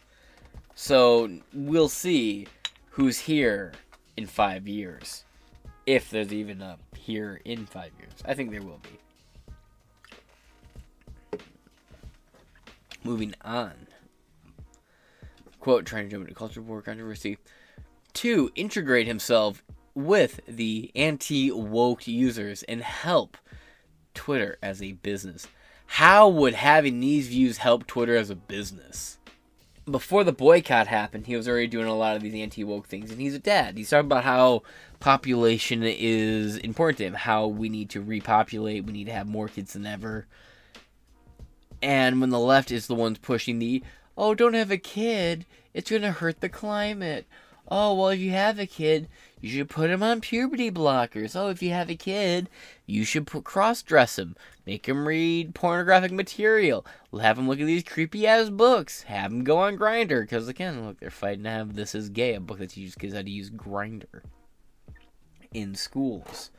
So 0.76 1.30
we'll 1.54 1.90
see 1.90 2.48
who's 2.92 3.18
here 3.20 3.72
in 4.18 4.28
five 4.28 4.68
years. 4.68 5.24
If 5.86 6.10
there's 6.10 6.34
even 6.34 6.62
a 6.62 6.78
here 7.06 7.40
in 7.46 7.66
five 7.66 7.92
years. 8.00 8.12
I 8.26 8.34
think 8.34 8.52
there 8.52 8.62
will 8.62 8.82
be. 11.32 11.40
Moving 13.04 13.36
on. 13.44 13.74
Quote, 15.60 15.86
trying 15.86 16.06
to 16.06 16.12
jump 16.12 16.24
into 16.24 16.36
culture 16.36 16.62
war 16.62 16.82
controversy. 16.82 17.38
Two, 18.14 18.52
integrate 18.56 19.08
himself 19.08 19.64
with 19.94 20.40
the 20.48 20.92
anti 20.96 21.52
woke 21.52 22.08
users 22.08 22.64
and 22.64 22.82
help 22.82 23.38
Twitter 24.14 24.58
as 24.62 24.82
a 24.82 24.94
business. 24.94 25.48
How 25.86 26.28
would 26.28 26.56
having 26.56 27.00
these 27.00 27.28
views 27.28 27.58
help 27.58 27.86
Twitter 27.86 28.16
as 28.18 28.30
a 28.30 28.36
business? 28.36 29.20
Before 29.90 30.24
the 30.24 30.32
boycott 30.32 30.88
happened, 30.88 31.28
he 31.28 31.36
was 31.36 31.48
already 31.48 31.68
doing 31.68 31.88
a 31.88 31.96
lot 31.96 32.16
of 32.16 32.24
these 32.24 32.34
anti 32.34 32.64
woke 32.64 32.88
things, 32.88 33.12
and 33.12 33.22
he's 33.22 33.36
a 33.36 33.40
dad. 33.40 33.78
He's 33.78 33.90
talking 33.90 34.08
about 34.08 34.24
how 34.24 34.64
population 35.00 35.84
is 35.84 36.58
important 36.58 36.98
to 36.98 37.04
him, 37.06 37.14
how 37.14 37.46
we 37.48 37.70
need 37.70 37.92
to 37.92 38.02
repopulate, 38.02 38.86
we 38.86 38.94
need 38.94 39.06
to 39.06 39.14
have 39.14 39.28
more 39.28 39.48
kids 39.48 39.74
than 39.74 39.86
ever. 39.86 40.26
And 41.82 42.20
when 42.20 42.32
the 42.32 42.40
left 42.40 42.72
is 42.72 42.88
the 42.88 42.96
ones 42.96 43.20
pushing 43.20 43.60
the, 43.60 43.84
oh, 44.18 44.34
don't 44.34 44.56
have 44.56 44.72
a 44.72 44.78
kid, 44.78 45.46
it's 45.74 45.92
going 45.92 46.02
to 46.02 46.12
hurt 46.12 46.42
the 46.42 46.50
climate. 46.50 47.28
Oh, 47.68 47.94
well, 47.94 48.10
if 48.10 48.20
you 48.20 48.32
have 48.32 48.58
a 48.58 48.66
kid, 48.66 49.08
you 49.42 49.50
should 49.50 49.70
put 49.70 49.90
him 49.90 50.02
on 50.02 50.22
puberty 50.22 50.72
blockers. 50.72 51.36
Oh, 51.36 51.50
if 51.50 51.62
you 51.62 51.72
have 51.72 51.90
a 51.90 51.96
kid, 51.96 52.50
you 52.86 53.04
should 53.04 53.28
put 53.28 53.44
cross 53.44 53.82
dress 53.82 54.18
him, 54.18 54.36
make 54.66 54.88
him 54.88 55.08
read 55.08 55.54
pornographic 55.54 56.12
material, 56.12 56.86
have 57.20 57.38
him 57.38 57.48
look 57.48 57.60
at 57.60 57.66
these 57.66 57.84
creepy 57.84 58.26
ass 58.26 58.50
books, 58.50 59.04
have 59.04 59.32
him 59.32 59.44
go 59.44 59.58
on 59.58 59.78
Grindr. 59.78 60.22
Because 60.22 60.48
again, 60.48 60.86
look, 60.86 61.00
they're 61.00 61.10
fighting 61.10 61.44
to 61.44 61.50
have 61.50 61.76
"This 61.76 61.94
Is 61.94 62.10
Gay," 62.10 62.34
a 62.36 62.40
book 62.40 62.60
that 62.60 62.72
teaches 62.72 62.96
kids 62.96 63.14
how 63.14 63.22
to 63.22 63.30
use 63.30 63.50
Grindr 63.50 64.22
in 65.54 65.76
schools. 65.76 66.52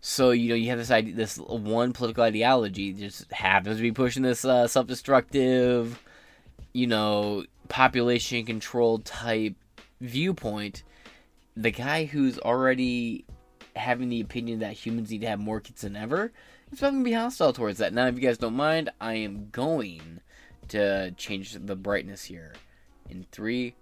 So 0.00 0.32
you 0.32 0.48
know 0.48 0.54
you 0.56 0.70
have 0.70 0.78
this 0.78 0.90
idea, 0.90 1.14
this 1.14 1.38
one 1.38 1.92
political 1.92 2.24
ideology 2.24 2.92
just 2.92 3.30
happens 3.32 3.76
to 3.76 3.82
be 3.82 3.92
pushing 3.92 4.24
this 4.24 4.44
uh, 4.44 4.66
self-destructive, 4.66 6.02
you 6.72 6.86
know, 6.88 7.44
population 7.68 8.44
control 8.44 8.98
type 8.98 9.54
viewpoint. 10.00 10.82
The 11.56 11.70
guy 11.70 12.04
who's 12.04 12.38
already 12.38 13.24
having 13.76 14.08
the 14.08 14.20
opinion 14.20 14.60
that 14.60 14.72
humans 14.72 15.10
need 15.10 15.22
to 15.22 15.28
have 15.28 15.40
more 15.40 15.60
kids 15.60 15.82
than 15.82 15.96
ever 15.96 16.32
is 16.70 16.78
probably 16.78 16.96
going 16.96 17.04
to 17.04 17.10
be 17.10 17.14
hostile 17.14 17.52
towards 17.52 17.78
that. 17.78 17.92
Now, 17.92 18.06
if 18.06 18.14
you 18.14 18.20
guys 18.20 18.38
don't 18.38 18.56
mind, 18.56 18.90
I 19.00 19.14
am 19.14 19.48
going 19.50 20.20
to 20.68 21.10
change 21.12 21.52
the 21.52 21.76
brightness 21.76 22.24
here 22.24 22.54
in 23.10 23.26
three, 23.30 23.74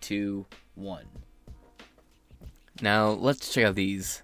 two, 0.00 0.46
one. 0.74 1.06
Now, 2.80 3.10
let's 3.10 3.52
check 3.52 3.66
out 3.66 3.74
these 3.74 4.22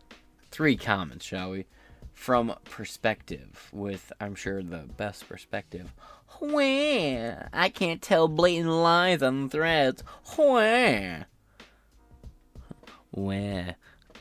three 0.50 0.76
comments, 0.76 1.24
shall 1.24 1.50
we? 1.50 1.66
From 2.12 2.54
Perspective, 2.64 3.70
with, 3.72 4.12
I'm 4.20 4.34
sure, 4.34 4.62
the 4.62 4.88
best 4.96 5.28
perspective. 5.28 5.92
Where? 6.38 7.48
I 7.52 7.68
can't 7.68 8.02
tell 8.02 8.28
blatant 8.28 8.70
lies 8.70 9.22
on 9.22 9.48
threads. 9.48 10.02
Where? 10.36 11.26
Where? 13.10 13.76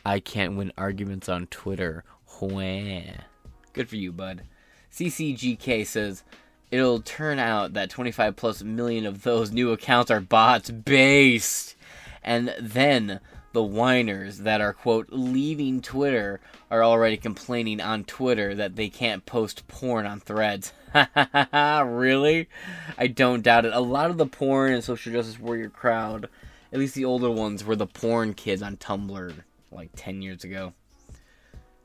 I 0.05 0.19
can't 0.19 0.57
win 0.57 0.71
arguments 0.77 1.29
on 1.29 1.47
Twitter. 1.47 2.03
Where? 2.39 3.25
Good 3.73 3.89
for 3.89 3.95
you, 3.95 4.11
bud. 4.11 4.43
CCGK 4.91 5.85
says, 5.85 6.23
It'll 6.71 7.01
turn 7.01 7.39
out 7.39 7.73
that 7.73 7.89
25 7.89 8.35
plus 8.35 8.61
million 8.61 9.05
of 9.05 9.23
those 9.23 9.51
new 9.51 9.71
accounts 9.71 10.11
are 10.11 10.19
bots 10.19 10.69
based. 10.69 11.75
And 12.23 12.53
then 12.59 13.19
the 13.53 13.63
whiners 13.63 14.39
that 14.39 14.61
are 14.61 14.73
quote 14.73 15.07
leaving 15.09 15.81
Twitter 15.81 16.39
are 16.69 16.83
already 16.83 17.17
complaining 17.17 17.81
on 17.81 18.03
Twitter 18.03 18.53
that 18.53 18.75
they 18.75 18.89
can't 18.89 19.25
post 19.25 19.67
porn 19.67 20.05
on 20.05 20.19
threads. 20.19 20.73
Ha 20.91 21.07
ha 21.13 21.47
ha, 21.51 21.81
really? 21.81 22.49
I 22.97 23.05
don't 23.05 23.43
doubt 23.43 23.65
it. 23.65 23.73
A 23.73 23.79
lot 23.79 24.09
of 24.09 24.17
the 24.17 24.25
porn 24.25 24.73
and 24.73 24.83
social 24.83 25.11
justice 25.11 25.39
warrior 25.39 25.69
crowd, 25.69 26.29
at 26.71 26.79
least 26.79 26.95
the 26.95 27.05
older 27.05 27.31
ones, 27.31 27.63
were 27.63 27.75
the 27.75 27.87
porn 27.87 28.33
kids 28.33 28.61
on 28.61 28.77
Tumblr 28.77 29.33
like 29.71 29.89
10 29.95 30.21
years 30.21 30.43
ago. 30.43 30.73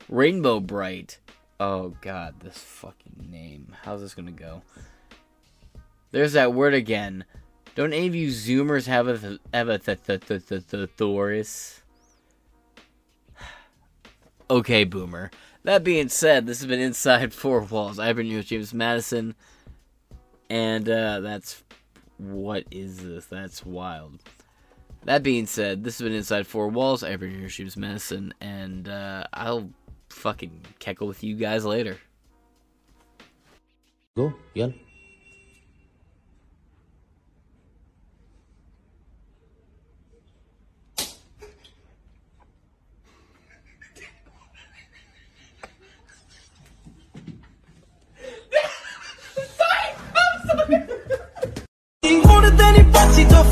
Rainbow 0.08 0.60
Bright. 0.60 1.18
Oh 1.60 1.94
god, 2.00 2.40
this 2.40 2.58
fucking 2.58 3.28
name. 3.30 3.74
How's 3.82 4.00
this 4.00 4.14
gonna 4.14 4.32
go? 4.32 4.62
There's 6.10 6.32
that 6.32 6.52
word 6.52 6.74
again. 6.74 7.24
Don't 7.74 7.92
any 7.92 8.06
of 8.06 8.14
you 8.14 8.28
Zoomers 8.28 8.86
have 8.86 9.08
a 9.08 9.38
have 9.52 9.68
a 9.68 9.78
th 9.78 10.04
th 10.04 10.26
th 10.26 10.46
th 10.46 10.66
th 10.68 10.90
Thoris? 10.96 11.82
Okay, 14.50 14.84
Boomer. 14.84 15.30
That 15.62 15.82
being 15.82 16.10
said, 16.10 16.46
this 16.46 16.58
has 16.58 16.66
been 16.66 16.78
Inside 16.80 17.32
Four 17.32 17.62
Walls. 17.62 17.98
I've 17.98 18.16
been 18.16 18.26
your 18.26 18.42
James 18.42 18.74
Madison, 18.74 19.34
and 20.50 20.86
uh, 20.86 21.20
that's 21.20 21.64
what 22.18 22.64
is 22.70 22.98
this? 22.98 23.24
That's 23.24 23.64
wild. 23.64 24.22
That 25.04 25.22
being 25.22 25.46
said, 25.46 25.84
this 25.84 25.98
has 25.98 26.04
been 26.04 26.16
Inside 26.16 26.46
Four 26.46 26.68
Walls. 26.68 27.02
I've 27.02 27.20
been 27.20 27.38
your 27.38 27.50
shoes 27.50 27.76
medicine, 27.76 28.32
and 28.40 28.88
uh, 28.88 29.24
I'll 29.34 29.68
fucking 30.08 30.62
keckle 30.80 31.06
with 31.06 31.22
you 31.22 31.36
guys 31.36 31.64
later. 31.64 31.98
Go, 34.16 34.32
yell. 34.54 34.72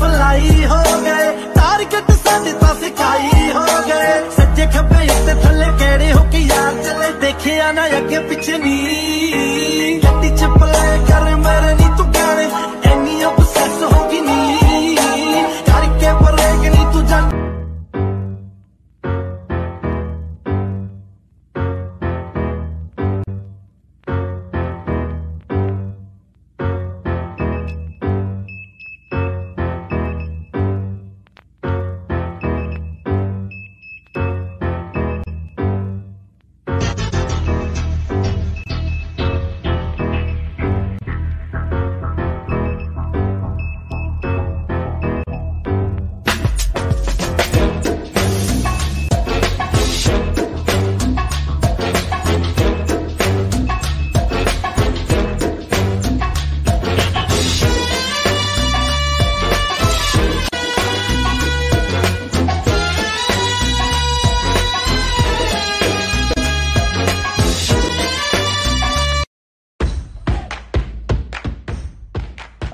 Fly 0.03 0.65
ਹੋ 0.65 0.83
ਗਏ। 1.01 1.31
Target 1.55 2.11
ਸਾਡੇ 2.11 2.53
ਤਾਂ 2.53 2.75
ਸਿਖਾਈ 2.75 3.51
ਹੋ 3.51 3.65
ਗਏ। 3.87 4.29
ਸੱਜੇ 4.37 4.65
ਖੱਬੇ 4.65 5.07
ਉੱਤੇ 5.11 5.33
ਥੱਲੇ 5.43 5.65
ਕਿਹੜੇ 5.79 6.13
ਹੋ 6.13 6.23
ਕੇ 6.31 6.37
ਯਾਰ? 6.37 6.83
ਚੱਲੇ 6.83 7.11
ਦੇਖਿਆ 7.21 7.71
ਨਾ 7.71 7.87
ਅੱਗੇ 7.87 8.19
ਪਿੱਛੇ 8.19 8.57
ਨੀ। 8.57 10.01
ਗੱਡੀ 10.03 10.29
ਚ 10.29 10.45
ਪਲੇ 10.59 10.97
ਕਰ 11.07 11.32